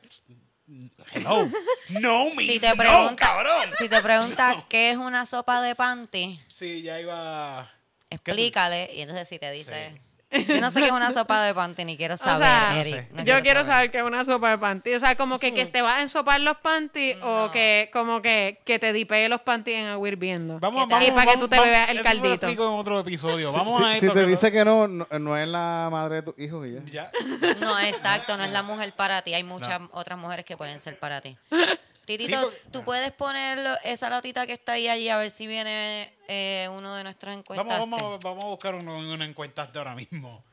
Hello. 1.13 1.49
No, 1.89 2.25
mi 2.36 2.47
Si 2.47 2.60
te 2.60 2.69
no, 2.69 2.75
pregunta, 2.77 3.15
cabrón. 3.15 3.69
si 3.80 3.89
te 3.89 4.01
pregunta 4.01 4.63
qué 4.69 4.91
es 4.91 4.97
una 4.97 5.25
sopa 5.25 5.62
de 5.62 5.75
panty, 5.75 6.39
Sí, 6.47 6.82
ya 6.84 6.99
iba. 6.99 7.69
¿Qué 8.10 8.17
tú- 8.17 8.32
explícale. 8.32 8.91
Y 8.93 9.01
entonces 9.01 9.27
si 9.27 9.39
te 9.39 9.51
dice, 9.51 9.99
yo 10.32 10.62
no 10.62 10.72
sé 10.72 10.80
qué 10.80 10.86
es 10.88 10.91
una 10.91 11.12
sopa 11.12 11.44
de 11.44 11.54
panty, 11.54 11.86
ni 11.86 11.98
quiero 11.98 12.15
saber, 12.17 12.48
sea, 12.48 12.80
Eri, 12.80 12.91
No 12.91 12.98
sé. 12.98 13.08
no 13.13 13.24
yo 13.24 13.41
quiero 13.41 13.63
saber 13.63 13.91
que 13.91 13.98
es 13.98 14.04
una 14.04 14.24
sopa 14.26 14.50
de 14.52 14.58
panty. 14.58 14.94
O 14.94 15.00
sea, 15.00 15.15
como 15.15 15.38
que, 15.39 15.54
que 15.54 15.65
te 15.65 15.82
vas 15.82 15.94
a 15.94 16.02
ensopar 16.02 16.39
los 16.41 16.58
panties 16.58 17.17
o 17.22 17.48
No. 17.48 17.52
que 17.52 17.89
como 17.94 18.22
que, 18.22 18.60
que 18.65 18.80
te 18.80 18.94
dipee 18.94 19.28
los 19.30 19.41
panties 19.41 19.78
en 19.80 19.88
agua 19.88 20.08
hirviendo. 20.08 20.60
Vamos, 20.60 20.88
¿Qué 20.88 20.94
vamos, 20.94 21.08
Y 21.08 21.12
para 21.12 21.22
que 21.24 21.28
vamos, 21.28 21.39
tú 21.41 21.48
te 21.50 21.56
vamos. 21.58 21.72
bebas 21.72 21.89
el 21.89 21.98
Eso 22.00 22.26
lo 22.26 22.34
explico 22.34 22.67
en 22.74 22.80
otro 22.80 23.00
episodio. 23.00 23.52
Si- 23.52 23.58
Vamos 23.58 23.78
si, 23.78 23.84
a 23.84 23.88
si 23.96 24.06
esto. 24.06 24.13
te 24.13 24.20
que- 24.22 24.28
dice 24.28 24.52
que 24.52 24.65
no, 24.65 24.88
no, 24.88 25.08
no 25.20 25.38
es 25.38 25.48
la 25.48 25.89
madre 25.91 26.15
de 26.17 26.22
tu 26.24 26.36
hijo 26.38 26.65
y 26.65 26.74
ya. 26.76 26.82
Ya. 26.91 27.12
No, 27.62 27.80
exacto, 27.80 28.38
no 28.38 28.44
es 28.44 28.52
la 28.52 28.63
mujer 28.63 28.94
para 28.94 29.22
ti. 29.22 29.34
Hay 29.34 29.44
muchas 29.44 29.80
otras 29.91 30.17
mujeres 30.17 30.46
que 30.46 30.56
pueden 30.58 30.80
ser 30.80 30.98
para 31.00 31.22
ti. 31.22 31.38
Titito, 32.05 32.51
tú 32.71 32.83
puedes 32.83 33.11
poner 33.11 33.59
lo- 33.59 33.77
esa 33.83 34.09
latita 34.09 34.45
que 34.47 34.53
está 34.53 34.73
ahí 34.73 34.87
allí 34.87 35.07
a 35.09 35.17
ver 35.17 35.29
si 35.31 35.47
viene 35.47 36.13
eh, 36.27 36.67
uno 36.71 36.95
de 36.95 37.03
nuestros 37.03 37.35
encuestas. 37.35 37.65
Vamos, 37.65 37.89
vamos, 37.99 38.19
vamos 38.23 38.43
a 38.43 38.47
buscar 38.47 38.75
uno 38.75 38.97
en 38.99 39.05
una 39.05 39.25
encuesta 39.25 39.65
de 39.67 39.79
ahora 39.79 39.95
mismo. 39.95 40.43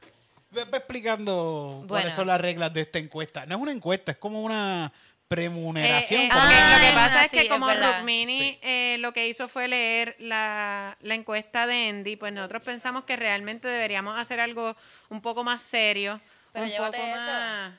Ve, 0.50 0.64
ve 0.64 0.78
explicando 0.78 1.84
cuáles 1.88 2.14
son 2.14 2.26
las 2.26 2.40
reglas 2.40 2.72
de 2.72 2.82
esta 2.82 2.98
encuesta. 2.98 3.44
No 3.46 3.56
es 3.56 3.60
una 3.62 3.72
encuesta, 3.72 4.12
es 4.12 4.18
como 4.18 4.42
una 4.42 4.92
premuneración. 5.26 6.22
Eh, 6.22 6.24
eh, 6.24 6.28
que- 6.28 6.34
Ah, 6.38 6.72
lo 6.74 6.80
que 6.80 6.88
es 6.88 6.94
pasa 6.94 7.24
es 7.26 7.30
que 7.30 7.36
sí, 7.40 7.42
es 7.44 7.48
como 7.50 7.66
verdad. 7.66 7.98
Rukmini 7.98 8.38
Sí. 8.38 8.58
eh, 8.62 8.96
lo 9.00 9.12
que 9.12 9.28
hizo 9.28 9.46
fue 9.48 9.68
leer 9.68 10.16
la, 10.18 10.96
la 11.00 11.14
encuesta 11.14 11.66
de 11.66 11.88
Andy, 11.90 12.16
pues 12.16 12.32
nosotros 12.32 12.62
pensamos 12.62 13.04
que 13.04 13.16
realmente 13.16 13.68
deberíamos 13.68 14.18
hacer 14.18 14.40
algo 14.40 14.74
un 15.10 15.20
poco 15.20 15.44
más 15.44 15.60
serio, 15.62 16.18
Pero 16.52 16.64
un 16.66 16.72
poco 16.72 16.94
eso. 16.96 17.16
más, 17.16 17.72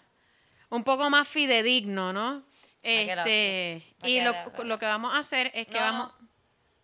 un 0.70 0.84
poco 0.84 1.10
más 1.10 1.28
fidedigno, 1.28 2.14
¿no? 2.14 2.44
La- 2.84 3.22
Este, 3.24 3.84
y 4.04 4.22
lo, 4.22 4.32
la- 4.32 4.64
lo 4.64 4.80
que 4.80 4.86
vamos 4.86 5.14
a 5.14 5.20
hacer 5.20 5.52
es 5.54 5.68
que 5.68 5.74
No, 5.74 5.80
vamos 5.80 6.12
no, 6.22 6.28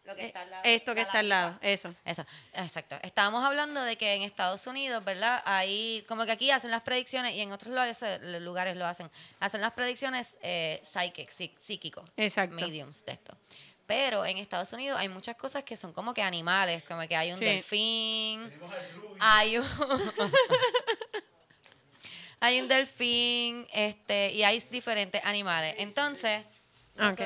Lo 0.04 0.16
que 0.16 0.26
está 0.28 0.42
al 0.42 0.50
lado, 0.52 0.64
esto 0.66 0.94
que 0.94 1.02
la 1.02 1.08
está 1.08 1.20
al 1.20 1.30
lado, 1.30 1.60
eso. 1.62 1.96
Eso, 2.06 2.26
exacto. 2.54 2.98
Estábamos 3.02 3.44
hablando 3.44 3.82
de 3.82 3.96
que 3.98 4.14
en 4.14 4.22
Estados 4.22 4.68
Unidos, 4.68 5.04
¿verdad? 5.04 5.42
Ahí, 5.46 6.06
como 6.08 6.26
que 6.26 6.32
aquí 6.32 6.52
hacen 6.52 6.70
las 6.70 6.84
predicciones 6.84 7.34
y 7.34 7.42
en 7.42 7.52
otros 7.52 7.70
lugares, 7.72 8.02
eh, 8.04 8.20
lugares 8.40 8.76
lo 8.78 8.86
hacen. 8.86 9.10
Hacen 9.40 9.62
las 9.62 9.72
predicciones 9.74 10.38
eh, 10.42 10.80
psychic, 10.84 11.30
psí- 11.32 11.56
psíquicos. 11.60 12.08
Exacto. 12.18 12.56
Mediums 12.56 13.04
de 13.06 13.14
esto. 13.14 13.36
Pero 13.88 14.26
en 14.26 14.38
Estados 14.40 14.74
Unidos 14.74 15.00
hay 15.00 15.10
muchas 15.10 15.36
cosas 15.36 15.64
que 15.64 15.76
son 15.78 15.94
como 15.94 16.14
que 16.14 16.22
animales, 16.24 16.84
como 16.84 17.08
que 17.08 17.16
hay 17.16 17.32
un 17.32 17.38
Sí. 17.38 17.46
delfín, 17.46 18.52
hay 19.20 19.58
un... 19.60 19.66
hay 22.46 22.62
un 22.62 22.68
delfín, 22.68 23.68
este, 23.74 24.32
y 24.32 24.44
hay 24.44 24.60
diferentes 24.72 25.24
animales. 25.26 25.76
Entonces, 25.78 26.44
Ok. 26.98 27.22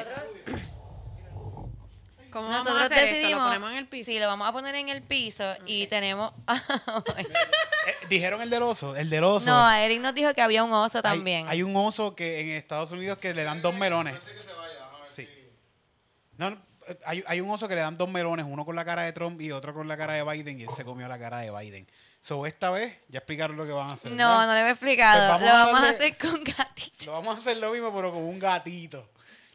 ¿Cómo 2.32 2.48
vamos 2.48 2.68
a 2.68 2.70
nosotros 2.70 2.92
hacer 2.92 3.06
esto? 3.06 3.16
decidimos, 3.16 3.44
¿Lo 3.44 3.50
ponemos 3.50 3.72
en 3.72 3.78
el 3.78 3.88
piso? 3.88 4.06
sí, 4.06 4.20
lo 4.20 4.28
vamos 4.28 4.48
a 4.48 4.52
poner 4.52 4.76
en 4.76 4.90
el 4.90 5.02
piso 5.02 5.56
y 5.66 5.88
tenemos... 5.88 6.34
Eh, 7.88 7.96
Dijeron 8.10 8.42
el 8.42 8.50
del 8.50 8.62
oso, 8.62 8.94
el 8.96 9.10
del 9.10 9.24
oso. 9.24 9.46
no, 9.46 9.72
Eric 9.72 10.02
nos 10.02 10.14
dijo 10.14 10.34
que 10.34 10.42
había 10.42 10.66
un 10.66 10.74
oso 10.74 11.02
también. 11.02 11.48
Hay, 11.48 11.64
un 11.64 11.74
oso 11.78 12.14
que 12.14 12.42
en 12.42 12.50
Estados 12.50 12.92
Unidos 12.92 13.18
que 13.20 13.34
le 13.34 13.44
dan 13.44 13.62
dos 13.62 13.74
melones. 13.74 14.16
Sí. 15.08 15.28
No, 16.38 16.50
no, 16.52 16.62
eh, 16.88 17.00
hay, 17.06 17.24
hay 17.26 17.40
un 17.40 17.50
oso 17.50 17.70
que 17.70 17.76
le 17.76 17.82
dan 17.82 17.98
dos 17.98 18.10
melones, 18.10 18.46
uno 18.48 18.66
con 18.66 18.76
la 18.76 18.84
cara 18.84 19.04
de 19.04 19.14
Trump 19.14 19.40
y 19.40 19.54
otro 19.54 19.74
con 19.74 19.88
la 19.88 19.96
cara 19.96 20.14
de 20.14 20.24
Biden, 20.24 20.60
y 20.60 20.64
él 20.64 20.70
se 20.76 20.84
comió 20.84 21.08
la 21.08 21.18
cara 21.18 21.38
de 21.40 21.52
Biden. 21.52 21.88
So, 22.22 22.46
esta 22.46 22.70
vez 22.70 22.98
ya 23.08 23.20
explicaron 23.20 23.56
lo 23.58 23.66
que 23.66 23.72
van 23.72 23.90
a 23.92 23.94
hacer. 23.94 24.12
no, 24.12 24.30
¿verdad? 24.30 24.48
no 24.48 24.54
le 24.54 24.62
he 24.62 24.72
explicado. 24.72 25.38
Pues 25.38 25.42
vamos 25.42 25.48
lo 25.48 25.56
a 25.56 25.66
vamos 25.66 25.84
a 25.84 25.90
hacer 25.90 26.18
con 26.18 26.44
gatito. 26.44 27.06
Lo 27.06 27.12
vamos 27.14 27.36
a 27.36 27.40
hacer 27.40 27.58
lo 27.58 27.72
mismo, 27.72 27.94
pero 27.94 28.12
con 28.12 28.24
un 28.24 28.40
gatito. 28.40 29.10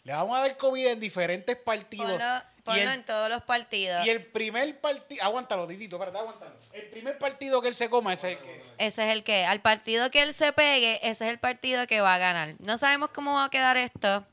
Le 0.04 0.12
vamos 0.12 0.36
a 0.36 0.42
dar 0.42 0.56
comida 0.56 0.90
en 0.90 1.00
diferentes 1.00 1.56
partidos. 1.56 2.10
Ponlo, 2.10 2.42
ponlo 2.62 2.82
el, 2.82 2.88
en 2.88 3.04
todos 3.04 3.30
los 3.30 3.42
partidos. 3.42 4.04
y 4.04 4.10
el 4.10 4.24
primer 4.26 4.78
partido. 4.80 5.24
Aguántalo, 5.24 5.66
Titito, 5.66 5.96
espérate, 5.96 6.18
aguántalo. 6.18 6.54
El 6.72 6.88
primer 6.90 7.18
partido 7.18 7.62
que 7.62 7.68
él 7.68 7.74
se 7.74 7.88
coma 7.88 8.12
ese 8.12 8.32
es 8.32 8.40
el 8.40 8.44
que. 8.44 8.62
Ese 8.78 9.06
es 9.06 9.12
el 9.12 9.24
que, 9.24 9.46
al 9.46 9.60
partido 9.60 10.10
que 10.10 10.22
él 10.22 10.34
se 10.34 10.52
pegue, 10.52 11.00
ese 11.02 11.24
es 11.26 11.30
el 11.30 11.38
partido 11.38 11.86
que 11.86 12.00
va 12.00 12.14
a 12.14 12.18
ganar. 12.18 12.54
No 12.58 12.76
sabemos 12.76 13.10
cómo 13.10 13.34
va 13.34 13.44
a 13.44 13.50
quedar 13.50 13.76
esto, 13.76 14.26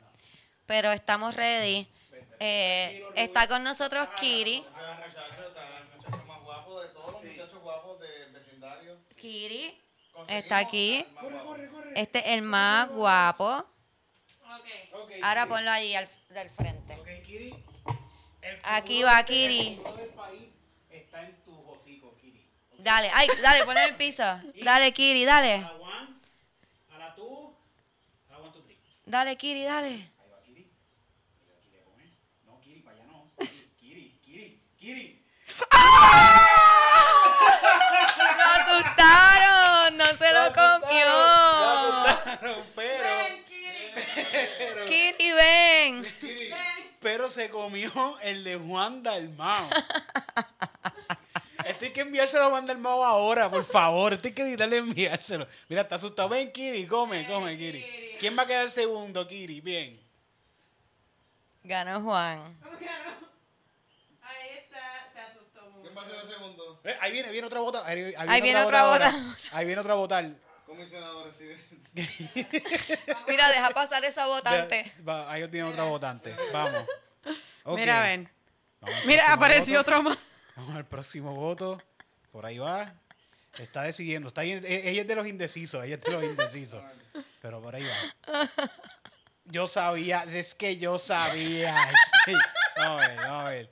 pero 0.65 0.91
estamos 0.91 1.35
ready. 1.35 1.87
Eh, 2.39 3.05
está 3.15 3.47
con 3.47 3.63
nosotros 3.63 4.09
Kiri 4.19 4.65
más 6.25 6.41
guapo 6.43 6.81
de 6.81 6.89
todos 6.89 7.13
los 7.13 7.23
muchachos 7.23 7.61
guapos 7.61 7.99
del 7.99 8.31
vecindario. 8.31 8.97
Kiri 9.21 9.77
está 10.27 10.57
aquí. 10.57 11.05
Este 11.95 12.19
es 12.19 12.25
el 12.27 12.41
más 12.41 12.89
guapo. 12.89 13.63
Ahora 15.21 15.47
ponlo 15.47 15.69
allí 15.69 15.93
al, 15.93 16.09
del 16.29 16.49
frente. 16.49 16.95
Ok, 16.95 17.07
Kiri. 17.23 17.53
Aquí 18.63 19.03
va 19.03 19.23
Kiri. 19.23 19.67
El 19.67 19.75
futuro 19.77 19.95
del 19.97 20.09
país 20.09 20.57
está 20.89 21.21
en 21.23 21.35
tu 21.43 21.53
hocico, 21.69 22.17
Kiri. 22.19 22.49
Dale, 22.79 23.11
ay, 23.13 23.27
dale, 23.43 23.63
ponlo 23.65 23.79
en 23.79 23.89
el 23.89 23.95
piso. 23.95 24.23
Dale, 24.63 24.91
Kiri, 24.91 25.23
A 25.25 25.27
dale. 25.27 25.57
la 25.61 25.73
one, 25.73 26.15
a 26.89 26.97
la 26.97 27.13
two, 27.15 27.55
a 28.27 28.31
la 28.31 28.37
one, 28.39 28.51
two, 28.51 28.61
three. 28.63 28.77
Dale, 29.05 29.37
Kiri, 29.37 29.63
dale. 29.63 29.87
Ahí 29.89 30.29
va 30.31 30.41
Kiri. 30.41 30.61
Ahí 31.39 31.47
va 31.47 31.59
Kiri 31.61 31.77
a 31.77 31.83
comer. 31.85 32.09
No, 32.47 32.59
Kiri, 32.59 32.79
para 32.81 32.95
allá 32.97 33.05
no. 33.05 33.29
Kiri, 33.37 34.17
Kiri, 34.19 34.19
Kiri, 34.25 34.59
Kiri. 34.79 35.25
¡Lo 35.59 36.70
asustaron! 39.01 39.97
¡No 39.97 40.05
se 40.05 40.31
lo 40.31 40.53
comió! 40.53 41.05
Lo 41.05 42.05
asustaron, 42.05 42.65
pero, 42.75 43.09
pero, 44.57 44.85
Kiri, 44.85 45.31
ven. 45.31 46.03
pero 46.99 47.29
se 47.29 47.49
comió 47.49 48.17
el 48.21 48.43
de 48.43 48.57
Juan 48.57 49.03
Dalmao. 49.03 49.69
Este 51.65 51.85
hay 51.85 51.91
que 51.91 52.01
enviárselo 52.01 52.45
a 52.45 52.49
Juan 52.49 52.65
Dalmao 52.65 53.03
ahora, 53.03 53.49
por 53.49 53.63
favor. 53.63 54.13
Este 54.13 54.29
hay 54.29 54.33
que 54.33 54.41
editarle 54.41 54.77
enviárselo. 54.77 55.47
Mira, 55.69 55.83
está 55.83 55.95
asustado. 55.95 56.29
Ven, 56.29 56.51
Kiri, 56.51 56.87
come, 56.87 57.27
come, 57.27 57.57
Kiri. 57.57 58.17
¿Quién 58.19 58.37
va 58.37 58.43
a 58.43 58.47
quedar 58.47 58.69
segundo, 58.69 59.27
Kiri? 59.27 59.61
Bien. 59.61 59.99
Ganó 61.63 62.01
Juan. 62.01 62.57
Se 62.63 63.30
Eh, 66.83 66.97
Ahí 66.99 67.11
viene, 67.11 67.29
viene 67.31 67.47
otra 67.47 67.59
bota. 67.59 67.85
Ahí, 67.85 68.01
ahí 68.03 68.13
Ahí 68.27 68.41
viene 68.41 68.63
otra 68.63 68.81
ahora. 68.81 69.11
bota. 69.11 69.35
Ahí 69.51 69.65
viene 69.65 69.81
otra 69.81 69.93
bota. 69.93 70.29
Comisionado 70.65 71.25
residente. 71.25 71.77
Mira, 73.27 73.49
deja 73.49 73.69
pasar 73.71 74.03
esa 74.05 74.25
votante. 74.25 74.91
Va, 75.07 75.31
ahí 75.31 75.47
tiene 75.49 75.69
otra 75.69 75.83
votante. 75.83 76.35
Vamos. 76.53 76.85
Ok. 77.63 77.77
Mira, 77.77 78.01
ven. 78.03 78.29
Mira, 79.05 79.31
apareció 79.33 79.77
voto. 79.79 79.91
otro 79.91 80.03
más. 80.03 80.17
Vamos 80.55 80.75
al 80.75 80.85
próximo 80.85 81.35
voto. 81.35 81.81
Por 82.31 82.45
ahí 82.45 82.57
va. 82.57 82.93
Está 83.59 83.83
decidiendo. 83.83 84.29
Está 84.29 84.41
ahí- 84.41 84.53
e- 84.53 84.89
ella 84.89 85.01
es 85.01 85.07
de 85.07 85.15
los 85.15 85.27
indecisos. 85.27 85.83
Ella 85.83 85.95
es 85.95 86.01
de 86.03 86.11
los 86.11 86.23
indecisos. 86.23 86.81
Pero 87.41 87.61
por 87.61 87.75
ahí 87.75 87.83
va. 87.85 88.49
Yo 89.45 89.67
sabía. 89.67 90.23
Es 90.23 90.55
que 90.55 90.77
yo 90.77 90.97
sabía. 90.97 91.75
Es 91.89 91.95
que, 92.25 92.33
vamos 92.77 93.03
a 93.03 93.07
ver, 93.07 93.17
vamos 93.17 93.45
a 93.45 93.49
ver. 93.49 93.69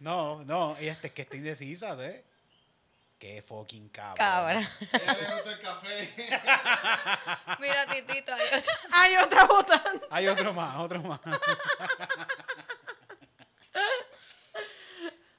No, 0.00 0.44
no. 0.44 0.76
Ella 0.78 0.96
es 1.02 1.12
que 1.12 1.22
está 1.22 1.36
indecisa, 1.36 1.96
¿eh? 2.04 2.24
Qué 3.18 3.42
fucking 3.42 3.88
cabrón. 3.88 4.16
Cabra. 4.16 4.60
ella 4.92 5.16
le 5.20 5.34
gusta 5.34 5.52
el 5.52 5.60
café. 5.60 6.08
Mira, 7.60 7.86
Titito. 7.86 8.32
ahí 8.32 8.46
está. 8.52 8.72
Hay 8.92 9.16
otra 9.16 9.44
votante. 9.48 10.06
Hay 10.08 10.28
otro 10.28 10.52
más, 10.52 10.76
otro 10.76 11.02
más. 11.02 11.18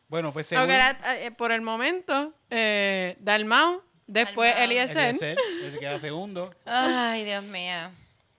bueno, 0.09 0.33
pues 0.33 0.47
según 0.47 0.69
eh, 0.69 1.31
por 1.37 1.53
el 1.53 1.61
momento, 1.61 2.33
eh, 2.49 3.15
Dalmau, 3.19 3.81
después 4.07 4.53
Dalmau. 4.53 4.71
Eliezer. 4.71 4.97
Eliezer, 4.97 5.37
el 5.63 5.71
que 5.71 5.79
queda 5.79 5.99
segundo. 5.99 6.53
Ay, 6.65 7.23
Dios 7.23 7.45
mío. 7.45 7.91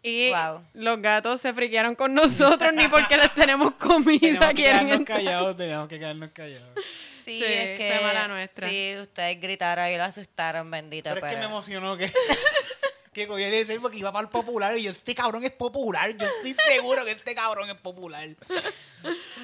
Y 0.02 0.30
Wow. 0.30 0.62
los 0.74 1.02
gatos 1.02 1.40
se 1.42 1.52
friquearon 1.52 1.94
con 1.94 2.14
nosotros 2.14 2.72
ni 2.72 2.88
porque 2.88 3.16
les 3.18 3.34
tenemos 3.34 3.72
comida 3.74 4.18
Teníamos 4.20 4.48
que 4.48 4.54
quieren 4.54 4.86
quedarnos 4.86 5.06
callados, 5.06 5.56
teníamos 5.56 5.88
que 5.88 5.98
quedarnos 5.98 6.30
callados. 6.32 6.68
Sí, 7.22 7.38
Sí, 7.38 7.44
es 7.44 7.78
que. 7.78 7.92
fue 7.98 8.06
mala 8.06 8.28
nuestra. 8.28 8.68
Sí, 8.68 8.94
ustedes 8.98 9.40
gritaron 9.40 9.88
y 9.88 9.96
lo 9.98 10.04
asustaron, 10.04 10.70
bendito. 10.70 11.10
Pero 11.10 11.20
Pero, 11.20 11.26
es 11.26 11.32
que 11.34 11.38
me 11.38 11.44
emocionó 11.46 11.96
que, 11.98 12.10
que 13.12 13.26
cogió 13.26 13.46
Eliezer 13.46 13.78
porque 13.78 13.98
iba 13.98 14.10
para 14.10 14.22
el 14.24 14.30
popular 14.30 14.76
y 14.78 14.84
yo, 14.84 14.90
este 14.90 15.14
cabrón 15.14 15.44
es 15.44 15.50
popular. 15.52 16.10
Yo 16.16 16.26
estoy 16.26 16.54
seguro 16.66 17.04
que 17.04 17.10
este 17.12 17.34
cabrón 17.34 17.68
es 17.68 17.76
popular. 17.76 18.26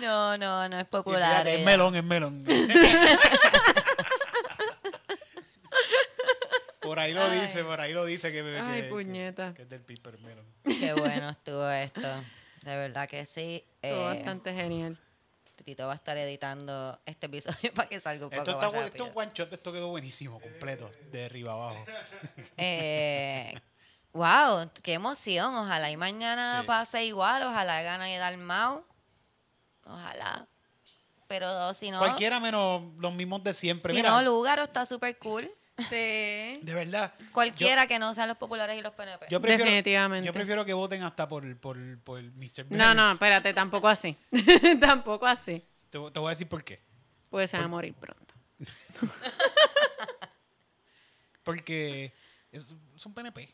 No, 0.01 0.37
no, 0.39 0.69
no 0.69 0.79
es 0.79 0.85
fíjate, 0.85 0.85
popular. 0.91 1.47
es 1.49 1.65
melón, 1.65 1.95
es 1.97 2.05
melón. 2.05 2.45
por 6.87 6.99
ahí 6.99 7.13
lo 7.13 7.23
Ay. 7.23 7.41
dice, 7.41 7.65
por 7.65 7.81
ahí 7.81 7.93
lo 7.93 8.05
dice 8.05 8.33
que, 8.33 8.43
que- 8.43 8.59
Ay, 8.59 8.83
que- 8.83 8.89
puñeta. 8.89 9.53
que 9.55 9.63
es 9.63 9.69
del 9.69 9.83
Piper 9.83 10.19
Melon. 10.19 10.47
Qué 10.65 10.93
bueno 10.95 11.29
estuvo 11.31 11.69
esto. 11.71 12.01
De 12.63 12.77
verdad 12.77 13.09
que 13.09 13.25
sí. 13.27 13.65
Estuvo 13.83 14.11
Eh, 14.11 14.15
bastante 14.17 14.53
genial. 14.55 14.99
Tito 15.65 15.87
va 15.87 15.95
a 15.95 15.97
estar 15.97 16.17
editando 16.17 17.01
este 17.07 17.27
episodio 17.27 17.73
para 17.75 17.89
que 17.89 17.99
salga 17.99 18.27
un 18.27 18.31
poco 18.31 18.43
Esto, 18.43 18.53
está, 18.53 18.71
más 18.71 18.87
esto 18.87 19.11
one 19.15 19.31
shot, 19.35 19.53
esto 19.53 19.73
quedó 19.73 19.89
buenísimo, 19.89 20.39
completo, 20.41 20.91
de 21.11 21.25
arriba 21.25 21.53
abajo. 21.55 21.85
Eh, 22.57 23.53
wow, 24.13 24.71
qué 24.83 24.93
emoción. 24.95 25.55
Ojalá 25.57 25.91
y 25.91 25.97
mañana 25.97 26.61
Sí. 26.61 26.67
pase 26.67 27.05
igual. 27.05 27.43
Ojalá 27.43 27.83
gane 27.83 28.17
Dalmau. 28.19 28.85
Ojalá. 29.85 30.47
Pero 31.29 31.75
si 31.75 31.91
no, 31.91 31.99
Cualquiera 31.99 32.39
menos 32.39 32.83
los 32.99 33.13
mismos 33.15 33.43
de 33.43 33.53
siempre. 33.53 33.93
si 33.93 33.97
Mira, 33.97 34.11
no, 34.11 34.23
Lugaro 34.23 34.63
está 34.65 34.87
súper 34.87 35.19
cool. 35.19 35.51
Sí. 35.79 36.59
de 36.63 36.75
verdad. 36.75 37.13
Cualquiera 37.33 37.87
que 37.87 37.99
no 37.99 38.15
sean 38.15 38.29
los 38.29 38.39
populares 38.39 38.79
y 38.79 38.83
los 38.83 38.93
PNP. 38.93 39.27
Yo 39.31 39.41
prefiero, 39.41 39.65
Definitivamente. 39.65 40.27
Yo 40.27 40.33
prefiero 40.33 40.65
que 40.65 40.73
voten 40.73 41.03
hasta 41.03 41.29
por, 41.29 41.57
por, 41.59 41.77
por 42.01 42.23
Mr. 42.23 42.67
No, 42.71 42.95
no, 42.95 43.03
Burns. 43.03 43.13
espérate, 43.15 43.53
tampoco 43.53 43.89
así. 43.89 44.17
tampoco 44.81 45.27
así. 45.27 45.63
Te, 45.91 45.99
te 45.99 46.19
voy 46.19 46.29
a 46.29 46.31
decir 46.31 46.49
por 46.49 46.65
qué. 46.65 46.81
Pues 47.29 47.51
se 47.51 47.59
va 47.59 47.65
a 47.65 47.69
morir 47.69 47.95
pronto. 47.95 48.35
Porque 51.43 52.13
es, 52.53 52.75
es 52.97 53.07
un 53.07 53.15
PNP. 53.15 53.49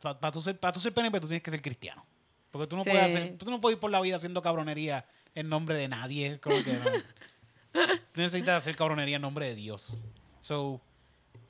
Para 0.00 0.32
tú, 0.32 0.42
ser, 0.42 0.58
pa' 0.58 0.72
tú 0.72 0.80
ser 0.80 0.92
PNP 0.92 1.20
tú 1.20 1.28
tienes 1.28 1.42
que 1.42 1.50
ser 1.50 1.62
cristiano. 1.62 2.04
Porque 2.50 2.66
tú 2.66 2.76
no, 2.76 2.84
Sí. 2.84 2.90
puedes 2.90 3.06
hacer, 3.06 3.38
tú 3.38 3.50
no 3.50 3.60
puedes 3.60 3.76
ir 3.76 3.80
por 3.80 3.90
la 3.90 4.00
vida 4.00 4.16
haciendo 4.16 4.42
cabronería 4.42 5.06
en 5.34 5.48
nombre 5.48 5.76
de 5.76 5.88
nadie. 5.88 6.38
Como 6.40 6.62
que 6.62 6.72
no. 6.74 6.90
Tú 7.72 8.20
necesitas 8.20 8.58
hacer 8.58 8.76
cabronería 8.76 9.16
en 9.16 9.22
nombre 9.22 9.46
de 9.46 9.54
Dios. 9.54 9.96
So, 10.40 10.80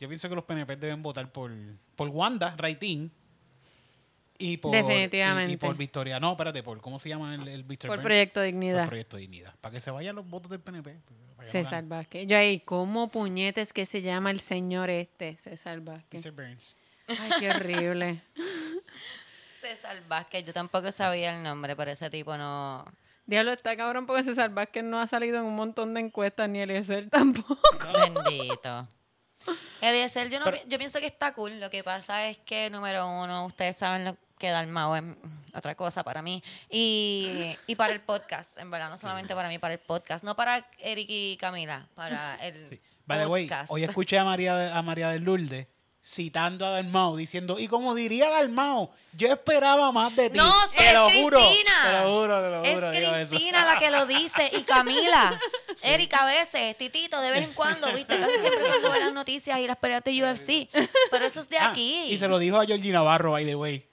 yo 0.03 0.09
pienso 0.09 0.28
que 0.28 0.34
los 0.34 0.42
PNP 0.42 0.74
deben 0.74 1.00
votar 1.00 1.30
por, 1.30 1.53
por 1.94 2.09
Wanda, 2.09 2.57
Raitín. 2.57 3.12
Y 4.36 4.57
por, 4.57 4.72
Definitivamente. 4.72 5.53
Y, 5.53 5.55
y 5.55 5.57
por 5.57 5.76
Victoria. 5.76 6.18
No, 6.18 6.32
espérate, 6.32 6.64
por 6.64 6.80
¿cómo 6.80 6.98
se 6.98 7.09
llama 7.09 7.36
el, 7.36 7.46
el 7.46 7.64
Mr. 7.64 7.76
Por 7.78 7.88
Burns? 7.90 8.03
Proyecto 8.03 8.40
Por 8.40 8.46
Dignidad. 8.46 8.86
Proyecto 8.88 9.16
Dignidad. 9.16 9.55
Para 9.61 9.74
que 9.74 9.78
se 9.78 9.92
vayan 9.92 10.16
los 10.16 10.28
votos 10.28 10.50
del 10.50 10.59
PNP. 10.59 10.94
no 10.94 11.44
César. 11.44 11.84
Vázquez. 11.84 12.26
Yo 12.26 12.36
ahí, 12.36 12.59
¿cómo 12.59 13.11
puñetes 13.11 13.72
que 13.72 13.86
se 13.86 14.03
llama 14.03 14.32
el 14.32 14.40
señor 14.40 14.90
este? 14.90 15.36
César 15.36 15.78
Vázquez. 15.78 16.26
Mr. 16.26 16.32
Burns. 16.32 16.74
Ay, 17.07 17.30
qué 17.38 17.50
horrible. 17.50 18.22
César 19.61 20.03
Vázquez, 20.09 20.44
yo 20.44 20.53
tampoco 20.53 20.90
sabía 20.90 21.36
el 21.36 21.44
nombre, 21.44 21.76
pero 21.76 21.92
ese 21.92 22.11
tipo 22.11 22.36
no. 22.36 22.84
Diablo, 23.26 23.53
está 23.53 23.76
cabrón 23.76 24.07
porque 24.07 24.24
César 24.24 24.50
Vázquez 24.50 24.82
no 24.82 24.98
ha 24.98 25.07
salido 25.07 25.38
en 25.38 25.44
un 25.44 25.55
montón 25.55 25.94
de 25.94 26.00
encuestas, 26.00 26.48
ni 26.48 26.59
Eliezer 26.59 27.09
tampoco. 27.11 27.57
Bendito. 27.92 28.88
Eliezer, 29.80 30.30
yo, 30.30 30.38
no, 30.38 30.47
Pero- 30.47 30.59
yo 30.66 30.78
pienso 30.78 31.01
que 31.01 31.07
está 31.07 31.32
cool. 31.34 31.59
Lo 31.61 31.70
que 31.70 31.82
pasa 31.84 32.26
es 32.28 32.38
que, 32.38 32.70
número 32.70 33.09
uno, 33.09 33.47
ustedes 33.47 33.76
saben 33.76 34.05
lo 34.05 34.16
que 34.38 34.51
Dalmau 34.51 34.95
es 34.97 35.03
otra 35.55 35.74
cosa 35.76 36.03
para 36.05 36.22
mí. 36.22 36.43
Y, 36.70 37.57
y 37.66 37.74
para 37.76 37.93
el 37.93 38.01
podcast, 38.01 38.59
en 38.59 38.70
verdad, 38.70 38.90
no 38.90 38.99
solamente 38.99 39.34
para 39.34 39.49
mí, 39.49 39.59
para 39.59 39.74
el 39.74 39.80
podcast. 39.80 40.24
No 40.24 40.34
para 40.36 40.66
Eric 40.78 41.07
y 41.09 41.36
Camila, 41.38 41.88
para 41.95 42.36
el 42.36 42.68
Sí. 42.68 42.80
By 43.07 43.18
the 43.20 43.26
way, 43.26 43.47
podcast. 43.49 43.70
hoy 43.72 43.84
escuché 43.84 44.18
a 44.18 44.24
María, 44.24 44.76
a 44.76 44.82
María 44.82 45.09
del 45.11 45.22
Lourdes 45.24 45.66
citando 46.05 46.66
a 46.66 46.70
Dalmau, 46.70 47.16
diciendo, 47.16 47.61
y 47.61 47.68
como 47.68 47.95
diría 47.95 48.28
Dalmau, 48.30 48.90
yo 49.12 49.28
esperaba 49.28 49.93
más 49.93 50.14
de 50.16 50.30
ti. 50.30 50.36
No, 50.36 50.53
Te 50.76 50.88
es 50.88 50.95
lo 50.95 51.09
juro, 51.11 51.38
Cristina. 51.38 51.72
Te 51.84 51.93
lo 51.93 52.12
juro, 52.20 52.43
te 52.43 52.49
lo 52.51 52.64
Es 52.64 52.74
juro. 52.74 52.93
eso. 52.93 53.28
Cristina 53.28 53.64
la 53.64 53.78
que 53.78 53.90
lo 53.93 54.07
dice 54.07 54.51
y 54.53 54.62
Camila. 54.64 55.38
Erika 55.83 56.22
a 56.22 56.26
veces, 56.26 56.76
Titito 56.78 57.20
de 57.20 57.30
vez 57.30 57.43
en 57.45 57.53
cuando, 57.53 57.93
viste, 57.93 58.18
casi 58.18 58.39
siempre 58.39 58.61
cuando 58.66 58.91
ve 58.91 59.01
las 59.01 59.12
noticias 59.12 59.59
y 59.61 59.66
las 59.66 59.76
peleas 59.76 60.03
de 60.05 60.22
UFC. 60.22 60.68
Pero 61.11 61.24
eso 61.24 61.41
es 61.41 61.49
de 61.49 61.59
Ah, 61.59 61.70
aquí. 61.70 62.05
y 62.11 62.18
se 62.18 62.28
lo 62.28 62.39
dijo 62.39 62.59
a 62.61 62.66
Georgie 62.66 62.91
Navarro, 62.93 63.33
by 63.33 63.45
the 63.45 63.55
way. 63.55 63.87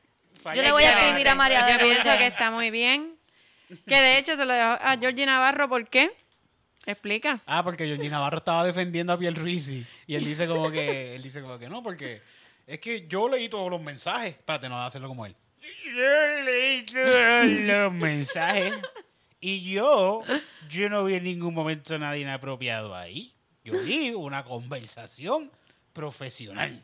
Yo 0.56 0.62
le 0.62 0.72
voy 0.72 0.84
a 0.84 0.98
escribir 0.98 1.28
a 1.30 1.36
María 1.36 1.66
de 1.66 1.74
Yo 1.74 1.80
pienso 1.80 2.18
que 2.18 2.28
está 2.28 2.52
muy 2.52 2.72
bien. 2.72 3.16
Que 3.88 3.96
de 4.02 4.18
hecho 4.18 4.36
se 4.36 4.46
lo 4.46 4.54
dejó 4.54 4.70
a 4.82 4.98
Georgie 5.00 5.26
Navarro, 5.26 5.68
¿por 5.70 5.88
qué? 5.90 6.12
Explica. 6.86 7.40
Ah, 7.46 7.64
porque 7.64 7.86
Georgie 7.86 8.10
Navarro 8.10 8.38
estaba 8.40 8.64
defendiendo 8.64 9.14
a 9.14 9.18
Pierluisi. 9.20 9.86
Y 10.08 10.16
él 10.16 10.26
dice 10.26 10.48
como 10.48 10.72
que, 10.72 11.16
él 11.16 11.22
dice 11.22 11.42
como 11.42 11.60
que 11.60 11.70
no, 11.70 11.84
porque 11.84 12.22
es 12.66 12.80
que 12.80 13.06
yo 13.08 13.30
leí 13.30 13.48
todos 13.50 13.70
los 13.70 13.82
mensajes. 13.82 14.30
Espérate, 14.30 14.70
no 14.70 14.76
voy 14.76 14.84
a 14.84 14.88
hacerlo 14.88 15.08
como 15.08 15.26
él. 15.26 15.36
Yo 15.86 16.44
leí 16.46 16.84
todos 16.86 17.46
los 17.46 17.94
mensajes. 17.94 18.74
Y 19.42 19.62
yo, 19.72 20.22
yo 20.70 20.90
no 20.90 21.06
vi 21.06 21.16
en 21.16 21.24
ningún 21.24 21.54
momento 21.54 21.98
nada 21.98 22.18
inapropiado 22.18 22.96
ahí. 22.96 23.34
Yo 23.64 23.80
vi 23.84 24.12
una 24.12 24.44
conversación 24.44 25.52
profesional. 25.94 26.84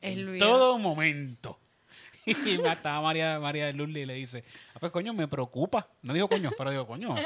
Es 0.00 0.16
en 0.16 0.26
Luis. 0.26 0.38
todo 0.38 0.78
momento. 0.78 1.58
Y 2.24 2.54
estaba 2.64 3.00
María, 3.00 3.40
María 3.40 3.66
de 3.66 3.72
Lourdes 3.72 4.04
y 4.04 4.06
le 4.06 4.14
dice, 4.14 4.44
ah, 4.74 4.78
pues 4.78 4.92
coño, 4.92 5.12
me 5.12 5.26
preocupa. 5.26 5.88
No 6.02 6.14
dijo 6.14 6.28
coño, 6.28 6.50
pero 6.56 6.70
dijo 6.70 6.86
coño. 6.86 7.14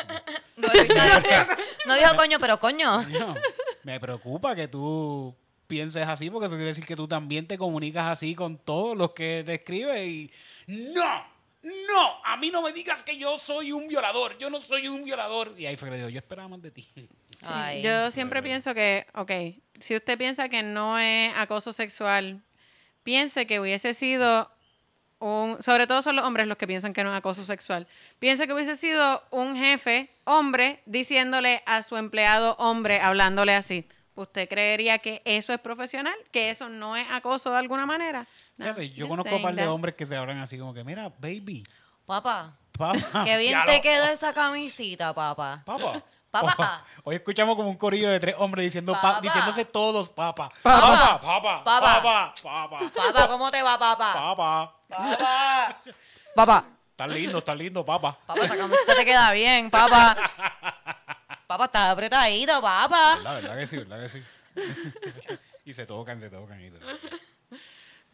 No, 1.87 1.95
dijo 1.95 2.17
coño, 2.17 2.39
pero 2.41 2.59
coño. 2.59 3.05
Coño, 3.05 3.35
me 3.85 4.01
preocupa 4.01 4.57
que 4.57 4.69
tú 4.69 5.37
pienses 5.67 6.09
así, 6.09 6.31
porque 6.31 6.47
eso 6.47 6.55
quiere 6.55 6.71
decir 6.71 6.87
que 6.87 6.97
tú 6.97 7.07
también 7.07 7.47
te 7.47 7.59
comunicas 7.59 8.07
así 8.07 8.35
con 8.35 8.57
todos 8.57 8.97
los 8.97 9.13
que 9.13 9.43
te 9.45 9.55
escriben. 9.55 10.09
Y 10.09 10.31
no, 10.67 11.25
no, 11.67 12.25
a 12.25 12.37
mí 12.37 12.51
no 12.51 12.62
me 12.62 12.73
digas 12.73 13.03
que 13.03 13.17
yo 13.17 13.39
soy 13.39 13.73
un 13.73 13.89
violador, 13.89 14.39
yo 14.39 14.51
no 14.51 14.61
soy 14.61 14.87
un 14.87 15.03
violador. 15.03 15.53
Y 15.59 15.67
ahí 15.67 15.77
fue 15.77 15.89
que 15.89 15.93
le 15.93 15.97
digo, 15.99 16.09
yo 16.11 16.19
esperaba 16.19 16.49
más 16.49 16.62
de 16.62 16.71
ti. 16.71 16.89
Sí. 16.95 17.09
Yo 17.83 18.11
siempre 18.12 18.43
pienso 18.43 18.73
que, 18.73 19.07
ok, 19.14 19.31
si 19.81 19.97
usted 19.97 20.17
piensa 20.17 20.49
que 20.49 20.62
no 20.62 20.99
es 20.99 21.37
acoso 21.37 21.73
sexual, 21.73 22.41
piense 23.03 23.47
que 23.47 23.59
hubiese 23.59 23.95
sido 23.95 24.51
un, 25.19 25.61
sobre 25.62 25.87
todo 25.87 26.03
son 26.03 26.17
los 26.17 26.25
hombres 26.25 26.47
los 26.47 26.57
que 26.57 26.67
piensan 26.67 26.93
que 26.93 27.03
no 27.03 27.11
es 27.11 27.17
acoso 27.17 27.45
sexual, 27.45 27.89
piense 28.19 28.47
que 28.47 28.53
hubiese 28.53 28.77
sido 28.77 29.23
un 29.31 29.57
jefe 29.57 30.11
hombre 30.25 30.83
diciéndole 30.87 31.62
a 31.67 31.83
su 31.83 31.97
empleado 31.97 32.55
hombre, 32.59 33.01
hablándole 33.01 33.55
así. 33.55 33.89
¿Usted 34.14 34.49
creería 34.49 34.99
que 34.99 35.21
eso 35.25 35.53
es 35.53 35.61
profesional? 35.61 36.17
¿Que 36.31 36.51
eso 36.51 36.69
no 36.69 36.97
es 36.97 37.07
acoso 37.11 37.51
de 37.51 37.59
alguna 37.59 37.87
manera? 37.87 38.27
Fíjate, 38.57 38.91
yo 38.91 39.09
conozco 39.09 39.35
un 39.37 39.43
par 39.43 39.55
de 39.55 39.63
that. 39.63 39.71
hombres 39.71 39.95
que 39.95 40.07
se 40.07 40.17
hablan 40.17 40.39
así 40.39 40.59
como 40.59 40.73
que, 40.73 40.83
mira, 40.85 41.09
baby, 41.19 41.65
Papá, 42.07 42.57
papá. 42.73 42.95
qué 43.25 43.37
bien 43.37 43.59
te 43.67 43.81
quedó 43.81 44.07
esa 44.07 44.33
camisita, 44.33 45.13
papá. 45.13 45.63
Papá. 45.65 46.03
Papá. 46.31 46.85
Hoy 47.05 47.17
escuchamos 47.17 47.57
como 47.57 47.71
un 47.71 47.77
corillo 47.77 48.11
de 48.11 48.21
tres 48.21 48.35
hombres 48.39 48.65
diciendo 48.65 48.93
Papá. 48.93 49.21
diciéndose 49.23 49.65
todos 49.65 50.11
papá. 50.11 50.51
Papá. 50.63 51.19
Papá, 51.21 51.65
papá, 51.65 52.35
Papá. 52.43 52.91
papá, 52.95 53.29
¿cómo 53.29 53.51
te 53.51 53.63
va, 53.63 53.79
papá? 53.79 54.13
papá. 54.13 54.75
Papá. 54.89 55.77
Papá. 56.35 56.65
Estás 56.91 57.09
lindo, 57.09 57.39
estás 57.39 57.57
lindo, 57.57 57.85
papá. 57.85 58.19
Papá, 58.27 58.45
esa 58.45 58.57
camiseta 58.57 58.95
te 58.95 59.05
queda 59.05 59.31
bien, 59.33 59.71
papá. 59.71 60.17
Papá, 61.47 61.65
estás 61.65 61.91
apretadito, 61.91 62.61
papá. 62.61 63.19
La 63.23 63.35
verdad 63.35 63.57
que 63.57 63.67
sí, 63.67 63.77
verdad 63.79 64.03
que 64.03 64.09
sí. 64.09 64.23
y 65.65 65.73
se 65.73 65.87
tocan, 65.87 66.21
se 66.21 66.29
tocan. 66.29 66.63
Y 66.63 66.71
todo. 66.71 66.81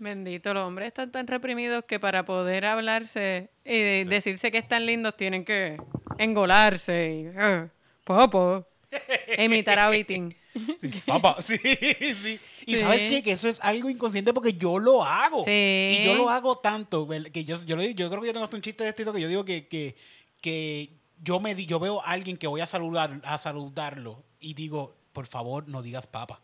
Bendito, 0.02 0.52
los 0.52 0.66
hombres 0.66 0.88
están 0.88 1.12
tan 1.12 1.28
reprimidos 1.28 1.84
que 1.84 2.00
para 2.00 2.24
poder 2.24 2.64
hablarse 2.64 3.50
y 3.64 3.70
de- 3.78 4.04
decirse 4.08 4.50
que 4.50 4.58
están 4.58 4.84
lindos 4.84 5.16
tienen 5.16 5.44
que 5.44 5.76
engolarse 6.18 7.14
y 7.14 7.38
eh, 7.38 7.68
papá, 8.04 8.66
e 9.28 9.44
imitar 9.44 9.78
a 9.78 9.88
Vitín. 9.90 10.34
Sí, 10.80 10.90
papá, 11.06 11.36
sí, 11.40 11.56
sí. 11.56 12.40
Y 12.66 12.74
Sí. 12.74 12.80
sabes 12.80 13.04
qué? 13.04 13.22
que 13.22 13.32
eso 13.32 13.48
es 13.48 13.60
algo 13.62 13.88
inconsciente 13.88 14.32
porque 14.34 14.54
yo 14.54 14.78
lo 14.78 15.04
hago. 15.04 15.44
Sí. 15.44 15.98
Y 16.00 16.04
yo 16.04 16.14
lo 16.14 16.28
hago 16.28 16.58
tanto, 16.58 17.08
que 17.32 17.44
yo, 17.44 17.62
yo, 17.64 17.76
lo 17.76 17.82
digo- 17.82 17.94
yo 17.94 18.08
creo 18.10 18.20
que 18.20 18.26
yo 18.26 18.32
tengo 18.32 18.44
hasta 18.44 18.56
un 18.56 18.62
chiste 18.62 18.82
de 18.84 18.90
estilo 18.90 19.12
que 19.12 19.20
yo 19.20 19.28
digo 19.28 19.44
que, 19.44 19.68
que, 19.68 19.94
que 20.40 20.90
yo 21.22 21.38
me 21.38 21.54
di- 21.54 21.66
yo 21.66 21.78
veo 21.78 22.02
a 22.02 22.10
alguien 22.10 22.36
que 22.36 22.48
voy 22.48 22.60
a 22.60 22.66
saludar, 22.66 23.20
a 23.24 23.38
saludarlo 23.38 24.24
y 24.40 24.54
digo, 24.54 24.96
por 25.12 25.26
favor, 25.28 25.68
no 25.68 25.80
digas 25.80 26.06
papa. 26.08 26.40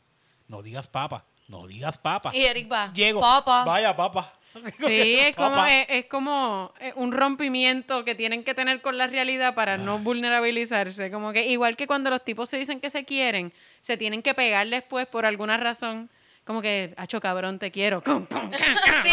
No 0.47 0.63
digas 0.63 0.87
papa. 0.89 1.27
No 1.49 1.67
digas 1.67 1.99
papa. 1.99 2.31
Y 2.35 2.45
Eric 2.45 2.71
va. 2.71 2.93
Llego. 2.93 3.21
Papá. 3.21 3.65
Vaya, 3.65 3.97
papa. 3.97 4.33
Sí, 4.79 5.19
es 5.21 5.37
como, 5.37 5.51
Papá. 5.51 5.73
es, 5.75 5.87
es 5.89 6.05
como 6.07 6.73
eh, 6.81 6.93
un 6.97 7.13
rompimiento 7.13 8.05
que 8.05 8.15
tienen 8.15 8.43
que 8.45 8.55
tener 8.55 8.81
con 8.83 8.99
la 8.99 9.07
realidad 9.07 9.55
para 9.55 9.75
Ah. 9.75 9.79
no 9.79 9.99
vulnerabilizarse. 9.99 11.11
Como 11.11 11.33
que 11.33 11.47
igual 11.47 11.77
que 11.77 11.87
cuando 11.87 12.11
los 12.11 12.25
tipos 12.25 12.49
se 12.51 12.57
dicen 12.59 12.81
que 12.81 12.91
se 12.91 13.05
quieren, 13.05 13.53
se 13.81 13.97
tienen 13.97 14.23
que 14.23 14.35
pegar 14.35 14.67
después 14.69 15.07
por 15.07 15.25
alguna 15.27 15.57
razón. 15.57 16.11
Como 16.45 16.63
que, 16.63 16.95
hacho 16.97 17.21
cabrón, 17.21 17.59
te 17.59 17.71
quiero. 17.71 18.03
Sí, 19.03 19.11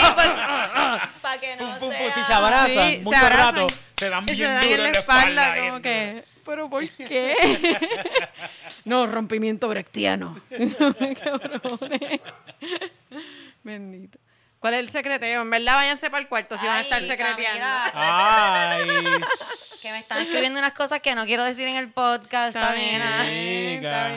para 1.21 1.39
que 1.39 1.55
no 1.57 1.67
Pum, 1.67 1.79
pum, 1.79 1.89
pum. 1.89 1.91
sea... 1.91 2.11
Si 2.13 2.23
se 2.23 2.33
abrazan 2.33 2.67
Sí, 2.89 2.95
se 2.97 3.03
mucho 3.03 3.17
abrazan 3.17 3.55
rato, 3.55 3.67
se 3.95 4.09
dan 4.09 4.25
bien 4.25 4.37
se 4.37 4.43
dan 4.45 4.61
duro 4.63 4.73
en 4.73 4.81
la 4.93 4.99
espalda, 4.99 5.53
bien 5.53 5.67
como 5.67 5.81
que, 5.81 6.23
¿pero 6.45 6.69
por 6.69 6.89
qué? 6.89 7.35
no, 8.85 9.07
rompimiento 9.07 9.67
brechtiano. 9.67 10.39
Bendito. 13.63 14.19
¿Cuál 14.59 14.75
es 14.75 14.79
el 14.79 14.89
secreteo? 14.89 15.41
En 15.43 15.49
verdad, 15.49 15.75
váyanse 15.75 16.09
para 16.09 16.21
el 16.21 16.27
cuarto 16.27 16.57
si 16.57 16.65
van 16.65 16.77
a 16.77 16.81
estar 16.81 16.99
secreteando. 17.01 17.65
Ay, 17.93 18.87
que 19.81 19.91
me 19.91 19.99
están 19.99 20.21
escribiendo 20.21 20.59
unas 20.59 20.73
cosas 20.73 21.01
que 21.01 21.13
no 21.13 21.25
quiero 21.25 21.43
decir 21.43 21.67
en 21.67 21.75
el 21.75 21.91
podcast, 21.91 22.55
Está 22.55 22.73
bien, 22.73 23.01
está 23.01 23.25
Chica. 23.25 24.09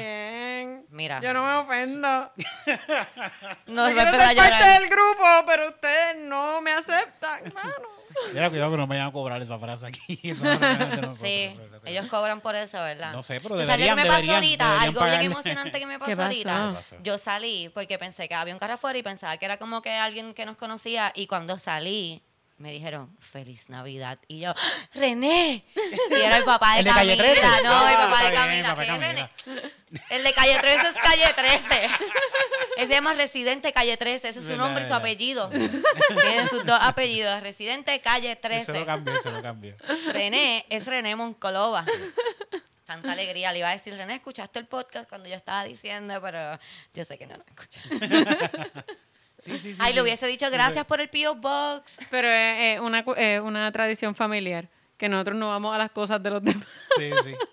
Bien. 0.58 0.86
Mira. 0.90 1.20
Yo 1.20 1.32
no 1.32 1.44
me 1.44 1.54
ofendo. 1.56 2.32
No, 3.66 3.88
Yo 3.88 3.94
quiero 3.94 4.10
ser 4.12 4.36
parte 4.36 4.64
del 4.80 4.88
grupo, 4.88 5.24
pero 5.46 5.68
ustedes 5.68 6.16
no 6.18 6.60
me 6.60 6.72
aceptan, 6.72 7.46
hermano. 7.46 7.72
Mira, 8.32 8.48
cuidado 8.50 8.70
que 8.72 8.76
no 8.78 8.86
me 8.86 8.96
vayan 8.96 9.08
a 9.08 9.12
cobrar 9.12 9.40
esa 9.42 9.58
frase 9.58 9.86
aquí. 9.86 10.32
No, 10.42 11.14
Sí, 11.14 11.54
ellos 11.84 12.06
cobran 12.06 12.40
por 12.40 12.56
eso, 12.56 12.78
¿verdad? 12.82 13.12
No 13.12 13.22
sé, 13.22 13.40
pero 13.40 13.54
¿Tú 13.56 13.60
sabes 13.62 13.66
lo 13.68 13.72
deberían, 13.72 13.96
que 13.96 14.02
me 14.02 14.08
pasó 14.08 14.20
deberían, 14.22 14.36
ahorita? 14.36 14.64
deberían 14.64 14.88
Algo 14.88 15.04
bien 15.04 15.32
emocionante 15.32 15.78
que 15.78 15.86
me 15.86 15.98
pasó 15.98 16.10
pasó? 16.16 16.22
ahorita. 16.22 16.74
Yo 17.02 17.18
salí 17.18 17.68
porque 17.74 17.98
pensé 17.98 18.28
que 18.28 18.34
había 18.34 18.54
un 18.54 18.58
carro 18.60 18.74
afuera 18.74 18.98
y 18.98 19.02
pensaba 19.02 19.36
que 19.36 19.44
era 19.44 19.56
como 19.58 19.82
que 19.82 19.92
alguien 19.94 20.34
que 20.34 20.46
nos 20.46 20.56
conocía 20.56 21.12
y 21.14 21.26
cuando 21.26 21.58
salí 21.58 22.22
me 22.58 22.72
dijeron 22.72 23.16
Feliz 23.20 23.68
Navidad 23.68 24.18
y 24.28 24.40
yo 24.40 24.52
René 24.94 25.64
y 26.10 26.14
era 26.14 26.36
el 26.38 26.44
papá 26.44 26.74
de 26.74 26.78
¿El 26.80 26.84
de 26.86 26.90
Calle 26.92 27.16
Camila 27.16 27.34
13? 27.34 27.62
no 27.64 27.88
el 27.88 27.94
Ah, 27.94 27.98
papá 28.10 28.22
de 28.22 28.28
está 28.28 28.46
bien, 28.46 28.62
Camila 28.64 28.68
papá 28.68 28.80
de 28.82 28.86
¿qué 28.86 28.92
es 28.94 29.00
Camila. 29.00 29.30
René? 29.46 29.72
el 30.10 30.22
de 30.24 30.32
Calle 30.32 30.58
13 30.60 30.88
es 30.88 30.94
Calle 30.96 31.32
13 31.34 31.86
ese 32.76 32.86
se 32.86 32.92
llama 32.94 33.14
Residente 33.14 33.72
Calle 33.72 33.96
13 33.96 34.28
ese 34.28 34.38
es 34.40 34.44
su 34.46 34.56
nombre 34.56 34.84
y 34.84 34.88
su 34.88 34.94
apellido 34.94 35.48
tienen 35.50 36.48
sus 36.50 36.64
dos 36.66 36.78
apellidos 36.80 37.42
Residente 37.42 38.00
Calle 38.00 38.38
Se 38.40 38.48
lo 38.48 38.64
13 38.74 38.84
cambié, 38.84 39.18
se 39.20 39.30
lo 39.30 39.42
cambié. 39.42 39.76
René 40.12 40.66
es 40.68 40.86
René 40.86 41.14
Moncolova. 41.16 41.84
Tanta 42.84 43.12
alegría. 43.12 43.52
Le 43.52 43.58
iba 43.58 43.68
a 43.68 43.72
decir, 43.72 43.94
René, 43.96 44.14
¿escuchaste 44.14 44.58
el 44.58 44.66
podcast 44.66 45.08
cuando 45.08 45.28
yo 45.28 45.34
estaba 45.34 45.64
diciendo? 45.64 46.18
Pero 46.22 46.58
yo 46.94 47.04
sé 47.04 47.18
que 47.18 47.26
no 47.26 47.36
lo 47.36 47.44
escuchaste. 47.46 48.82
Sí, 49.38 49.56
sí, 49.58 49.72
sí. 49.74 49.78
Ay, 49.82 49.90
sí. 49.90 49.94
le 49.96 50.02
hubiese 50.02 50.26
dicho 50.26 50.50
gracias 50.50 50.84
por 50.84 51.00
el 51.00 51.08
P.O. 51.08 51.36
Box. 51.36 51.96
Pero 52.10 52.28
es 52.28 52.80
una, 52.80 53.04
es 53.16 53.40
una 53.40 53.70
tradición 53.72 54.14
familiar, 54.14 54.68
que 54.96 55.08
nosotros 55.08 55.36
no 55.38 55.48
vamos 55.48 55.74
a 55.74 55.78
las 55.78 55.90
cosas 55.92 56.22
de 56.22 56.30
los 56.30 56.42
demás. 56.42 56.66
Sí, 56.96 57.10
sí. 57.24 57.34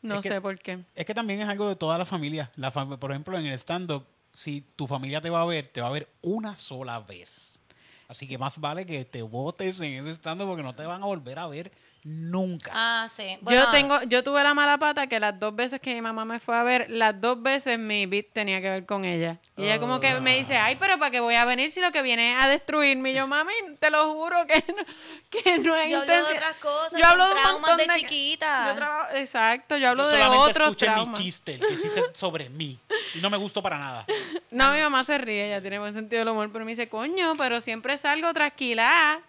No 0.00 0.16
Es 0.16 0.22
que- 0.22 0.28
sé 0.28 0.40
por 0.40 0.56
qué. 0.60 0.78
Es 0.94 1.04
que 1.04 1.12
también 1.14 1.40
es 1.40 1.48
algo 1.48 1.68
de 1.68 1.74
toda 1.74 1.98
la 1.98 2.04
familia. 2.04 2.50
La 2.54 2.72
fam- 2.72 2.98
por 2.98 3.10
ejemplo, 3.10 3.36
en 3.36 3.46
el 3.46 3.52
stand-up, 3.58 4.06
si 4.32 4.60
tu 4.76 4.86
familia 4.86 5.20
te 5.20 5.28
va 5.28 5.42
a 5.42 5.44
ver, 5.44 5.66
te 5.66 5.80
va 5.80 5.88
a 5.88 5.90
ver 5.90 6.08
una 6.22 6.56
sola 6.56 7.00
vez. 7.00 7.58
Así 8.06 8.28
que 8.28 8.38
más 8.38 8.58
vale 8.58 8.86
que 8.86 9.04
te 9.04 9.22
votes 9.22 9.80
en 9.80 9.94
ese 10.06 10.12
stand-up 10.14 10.46
porque 10.46 10.62
no 10.62 10.74
te 10.74 10.86
van 10.86 11.02
a 11.02 11.06
volver 11.06 11.38
a 11.40 11.48
ver 11.48 11.72
nunca. 12.04 12.70
Ah, 12.74 13.08
sí. 13.14 13.38
yo 13.42 13.70
tengo, 13.70 14.02
yo 14.04 14.22
tuve 14.24 14.42
la 14.42 14.54
mala 14.54 14.78
pata 14.78 15.06
que 15.06 15.20
las 15.20 15.38
dos 15.38 15.54
veces 15.54 15.80
que 15.80 15.94
mi 15.94 16.00
mamá 16.00 16.24
me 16.24 16.40
fue 16.40 16.56
a 16.56 16.62
ver, 16.62 16.86
las 16.90 17.20
dos 17.20 17.42
veces 17.42 17.78
mi 17.78 18.06
beat 18.06 18.26
tenía 18.32 18.60
que 18.60 18.68
ver 18.68 18.86
con 18.86 19.04
ella. 19.04 19.38
Y 19.56 19.64
ella 19.64 19.78
como 19.80 20.00
que 20.00 20.20
me 20.20 20.36
dice, 20.36 20.56
ay, 20.56 20.76
pero 20.76 20.98
¿para 20.98 21.10
qué 21.10 21.20
voy 21.20 21.34
a 21.34 21.44
venir 21.44 21.70
si 21.72 21.80
lo 21.80 21.90
que 21.92 22.02
viene 22.02 22.32
es 22.38 22.44
a 22.44 22.48
destruirme? 22.48 23.10
Y 23.10 23.14
yo, 23.14 23.26
mami, 23.26 23.52
te 23.80 23.90
lo 23.90 24.12
juro 24.12 24.46
que 24.46 24.64
no, 24.68 24.84
que 25.30 25.58
no 25.58 25.76
es 25.76 25.90
Yo 25.90 25.98
hablo 25.98 26.06
de 26.06 26.14
intención". 26.16 26.36
otras 26.36 26.54
cosas, 26.56 27.00
Yo 27.00 27.06
hablo 27.06 27.24
de 27.26 27.32
un 27.34 27.38
traumas 27.40 27.60
montón 27.70 27.86
de 27.86 27.94
chiquita. 28.00 28.68
Yo 28.70 28.74
trabajo- 28.76 29.14
exacto, 29.14 29.76
yo 29.76 29.88
hablo 29.90 30.04
Yo 30.04 30.10
de 30.16 30.22
otros 30.24 30.68
escuché 30.68 30.86
mi 30.88 30.94
traumas. 30.94 31.20
chiste, 31.20 31.54
el 31.54 31.60
que 31.60 31.76
se 31.76 32.14
sobre 32.14 32.48
mí. 32.48 32.78
Y 33.14 33.18
no 33.18 33.30
me 33.30 33.36
gustó 33.36 33.62
para 33.62 33.78
nada. 33.78 34.04
No, 34.50 34.72
mi 34.72 34.80
mamá 34.80 35.04
se 35.04 35.18
ríe, 35.18 35.46
ella 35.48 35.60
tiene 35.60 35.78
buen 35.78 35.92
sentido 35.94 36.20
del 36.20 36.28
humor, 36.28 36.50
pero 36.50 36.64
me 36.64 36.70
dice, 36.72 36.88
coño, 36.88 37.34
pero 37.36 37.60
siempre 37.60 37.96
salgo 37.98 38.32
tranquila. 38.32 39.20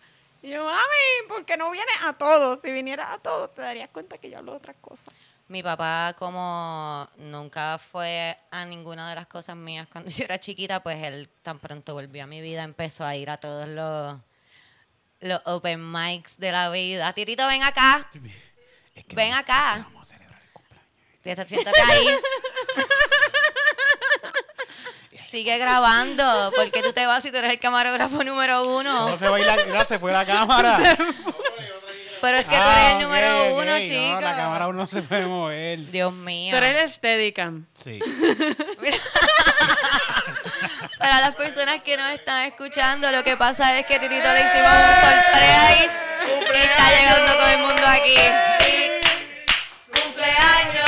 Y 0.41 0.51
yo, 0.51 0.63
mami, 0.63 1.27
¿por 1.27 1.45
qué 1.45 1.57
no 1.57 1.69
vienes 1.71 1.95
a 2.05 2.13
todos? 2.13 2.59
Si 2.61 2.71
vinieras 2.71 3.09
a 3.11 3.17
todos, 3.19 3.53
te 3.53 3.61
darías 3.61 3.89
cuenta 3.89 4.17
que 4.17 4.29
yo 4.29 4.37
hablo 4.37 4.51
de 4.53 4.57
otras 4.59 4.75
cosas. 4.79 5.05
Mi 5.49 5.63
papá, 5.63 6.15
como 6.17 7.09
nunca 7.17 7.77
fue 7.79 8.37
a 8.51 8.65
ninguna 8.65 9.09
de 9.09 9.15
las 9.15 9.25
cosas 9.27 9.55
mías 9.55 9.87
cuando 9.91 10.09
yo 10.11 10.23
era 10.23 10.39
chiquita, 10.39 10.81
pues 10.81 11.03
él 11.03 11.29
tan 11.41 11.59
pronto 11.59 11.93
volvió 11.93 12.23
a 12.23 12.27
mi 12.27 12.39
vida, 12.41 12.63
empezó 12.63 13.03
a 13.05 13.15
ir 13.15 13.29
a 13.29 13.37
todos 13.37 13.67
los, 13.67 14.17
los 15.21 15.41
open 15.45 15.91
mics 15.91 16.37
de 16.37 16.51
la 16.51 16.69
vida. 16.69 17.11
Titito, 17.13 17.45
ven 17.47 17.63
acá. 17.63 18.09
Es 18.95 19.05
que 19.05 19.15
Ven 19.15 19.31
vamos- 19.31 19.43
acá. 19.43 19.77
es 19.79 19.85
que 19.85 19.91
Vamos 19.93 20.07
a 20.07 20.13
celebrar 20.13 20.41
el 20.43 20.51
cumpleaños. 20.53 21.47
Siéntate 21.49 21.81
ahí. 21.81 22.07
Sigue 25.29 25.57
grabando, 25.59 26.51
porque 26.55 26.81
tú 26.81 26.91
te 26.93 27.05
vas 27.05 27.21
si 27.23 27.29
tú 27.31 27.37
eres 27.37 27.51
el 27.51 27.59
camarógrafo 27.59 28.23
número 28.23 28.63
uno. 28.67 29.09
No 29.09 29.17
se 29.17 29.27
va 29.27 29.37
a 29.37 29.39
ir 29.39 29.45
la, 29.45 29.85
se 29.85 29.99
fue 29.99 30.11
la 30.11 30.25
cámara. 30.25 30.97
Pero 32.21 32.37
es 32.37 32.45
que 32.45 32.55
tú 32.55 32.61
Ah, 32.61 32.73
eres 32.73 32.89
el 32.89 32.95
ok, 32.97 33.01
número 33.03 33.55
uno, 33.55 33.79
no, 33.79 33.85
chico. 33.85 34.19
la 34.21 34.35
cámara 34.35 34.65
aún 34.65 34.75
no 34.75 34.85
se 34.87 35.01
puede 35.03 35.25
mover. 35.25 35.79
Dios 35.89 36.11
mío. 36.11 36.51
Tú 36.51 36.57
eres 36.63 36.83
el 36.83 36.89
Steadicam. 36.91 37.65
Sí. 37.73 37.99
Para 40.97 41.21
las 41.21 41.35
personas 41.35 41.81
que 41.81 41.95
nos 41.95 42.11
están 42.11 42.45
escuchando, 42.45 43.09
lo 43.11 43.23
que 43.23 43.37
pasa 43.37 43.77
es 43.79 43.85
que 43.85 43.99
Titito 43.99 44.27
le 44.33 44.39
hicimos 44.41 44.71
un 44.71 44.95
surprise 44.99 45.91
y 46.53 46.57
está 46.57 46.89
llegando 46.91 47.31
todo 47.33 47.47
el 47.47 47.57
mundo 47.59 47.83
aquí. 47.87 48.19
Y 48.67 49.99
cumpleaños 50.01 50.78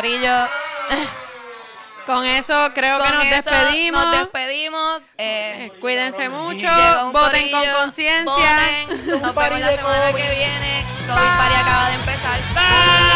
Con 2.06 2.24
eso 2.26 2.70
creo 2.74 2.98
que 2.98 3.10
nos 3.10 3.30
despedimos. 3.30 4.04
Nos 4.04 4.18
despedimos. 4.18 5.02
Eh, 5.18 5.70
Cuídense 5.80 6.28
mucho. 6.28 6.68
Voten 7.12 7.50
con 7.50 7.62
conciencia. 7.82 8.86
Nos 8.88 9.34
vemos 9.34 9.60
la 9.60 9.76
semana 9.76 10.12
que 10.12 10.30
viene. 10.30 10.84
COVID 11.06 11.36
Party 11.38 11.54
acaba 11.54 11.88
de 11.88 11.94
empezar. 11.94 12.40
Bye. 12.54 13.09